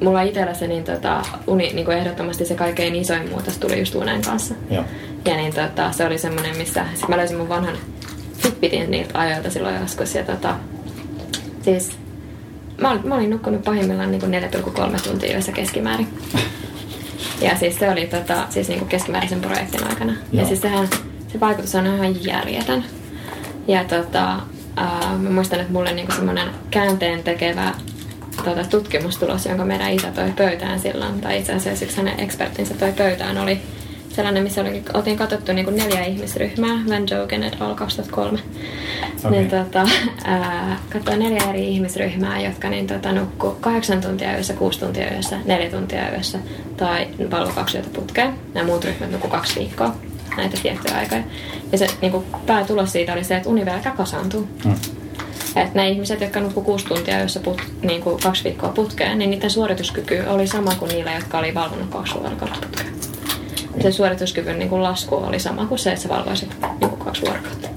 [0.00, 3.94] mulla itsellä se niin, tota, uni, niin kuin ehdottomasti se kaikkein isoin muutos tuli just
[3.94, 4.54] unen kanssa.
[4.70, 4.84] Ja,
[5.24, 7.76] ja niin, tota, se oli semmoinen, missä sit mä löysin mun vanhan
[8.38, 10.14] Fitbitin niiltä ajoilta silloin joskus.
[10.14, 10.56] Ja tota,
[11.62, 11.98] siis
[12.80, 16.08] mä, olin, mä olin nukkunut pahimmillaan niin 4,3 tuntia yössä keskimäärin.
[17.40, 20.12] Ja siis se oli tota, siis niin kuin keskimääräisen projektin aikana.
[20.12, 20.42] Joo.
[20.42, 20.88] Ja siis sehän,
[21.32, 22.84] se vaikutus on ihan järjetön.
[23.68, 24.36] Ja tota,
[24.80, 27.72] uh, mä muistan, että mulle niin semmoinen käänteen tekevä
[28.36, 32.92] tota, tutkimustulos, jonka meidän isä toi pöytään silloin, tai itse asiassa yksi hänen ekspertinsä toi
[32.92, 33.60] pöytään, oli
[34.14, 37.74] sellainen, missä oli, oltiin katsottu niin kuin neljä ihmisryhmää, Van Jogen et al.
[37.74, 38.38] 2003.
[39.18, 39.30] Okay.
[39.30, 39.88] Niin, tota,
[40.92, 45.70] katsoin neljä eri ihmisryhmää, jotka niin, tota, nukkuu kahdeksan tuntia yössä, kuusi tuntia yössä, neljä
[45.70, 46.38] tuntia yössä
[46.76, 48.34] tai valvo kaksi yötä putkeen.
[48.54, 49.94] Nämä muut ryhmät nukkuu kaksi viikkoa
[50.36, 51.22] näitä tiettyjä aikoja.
[51.72, 54.48] Ja se niin kuin, päätulos siitä oli se, että uni vielä kasaantuu.
[54.64, 54.74] Mm.
[55.56, 59.30] Että ne ihmiset, jotka nukkuu kuusi tuntia yössä put, niin kuin kaksi viikkoa putkeen, niin
[59.30, 62.94] niiden suorituskyky oli sama kuin niillä, jotka oli valvonut kaksi vuorokautta putkeen
[63.82, 67.22] se suorituskyvyn niin kuin lasku oli sama kuin se, että sä valvoisit niin kuin kaksi
[67.22, 67.68] vuorokautta.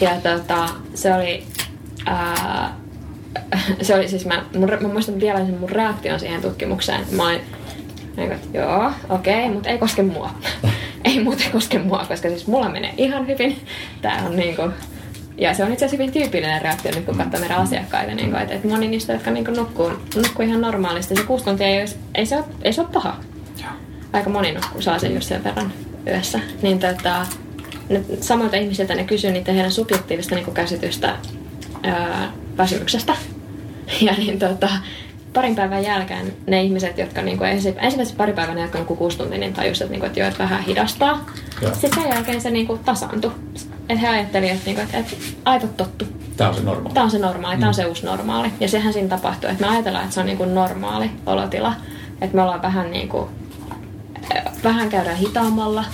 [0.00, 1.44] Ja tota, se oli...
[2.06, 2.76] Ää,
[3.82, 7.00] se oli siis, mä, mun, mä muistan vielä sen mun reaktion siihen tutkimukseen.
[7.12, 7.40] Mä olin,
[8.16, 10.30] niin että joo, okei, okay, mutta ei koske mua.
[11.04, 13.56] ei muuten koske mua, koska siis mulla menee ihan hyvin.
[14.02, 14.62] Tää on niinku,
[15.40, 18.14] ja se on itse asiassa hyvin tyypillinen reaktio nyt kun katsoo meidän asiakkaita.
[18.14, 21.66] Niin kuin, että, että moni niistä, jotka niin nukkuu, nukkuu ihan normaalisti, se kuusi tuntia
[21.66, 21.84] ei,
[22.14, 23.16] ei, se ole, ei se ole paha
[24.12, 25.72] aika moni nukkuu saa sen just sen verran
[26.06, 26.40] yössä.
[26.62, 27.26] Niin tota,
[27.88, 31.16] ne, samoilta ihmisiltä ne kysyy niitä heidän subjektiivista niin käsitystä
[31.82, 33.16] ää, väsymyksestä.
[34.00, 34.68] Ja niin tota,
[35.32, 39.38] parin päivän jälkeen ne ihmiset, jotka niin kuin ensimmäisen pari päivän jälkeen kun kuusi tuntia,
[39.38, 41.26] niin tajusivat, että, niin kuin, että, jo, että vähän hidastaa.
[41.62, 41.72] Joo.
[41.72, 43.32] Sitten sen jälkeen se niin kuin, tasaantui.
[43.88, 46.04] Että he ajattelivat, että, niin kuin, että, että aito tottu.
[46.36, 46.94] Tämä on se normaali.
[46.94, 47.60] Tämä on se normaali, mm.
[47.60, 48.48] tämä on se uusi normaali.
[48.60, 51.74] Ja sehän siinä tapahtuu, että me ajatellaan, että se on niin kuin normaali olotila.
[52.20, 53.28] Että me ollaan vähän niin kuin
[54.64, 55.84] vähän käydään hitaammalla,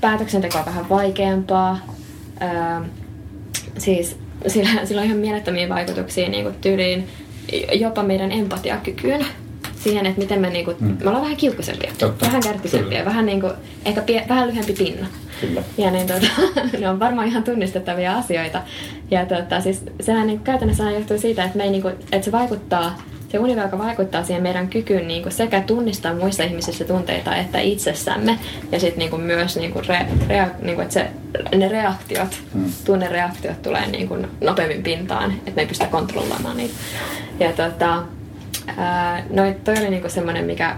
[0.00, 1.78] päätöksenteko on vähän vaikeampaa.
[2.42, 2.88] Öö,
[3.78, 4.16] siis
[4.46, 7.08] sillä, sillä on ihan mielettömiä vaikutuksia niin kuin tyyliin
[7.72, 9.26] jopa meidän empatiakykyyn.
[9.76, 10.86] Siihen, että miten me, niin kuin, mm.
[10.86, 12.26] me ollaan vähän kiukkusempia, Totta.
[12.26, 13.52] vähän kärttisempiä, vähän, niin kuin,
[13.84, 15.06] ehkä pie, vähän lyhyempi pinna.
[15.40, 15.62] Kyllä.
[15.78, 16.26] Ja niin, tuota,
[16.80, 18.62] ne on varmaan ihan tunnistettavia asioita.
[19.10, 22.32] Ja tuota, siis, sehän niin, käytännössä johtuu siitä, että, me ei, niin kuin, että se
[22.32, 22.98] vaikuttaa
[23.32, 28.38] se univelka vaikuttaa siihen meidän kykyyn niin kuin sekä tunnistaa muissa ihmisissä tunteita että itsessämme.
[28.72, 31.10] Ja sitten niin kuin myös, niin kuin re, rea, niin kuin, että se,
[31.56, 32.72] ne reaktiot, hmm.
[32.84, 36.74] tunnereaktiot tulee niin kuin nopeammin pintaan, että me ei pystytä kontrolloimaan niitä.
[37.42, 38.02] Ja tota,
[38.76, 40.76] ää, no, toi oli niin kuin semmoinen, mikä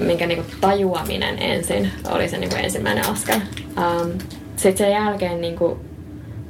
[0.00, 3.40] minkä niinku tajuaminen ensin oli se niinku ensimmäinen askel.
[3.76, 4.10] Um,
[4.56, 5.80] Sitten sen jälkeen niinku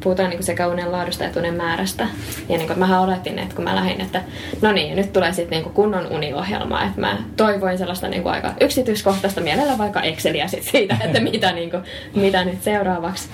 [0.02, 2.06] puhutaan niin sekä unen laadusta että unen määrästä.
[2.48, 4.22] Ja niin kuin mähän oletin, että kun mä lähdin, että
[4.62, 6.82] no niin, nyt tulee sitten niin kunnon uniohjelma.
[6.82, 11.52] Että mä toivoin sellaista niin kuin aika yksityiskohtaista mielellä vaikka Exceliä sit siitä, että mitä,
[11.52, 11.82] niin kuin,
[12.14, 13.28] mitä nyt seuraavaksi.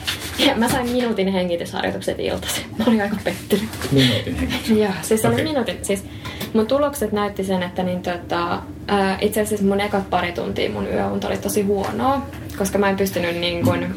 [0.47, 2.65] Ja mä sain minuutin hengitysharjoitukset iltaisin.
[2.79, 3.69] Mä olin aika pettynyt.
[3.93, 4.71] Minuutin hengitys?
[4.71, 5.35] Joo, siis okay.
[5.35, 5.79] oli minuutin.
[5.83, 6.05] Siis
[6.53, 10.87] mun tulokset näytti sen, että niin tota, ää, itse asiassa mun ekat pari tuntia mun
[10.87, 12.27] yöunta oli tosi huonoa,
[12.59, 13.95] koska mä en pystynyt niin kuin,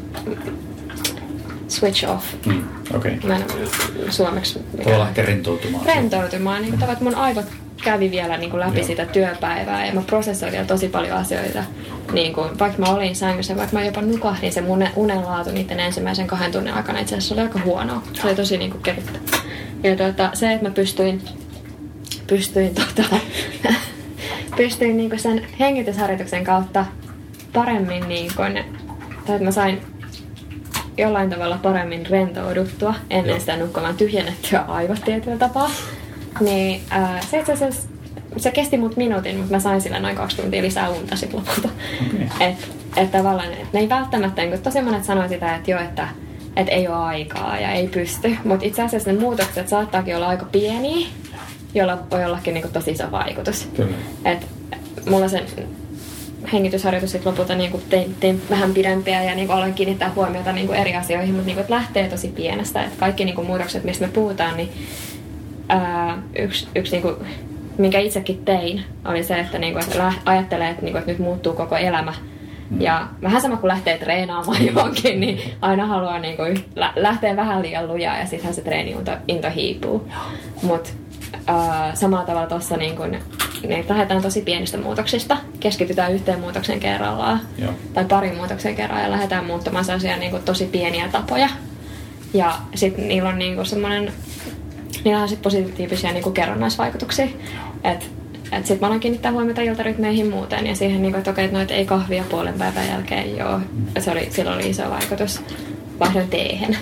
[1.71, 2.25] switch off.
[2.45, 2.63] Mm,
[2.95, 3.11] okay.
[3.23, 3.45] Mä en
[4.09, 4.59] suomeksi...
[4.77, 5.07] Mikä...
[5.07, 5.85] ehkä rentoutumaan.
[5.85, 6.61] Rentoutumaan.
[6.61, 7.45] Niin tavat mun aivot
[7.83, 8.87] kävi vielä niin kuin läpi Joo.
[8.87, 11.63] sitä työpäivää ja mä prosessoin vielä tosi paljon asioita.
[12.13, 15.79] Niin kuin, vaikka mä olin sängyssä, vaikka mä jopa nukahdin, se mun unen laatu niiden
[15.79, 18.03] ensimmäisen kahden tunnin aikana itse asiassa oli aika huonoa.
[18.13, 19.19] Se oli tosi niin kuin kevyttä.
[19.83, 21.21] Ja tuota, se, että mä pystyin,
[22.27, 23.15] pystyin, tota,
[24.57, 26.85] pystyin niin kuin sen hengitysharjoituksen kautta
[27.53, 28.53] paremmin, niin kuin,
[29.25, 29.81] tai että mä sain
[31.01, 33.39] jollain tavalla paremmin rentouduttua ennen Joo.
[33.39, 35.71] sitä nukkumaan tyhjennettyä aivot tietyllä tapaa.
[36.39, 37.89] Niin ää, se itse asiassa,
[38.37, 41.69] se kesti mut minuutin, mutta mä sain sillä noin kaksi tuntia lisää unta sit lopulta.
[42.07, 42.49] Okei.
[42.49, 46.07] Et, et tavallaan, et ne ei välttämättä, niin tosi monet sanoo sitä, että joo, että
[46.55, 48.37] et ei ole aikaa ja ei pysty.
[48.43, 51.07] Mutta itse asiassa ne muutokset saattaakin olla aika pieniä,
[51.73, 53.69] jolla voi ollakin niin tosi iso vaikutus.
[53.75, 53.97] Kyllä.
[54.25, 54.47] Et
[55.09, 55.43] mulla sen
[56.53, 60.95] hengitysharjoitus sit lopulta niin tein, tein, vähän pidempiä ja niin aloin kiinnittää huomiota niin eri
[60.95, 62.83] asioihin, mutta niin lähtee tosi pienestä.
[62.83, 64.69] Et kaikki niin muutokset, mistä me puhutaan, niin
[65.69, 67.15] ää, yksi, yksi niin kuin,
[67.77, 71.19] minkä itsekin tein, oli se, että, niin kuin, että ajattelee, että, niin kuin, että nyt
[71.19, 72.13] muuttuu koko elämä.
[72.79, 77.61] Ja vähän sama kuin lähtee treenaamaan johonkin, niin aina haluaa niin kuin, lä- lähteä vähän
[77.61, 80.07] liian lujaa ja sittenhän se treeniinto into hiipuu.
[80.63, 80.89] Mutta
[81.93, 83.19] samalla tavalla tuossa niin kuin,
[83.67, 85.37] niin lähdetään tosi pienistä muutoksista.
[85.59, 87.71] Keskitytään yhteen muutoksen kerrallaan Joo.
[87.93, 91.49] tai parin muutoksen kerran ja lähdetään muuttamaan sellaisia niin kuin, tosi pieniä tapoja.
[92.33, 94.13] Ja sitten niillä on niin kuin, semmoinen,
[95.03, 97.27] niillä on sit positiivisia niin kuin, kerrannaisvaikutuksia.
[97.83, 98.05] Että
[98.51, 101.57] et sitten mä aloin kiinnittää huomiota iltarytmeihin muuten ja siihen, niin kuin, että okei, että
[101.57, 103.59] noita ei kahvia puolen päivän jälkeen joo.
[103.99, 105.41] Se oli, sillä oli iso vaikutus.
[106.01, 106.77] Vaihdoin teehen.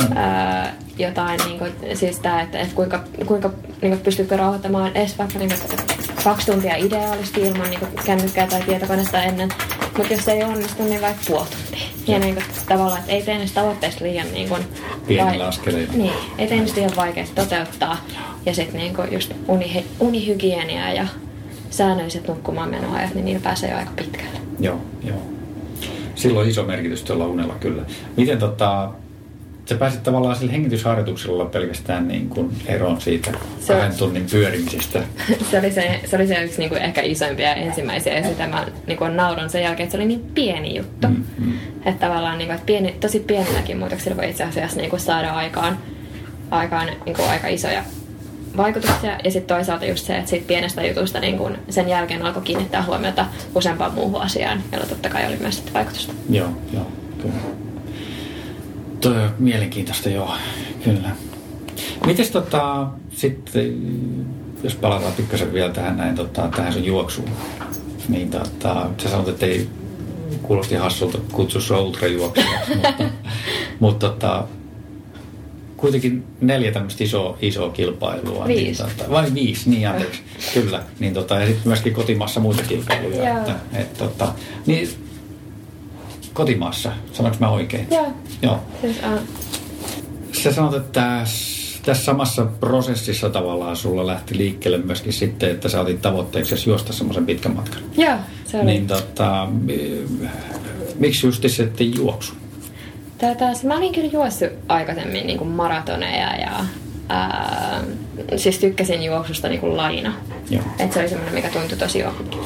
[0.00, 3.50] Öö, jotain, niin kuin, siis tää, että, että kuinka, kuinka
[3.82, 5.80] niin kuin, pystytkö rauhoittamaan edes vaikka niin kuin,
[6.24, 9.48] kaksi tuntia ideaalisti ilman niin kuin, kännykkää tai tietokonetta ennen.
[9.96, 11.88] Mutta jos se ei onnistu, niin vaikka puoli tuntia.
[12.06, 14.62] Ja niin kuin, tavallaan, että ei tee niistä tavoitteista liian niin kuin,
[15.06, 15.92] Pienillä askeleilla.
[15.92, 17.96] Niin, ei tee niistä liian vaikeasti toteuttaa.
[18.46, 21.06] Ja sitten niin kuin, just uni, unihygienia ja
[21.70, 24.40] säännölliset nukkumaan menoajat, niin niillä pääsee jo aika pitkälle.
[24.60, 25.37] Joo, joo.
[26.18, 27.82] Silloin iso merkitys tuolla unella kyllä.
[28.16, 28.90] Miten tota,
[29.68, 35.02] sä pääsit tavallaan sillä hengitysharjoituksella pelkästään niin kuin eroon siitä Se kahden tunnin pyörimisestä?
[35.50, 38.66] se, oli se, se oli se yksi niin kuin ehkä isoimpia ensimmäisiä ja sitä mä
[38.86, 41.08] niin kuin nauron sen jälkeen, että se oli niin pieni juttu.
[41.08, 41.52] Mm, mm.
[41.84, 45.30] Että tavallaan niin kuin, että pieni, tosi pienilläkin muutoksilla voi itse asiassa niin kuin saada
[45.30, 45.78] aikaan,
[46.50, 47.82] aikaan niin kuin aika isoja
[48.58, 49.18] vaikutuksia.
[49.24, 52.84] Ja sitten toisaalta just se, että siitä pienestä jutusta niin kuin sen jälkeen alkoi kiinnittää
[52.84, 56.12] huomiota useampaan muuhun asiaan, jolla totta kai oli myös sitten vaikutusta.
[56.30, 56.86] Joo, joo,
[57.22, 57.34] kyllä.
[59.00, 60.34] Toi on mielenkiintoista, joo,
[60.84, 61.08] kyllä.
[62.06, 63.82] Mites tota, sitten,
[64.62, 67.30] jos palataan pikkasen vielä tähän näin, tota, tähän sun juoksuun,
[68.08, 69.68] niin tota, sä sanot, että ei
[70.42, 73.04] kuulosti hassulta kutsua sua ultrajuoksijaksi, mutta,
[73.80, 74.44] mutta tota,
[75.78, 78.46] kuitenkin neljä tämmöistä isoa, isoa kilpailua.
[78.46, 78.82] Viisi.
[78.82, 80.20] Niin, tota, vai viisi, niin anteeksi,
[80.54, 80.82] kyllä.
[80.98, 83.28] Niin, tota, ja sitten myöskin kotimaassa muita kilpailuja.
[83.28, 83.38] Joo.
[83.38, 84.32] Että, et, tota,
[84.66, 84.88] niin,
[86.32, 87.86] kotimaassa, sanoinko mä oikein?
[87.90, 88.12] Joo.
[88.42, 88.60] Joo.
[88.80, 89.20] Siis, uh,
[90.32, 91.00] Sä sanot, että
[91.84, 97.26] tässä- samassa prosessissa tavallaan sulla lähti liikkeelle myöskin sitten, että sä otit tavoitteeksi juosta semmoisen
[97.26, 97.82] pitkän matkan.
[97.96, 98.64] joo, se oli.
[98.66, 100.04] Niin tota, mi-
[100.98, 102.32] miksi just sitten juoksu?
[103.18, 106.50] Tätä, mä olin kyllä juossut aikaisemmin niin kuin maratoneja ja
[107.08, 107.80] ää,
[108.36, 110.12] siis tykkäsin juoksusta niin kuin laina.
[110.50, 110.62] Joo.
[110.78, 112.04] Et se oli semmoinen, mikä tuntui tosi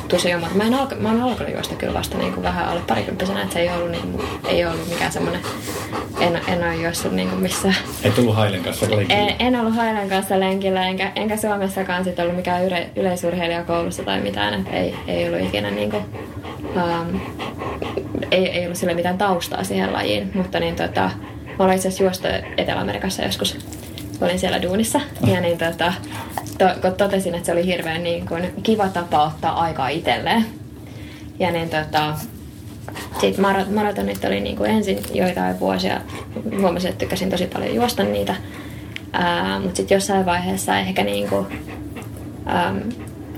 [0.08, 2.68] tosi jo, mutta mä, en alka, mä oon alkanut juosta kyllä vasta niin kuin vähän
[2.68, 5.40] alle parikymppisenä, että se ei ollut, niin, kuin- ei ollut mikään semmoinen,
[6.20, 7.74] en, en ole juossut niin kuin missään.
[8.04, 9.20] Et tullut Hailen kanssa lenkille?
[9.20, 14.02] En, en ollut Hailen kanssa lenkillä, enkä, enkä Suomessakaan sit ollut mikään yle, yleisurheilija koulussa
[14.02, 17.20] tai mitään, että ei, ei ollut ikinä niinku, um,
[18.30, 21.10] ei, ei ollut sille mitään taustaa siihen lajiin, mutta niin tota,
[21.58, 23.58] mä olin itse asiassa juostu Etelä-Amerikassa joskus,
[24.20, 25.92] olin siellä duunissa, ja niin tota,
[26.58, 30.46] to, kun totesin, että se oli hirveän niin kuin, kiva tapa ottaa aikaa itselleen,
[31.38, 32.14] ja niin tota,
[33.20, 36.00] sitten mara- maratonit oli niin kuin ensin joitain vuosia.
[36.60, 38.34] Huomasin, että tykkäsin tosi paljon juosta niitä.
[39.62, 41.46] Mutta sitten jossain vaiheessa ehkä niin kuin,
[42.46, 42.82] äm,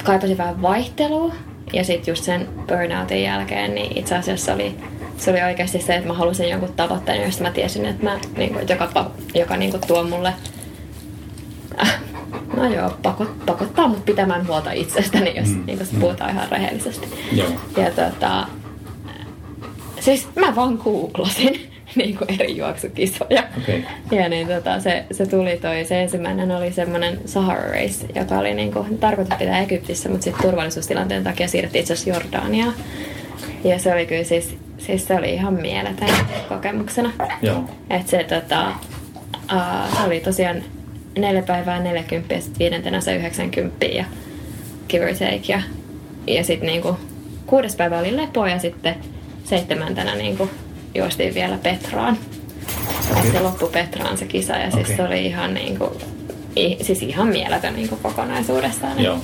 [0.04, 1.34] kaipasin vähän vaihtelua.
[1.72, 4.74] Ja sitten just sen burnoutin jälkeen, niin itse asiassa oli,
[5.16, 8.52] se oli oikeasti se, että mä halusin jonkun tavoitteen, josta mä tiesin, että mä, niin
[8.52, 10.32] kuin, joka, joka niin kuin tuo mulle
[12.64, 16.00] No joo, pakot, pakottaa mut pitämään huolta itsestäni, jos Mm, mm, niin mm.
[16.00, 17.08] puhutaan ihan rehellisesti.
[17.32, 17.48] Joo.
[17.76, 18.46] Ja tota,
[20.00, 23.44] siis mä vaan googlasin niin kuin eri juoksukisoja.
[23.58, 23.84] Okei.
[24.10, 28.54] Ja niin tota, se, se tuli toi, se ensimmäinen oli semmoinen Sahara Race, joka oli
[28.54, 32.74] niin kuin, tarkoitus pitää Egyptissä, mutta sitten turvallisuustilanteen takia siirrettiin itse asiassa Jordaniaan.
[33.64, 36.08] Ja se oli kyllä siis, siis se oli ihan mieletön
[36.48, 37.12] kokemuksena.
[37.42, 37.64] Joo.
[37.90, 38.68] Että se, tota,
[39.52, 40.62] uh, se oli tosiaan
[41.18, 44.04] neljä päivää 40 ja sitten viidentenä se 90 ja
[44.88, 45.42] give or take.
[45.48, 45.62] Ja,
[46.26, 46.96] ja sitten niinku,
[47.46, 48.94] kuudes päivä oli lepo ja sitten
[49.44, 50.50] seitsemäntenä niinku,
[50.94, 52.18] juostiin vielä Petraan.
[53.10, 53.32] Okay.
[53.32, 54.96] Se loppui Petraan se kisa ja siis okay.
[54.96, 55.92] se oli ihan, niinku,
[56.56, 59.02] i, siis ihan mieletön niinku, kokonaisuudessaan.
[59.02, 59.18] Joo.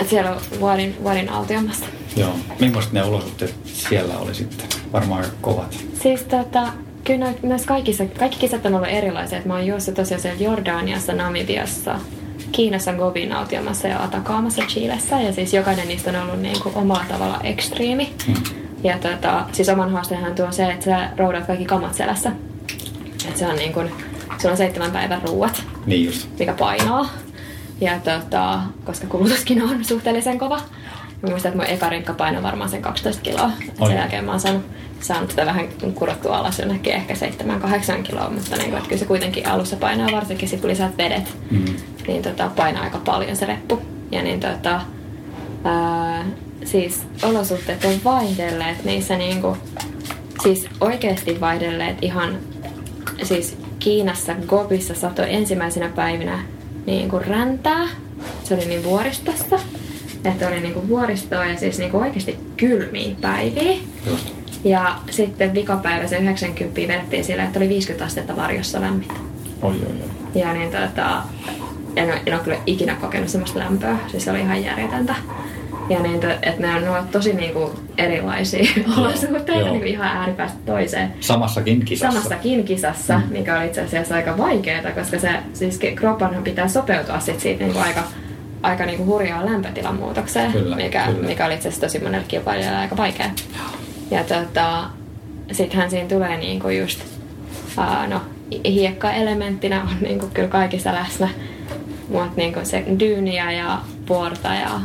[0.00, 1.86] Et siellä on vuodin, vuodin autiomassa.
[2.16, 2.34] Joo.
[2.60, 4.66] Millaiset ne olosuhteet siellä oli sitten?
[4.92, 5.76] Varmaan kovat.
[6.02, 6.72] Siis tota,
[7.04, 9.40] kyllä myös kaikissa, kaikki kisat on ollut erilaisia.
[9.44, 12.00] mä oon juossut tosiaan siellä Jordaniassa, Namibiassa,
[12.52, 15.20] Kiinassa Gobin autiomassa ja Atakaamassa Chilessä.
[15.20, 18.12] Ja siis jokainen niistä on ollut niin kuin omalla tavalla ekstriimi.
[18.26, 18.34] Hmm.
[18.84, 22.32] Ja tota, siis oman haasteenhan tuo se, että sä roudat kaikki kamat selässä.
[23.26, 23.90] Että se on niin kuin,
[24.38, 26.28] sulla on seitsemän päivän ruuat, niin just.
[26.38, 27.08] mikä painaa.
[27.80, 30.60] Ja tota, koska kulutuskin on suhteellisen kova.
[31.22, 33.50] Mä muistan, että mun eka rinkka painoi varmaan sen 12 kiloa.
[33.86, 34.64] Sen jälkeen mä oon saanut,
[35.00, 39.04] saanut sitä vähän kurottua alas jonnekin ehkä 7-8 kiloa, mutta niin kuin, että kyllä se
[39.04, 41.64] kuitenkin alussa painaa, varsinkin kun lisät vedet, mm.
[42.06, 43.82] niin tota, painaa aika paljon se reppu.
[44.10, 44.80] Ja niin tota,
[45.64, 46.24] ää,
[46.64, 49.56] siis olosuhteet on vaihdelleet niissä niinku,
[50.42, 52.38] siis oikeasti vaihdelleet ihan,
[53.22, 56.38] siis Kiinassa Gobissa satoi ensimmäisenä päivinä
[56.86, 57.88] niin kuin räntää.
[58.44, 59.60] Se oli niin vuoristossa.
[60.24, 63.72] Että oli niinku vuoristoa ja siis niinku oikeasti kylmiä päiviä.
[64.06, 64.32] Just.
[64.64, 69.14] Ja sitten vikapäivä se 90 vedettiin sillä, että oli 50 astetta varjossa lämmintä.
[69.62, 70.40] Oi, oi, oi.
[70.42, 71.22] Ja niin tota,
[71.96, 73.96] en, en ole kyllä ikinä kokenut semmoista lämpöä.
[74.06, 75.14] Siis se oli ihan järjetöntä.
[75.88, 81.14] Ja niin, että ne on, ne on tosi niinku erilaisia olosuhteita niinku ihan ääripäästä toiseen.
[81.20, 82.12] Samassakin kisassa.
[82.12, 83.24] Samassakin kisassa, mm.
[83.32, 87.78] mikä on itse asiassa aika vaikeaa, koska se siis kroppanhan pitää sopeutua sit siitä niinku
[87.78, 88.02] aika
[88.62, 91.28] aika niinku hurjaa lämpötilan muutokseen, kyllä, mikä, kyllä.
[91.28, 93.30] mikä oli itse asiassa tosi monelle kilpailijalle aika vaikea.
[94.10, 94.84] Ja tota,
[95.52, 97.00] sittenhän siinä tulee niinku just,
[97.78, 98.20] uh, no
[98.64, 101.28] hiekka-elementtinä on niinku kyllä kaikissa läsnä,
[102.08, 104.80] mutta niinku se dyyniä ja puorta ja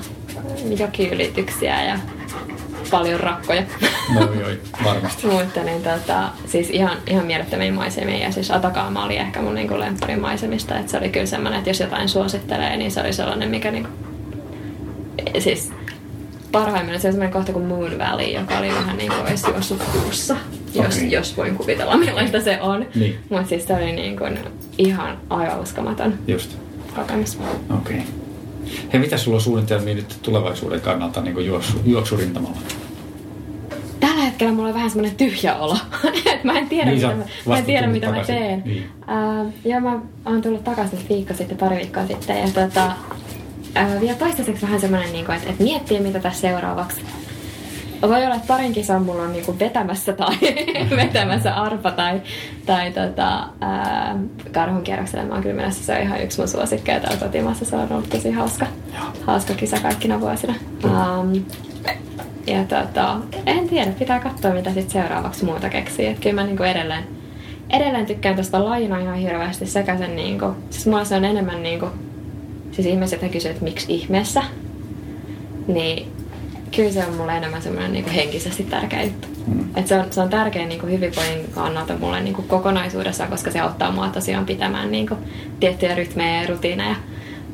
[0.79, 1.99] jokiylityksiä ja
[2.93, 3.63] paljon rakkoja.
[4.13, 4.49] No joo,
[4.83, 5.27] varmasti.
[5.27, 9.73] Mutta niin, tota, siis ihan, ihan mielettömiä maisemia ja siis Atakaama oli ehkä mun niinku
[10.21, 13.71] maisemista, että se oli kyllä semmoinen, että jos jotain suosittelee, niin se oli sellainen, mikä
[13.71, 13.89] niinku,
[15.39, 15.71] siis
[16.51, 19.83] parhaimmillaan se on semmoinen kohta kuin Moon Valley, joka oli vähän niin kuin olisi juossut
[19.83, 20.35] kuussa,
[20.73, 21.07] jos, okay.
[21.07, 22.85] jos voin kuvitella millaista se on.
[22.95, 23.17] Niin.
[23.29, 24.39] Mutta siis se oli niin kuin
[24.77, 26.57] ihan aivan uskomaton Just.
[26.95, 27.37] kokemus.
[27.79, 27.97] Okei.
[27.97, 28.23] Okay.
[28.93, 32.57] Hei, mitä sulla on suunnitelmia nyt tulevaisuuden kannalta niin juoksu, juoksurintamalla?
[34.33, 35.77] Hetkellä mulla on vähän semmoinen tyhjä olo.
[36.43, 38.61] mä en tiedä, niin mitä, mä, mä, en tiedä, mitä mä teen.
[38.65, 38.89] Niin.
[38.97, 42.37] Uh, ja mä oon tullut takaisin viikko sitten, pari viikkoa sitten.
[42.37, 42.91] Ja tota,
[43.95, 47.01] uh, vielä toistaiseksi vähän semmoinen, niin että, että miettii, mitä tässä seuraavaksi
[48.01, 50.37] voi olla, että parin kisan mulla on niinku vetämässä tai
[51.03, 52.21] vetämässä arpa tai,
[52.65, 54.19] tai tota, ää,
[54.51, 55.25] karhun kierrokselle.
[55.25, 55.83] Mä oon kyllä menossa.
[55.83, 57.65] Se on ihan yksi mun suosikkeja täällä kotimaassa.
[57.65, 58.65] Se on ollut tosi hauska,
[59.25, 60.53] hauska kisa kaikkina vuosina.
[60.83, 61.45] Um,
[62.47, 66.05] ja tota, en tiedä, pitää katsoa mitä sitten seuraavaksi muuta keksii.
[66.05, 67.03] Et kyllä mä niinku edelleen,
[67.69, 71.87] edelleen tykkään tuosta lajina ihan hirveästi sekä sen niinku, siis mulla se on enemmän niinku,
[72.71, 74.43] siis ihmiset kysyvät, että miksi ihmeessä,
[75.67, 76.11] niin
[76.75, 79.27] kyllä se on mulle enemmän semmoinen niin henkisesti tärkeä juttu.
[79.47, 79.65] Mm.
[79.75, 83.59] Et se, on, se on tärkeä niin hyvinvoinnin kannalta mulle niin kuin kokonaisuudessaan, koska se
[83.59, 85.19] auttaa mua tosiaan pitämään niin kuin,
[85.59, 86.95] tiettyjä rytmejä ja rutiineja.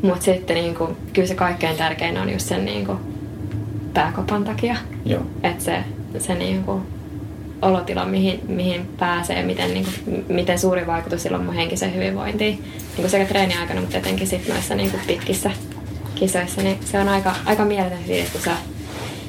[0.01, 2.97] Mutta sitten niin kuin, kyllä se kaikkein tärkein on just sen niin kuin,
[3.93, 4.75] pääkopan takia.
[5.43, 5.83] Että se,
[6.19, 6.83] se niin kuin,
[7.61, 12.55] olotila, mihin, mihin pääsee, miten, niin kuin, miten suuri vaikutus sillä on mun henkiseen hyvinvointiin.
[12.55, 15.51] Niin kuin sekä treeniaikana, mutta etenkin sitten noissa niin kuin pitkissä
[16.15, 18.51] kisoissa, niin se on aika, aika mieletön fiilis, kun sä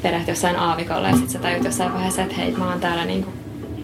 [0.05, 3.31] vedät jossain aavikolla ja sitten sä tajut jossain vaiheessa, että hei, mä oon täällä niinku,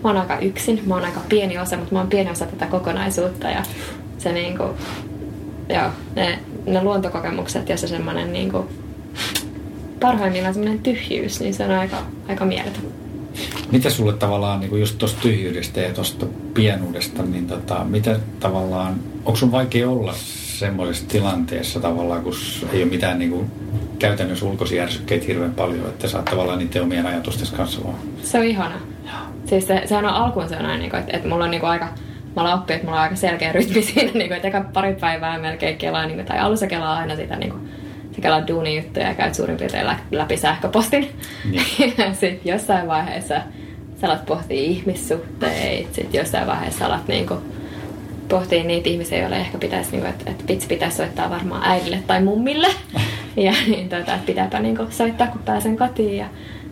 [0.05, 2.67] mä oon aika yksin, mä oon aika pieni osa, mutta mä oon pieni osa tätä
[2.67, 3.63] kokonaisuutta ja
[4.19, 4.63] se niinku,
[5.69, 8.67] joo, ne, ne luontokokemukset ja se semmoinen niinku,
[10.01, 11.97] parhaimmillaan semmoinen tyhjyys, niin se on aika,
[12.29, 12.83] aika mieletön.
[13.73, 18.95] Mitä sulle tavallaan niin just tuosta tyhjyydestä ja tuosta pienuudesta, niin tota, mitä tavallaan,
[19.25, 20.15] onko sun vaikea olla
[20.59, 22.35] semmoisessa tilanteessa tavallaan, kun
[22.73, 23.51] ei ole mitään niin kuin,
[23.99, 27.99] käytännössä ulkoisia järsykkeitä hirveän paljon, että saat tavallaan niiden omien ajatusten kanssa vaan.
[28.23, 28.75] Se on ihana.
[29.47, 31.61] Siis se, sehän on alkuun se on aina, niin kuin, että, että mulla on niin
[31.61, 31.89] kuin aika,
[32.37, 34.95] mä olen oppinut, että mulla on aika selkeä rytmi siinä, niin kuin, että eka pari
[34.95, 37.69] päivää melkein kelaa, niin kuin, tai alussa kelaa aina sitä niin kuin,
[38.17, 41.11] sä kelaat duunijuttuja ja käyt suurin piirtein läpi sähköpostin.
[41.51, 41.95] Niin.
[41.99, 43.35] ja sitten jossain vaiheessa
[44.01, 47.41] sä alat pohtia ihmissuhteita, sitten jossain vaiheessa alat niin kuin,
[48.29, 52.03] pohtii niitä ihmisiä, joille ehkä pitäisi, niin kuin, että, että vitsi pitäisi soittaa varmaan äidille
[52.07, 52.69] tai mummille.
[53.37, 56.17] ja niin, tota, että pitääpä niin kuin, soittaa, kun pääsen kotiin.
[56.17, 56.27] Ja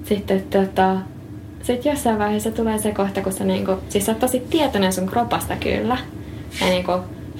[0.04, 0.96] sitten tota,
[1.62, 4.92] sit jossain vaiheessa tulee se kohta, kun sä, niin kuin, siis sä oot tosi tietoinen
[4.92, 5.96] sun kropasta kyllä.
[6.60, 6.84] Ja niin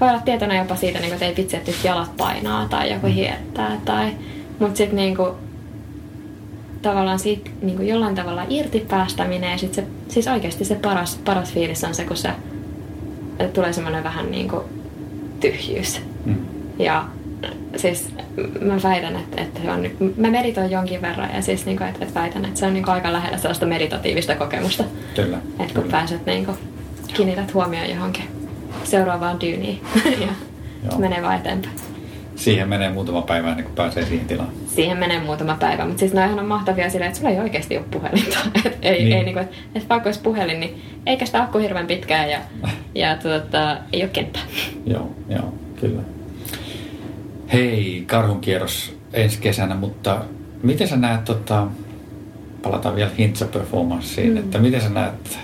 [0.05, 2.69] kuin, voi olla tietoinen jopa siitä, niin kuin, että ei vitsi, että nyt jalat painaa
[2.69, 4.11] tai joku hiertää tai
[4.59, 5.29] Mutta sitten niinku,
[6.83, 11.53] tavallaan siitä niinku jollain tavalla irti päästäminen ja sit se, siis oikeasti se paras, paras
[11.53, 12.31] fiilis on se, kun se
[13.39, 14.65] että tulee semmoinen vähän niinku
[15.41, 16.01] tyhjyys.
[16.25, 16.37] Mm.
[16.79, 17.05] Ja
[17.77, 18.09] siis
[18.61, 22.21] mä väitän, että, että se on, mä meditoin jonkin verran ja siis niinku, että, että
[22.21, 24.85] väitän, että se on niinku aika lähellä sellaista meditatiivista kokemusta.
[25.15, 25.37] Kyllä.
[25.37, 25.91] Että kun kyllä.
[25.91, 26.53] pääset niinku,
[27.15, 28.25] kiinnität huomioon johonkin
[28.85, 29.81] seuraavaan dyyniin
[30.21, 30.27] ja
[30.91, 30.99] Joo.
[30.99, 31.75] menee vaan eteenpäin.
[32.37, 34.49] Siihen menee muutama päivä ennen kuin pääsee siihen tilaan.
[34.69, 37.85] Siihen menee muutama päivä, mutta siis noihän on mahtavia silleen, että sulla ei oikeasti ole
[37.91, 38.39] puhelinta.
[38.65, 39.17] Et ei, Niin.
[39.17, 42.39] ei niinku, että et vaikka olisi puhelin, niin ei kestä akku hirveän pitkään ja,
[42.95, 44.43] ja tuota, ei ole kenttää.
[44.87, 46.01] Joo, joo, kyllä.
[47.53, 50.21] Hei, karhunkierros ensi kesänä, mutta
[50.63, 51.67] miten sä näet, tota,
[52.63, 54.37] palataan vielä Hintsa Performanceen, mm.
[54.37, 55.39] että miten sä näet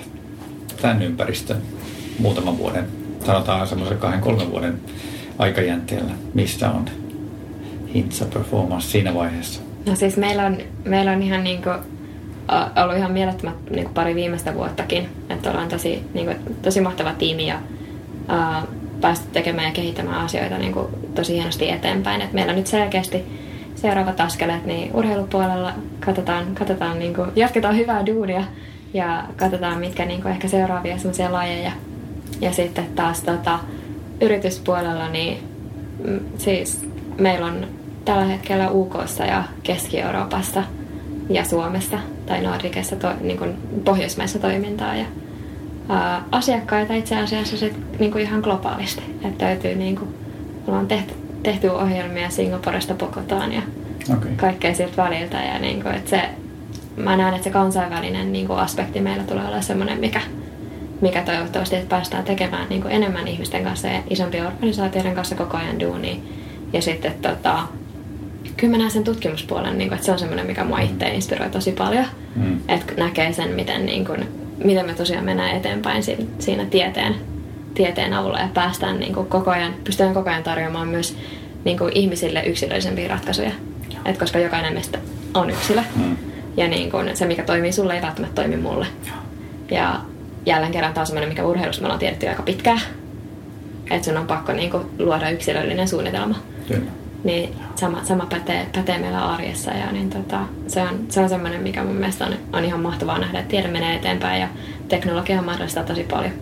[0.82, 1.62] tämän ympäristön
[2.18, 2.86] muutaman vuoden,
[3.26, 4.80] sanotaan semmoisen kahden, kolmen vuoden
[5.38, 6.84] aikajänteellä, mistä on
[7.94, 9.60] Hintsa Performance siinä vaiheessa?
[9.86, 11.70] No siis meillä on, meillä on ihan niinku,
[12.48, 15.08] a- ollut ihan mielettömät niinku pari viimeistä vuottakin.
[15.30, 16.32] Että ollaan tosi, niinku,
[16.62, 17.58] tosi mahtava tiimi ja
[18.28, 18.62] ää,
[19.00, 22.20] päästy tekemään ja kehittämään asioita niinku, tosi hienosti eteenpäin.
[22.20, 23.24] Et meillä on nyt selkeästi
[23.74, 28.44] seuraavat askeleet, niin urheilupuolella katsotaan, katsotaan niinku, jatketaan hyvää duunia
[28.94, 31.72] ja katsotaan mitkä niinku, ehkä seuraavia semmoisia lajeja.
[32.40, 33.58] Ja sitten taas tota,
[34.20, 35.38] yrityspuolella niin
[36.04, 36.86] mm, siis
[37.18, 37.66] meillä on
[38.04, 40.62] tällä hetkellä UKssa ja Keski-Euroopassa
[41.30, 43.54] ja Suomessa tai Nordicessa, to, niin kuin
[43.84, 45.04] Pohjoismaissa toimintaa ja
[45.88, 49.02] ää, asiakkaita itse asiassa sit, niin kuin ihan globaalisti.
[49.24, 50.14] Että löytyy niin kuin,
[50.66, 53.62] ollaan tehty, tehty ohjelmia Singaporesta Bogotaan ja
[54.16, 54.32] Okei.
[54.36, 55.36] kaikkea siltä väliltä.
[55.42, 56.22] Ja niin kuin, että se,
[56.96, 60.20] mä näen, että se kansainvälinen niin kuin aspekti meillä tulee olla semmoinen, mikä,
[61.00, 65.56] mikä toivottavasti että päästään tekemään niin kuin enemmän ihmisten kanssa ja isompien organisaatioiden kanssa koko
[65.56, 66.14] ajan duunia.
[66.72, 67.58] Ja sitten tota,
[68.56, 71.50] kyllä mä näen sen tutkimuspuolen, niin kuin, että se on semmoinen, mikä mua itse inspiroi
[71.50, 72.04] tosi paljon.
[72.36, 72.60] Mm.
[72.68, 74.28] Että näkee sen, miten, niin kuin,
[74.64, 76.02] miten me tosiaan mennään eteenpäin
[76.38, 77.14] siinä, tieteen,
[77.74, 81.16] tieteen avulla ja päästään niin kuin koko ajan, pystytään koko ajan tarjoamaan myös
[81.64, 83.50] niin kuin ihmisille yksilöllisempiä ratkaisuja.
[84.04, 84.98] Et koska jokainen meistä
[85.34, 85.80] on yksilö.
[85.96, 86.16] Mm.
[86.56, 88.86] Ja niin kun se, mikä toimii sulle, ei välttämättä toimi mulle.
[89.70, 90.00] Ja
[90.46, 92.80] jälleen kerran taas semmoinen, mikä urheilussa me ollaan tiedetty aika pitkään.
[93.90, 96.34] Että sun on pakko niin kun, luoda yksilöllinen suunnitelma.
[96.68, 96.90] Kyllä.
[97.24, 99.70] Niin sama, sama pätee, pätee meillä arjessa.
[99.70, 103.18] Ja niin tota, se on, se on semmoinen, mikä mun mielestä on, on ihan mahtavaa
[103.18, 104.48] nähdä, että tiede menee eteenpäin ja
[104.88, 106.32] teknologia mahdollistaa tosi paljon.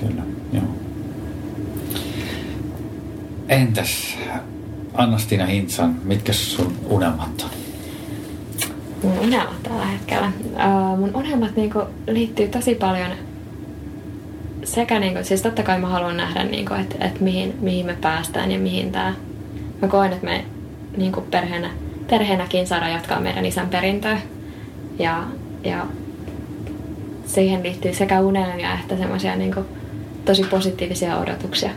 [0.00, 0.22] Kyllä,
[0.52, 0.64] joo.
[3.48, 4.18] Entäs
[4.94, 7.64] Anna-Stina Hintsan, mitkä sun unelmat on?
[9.04, 10.32] mun unelmat tällä hetkellä.
[10.46, 13.10] Uh, mun unelmat niinku liittyy tosi paljon
[14.64, 18.52] sekä niinku, siis totta kai mä haluan nähdä niinku, että et mihin, mihin me päästään
[18.52, 19.14] ja mihin tää...
[19.82, 20.44] Mä koen, että me
[20.96, 21.70] niinku perheenä,
[22.10, 24.20] perheenäkin saadaan jatkaa meidän isän perintöä.
[24.98, 25.24] Ja,
[25.64, 25.86] ja
[27.26, 29.60] siihen liittyy sekä unelmia että semmoisia niinku
[30.24, 31.70] tosi positiivisia odotuksia.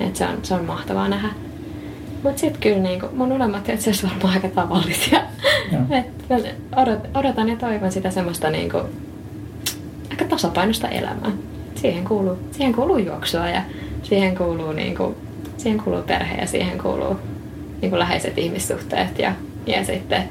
[0.00, 1.28] Et se, on, se on mahtavaa nähdä.
[2.22, 5.20] Mutta sitten kyllä niinku, mun unelmat on itse asiassa varmaan aika tavallisia.
[5.98, 6.06] Et
[6.76, 8.78] odot, odotan ja toivon sitä semmoista niinku,
[10.10, 11.30] aika tasapainosta elämää.
[11.74, 13.62] Siihen kuuluu, siihen kuuluu juoksua ja
[14.02, 15.16] siihen kuuluu, niinku,
[15.56, 17.16] siihen kuuluu perhe ja siihen kuuluu
[17.80, 19.18] niinku läheiset ihmissuhteet.
[19.18, 19.32] Ja,
[19.66, 20.22] ja sitten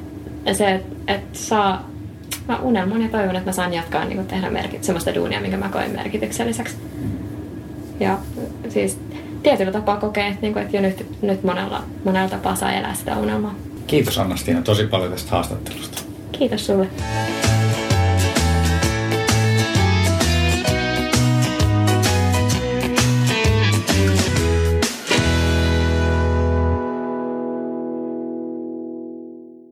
[0.53, 1.89] se, että et saa,
[2.47, 5.69] mä unelmoin ja toivon, että mä saan jatkaa niinku tehdä merkit, semmoista duunia, minkä mä
[5.69, 6.75] koen merkitykselliseksi.
[7.99, 8.17] Ja
[8.69, 8.99] siis
[9.43, 13.17] tietyllä tapaa kokee, että, niinku, että jo nyt, nyt monella, monella tapaa saa elää sitä
[13.17, 13.55] unelmaa.
[13.87, 16.01] Kiitos Anna-Stina tosi paljon tästä haastattelusta.
[16.31, 16.87] Kiitos sulle.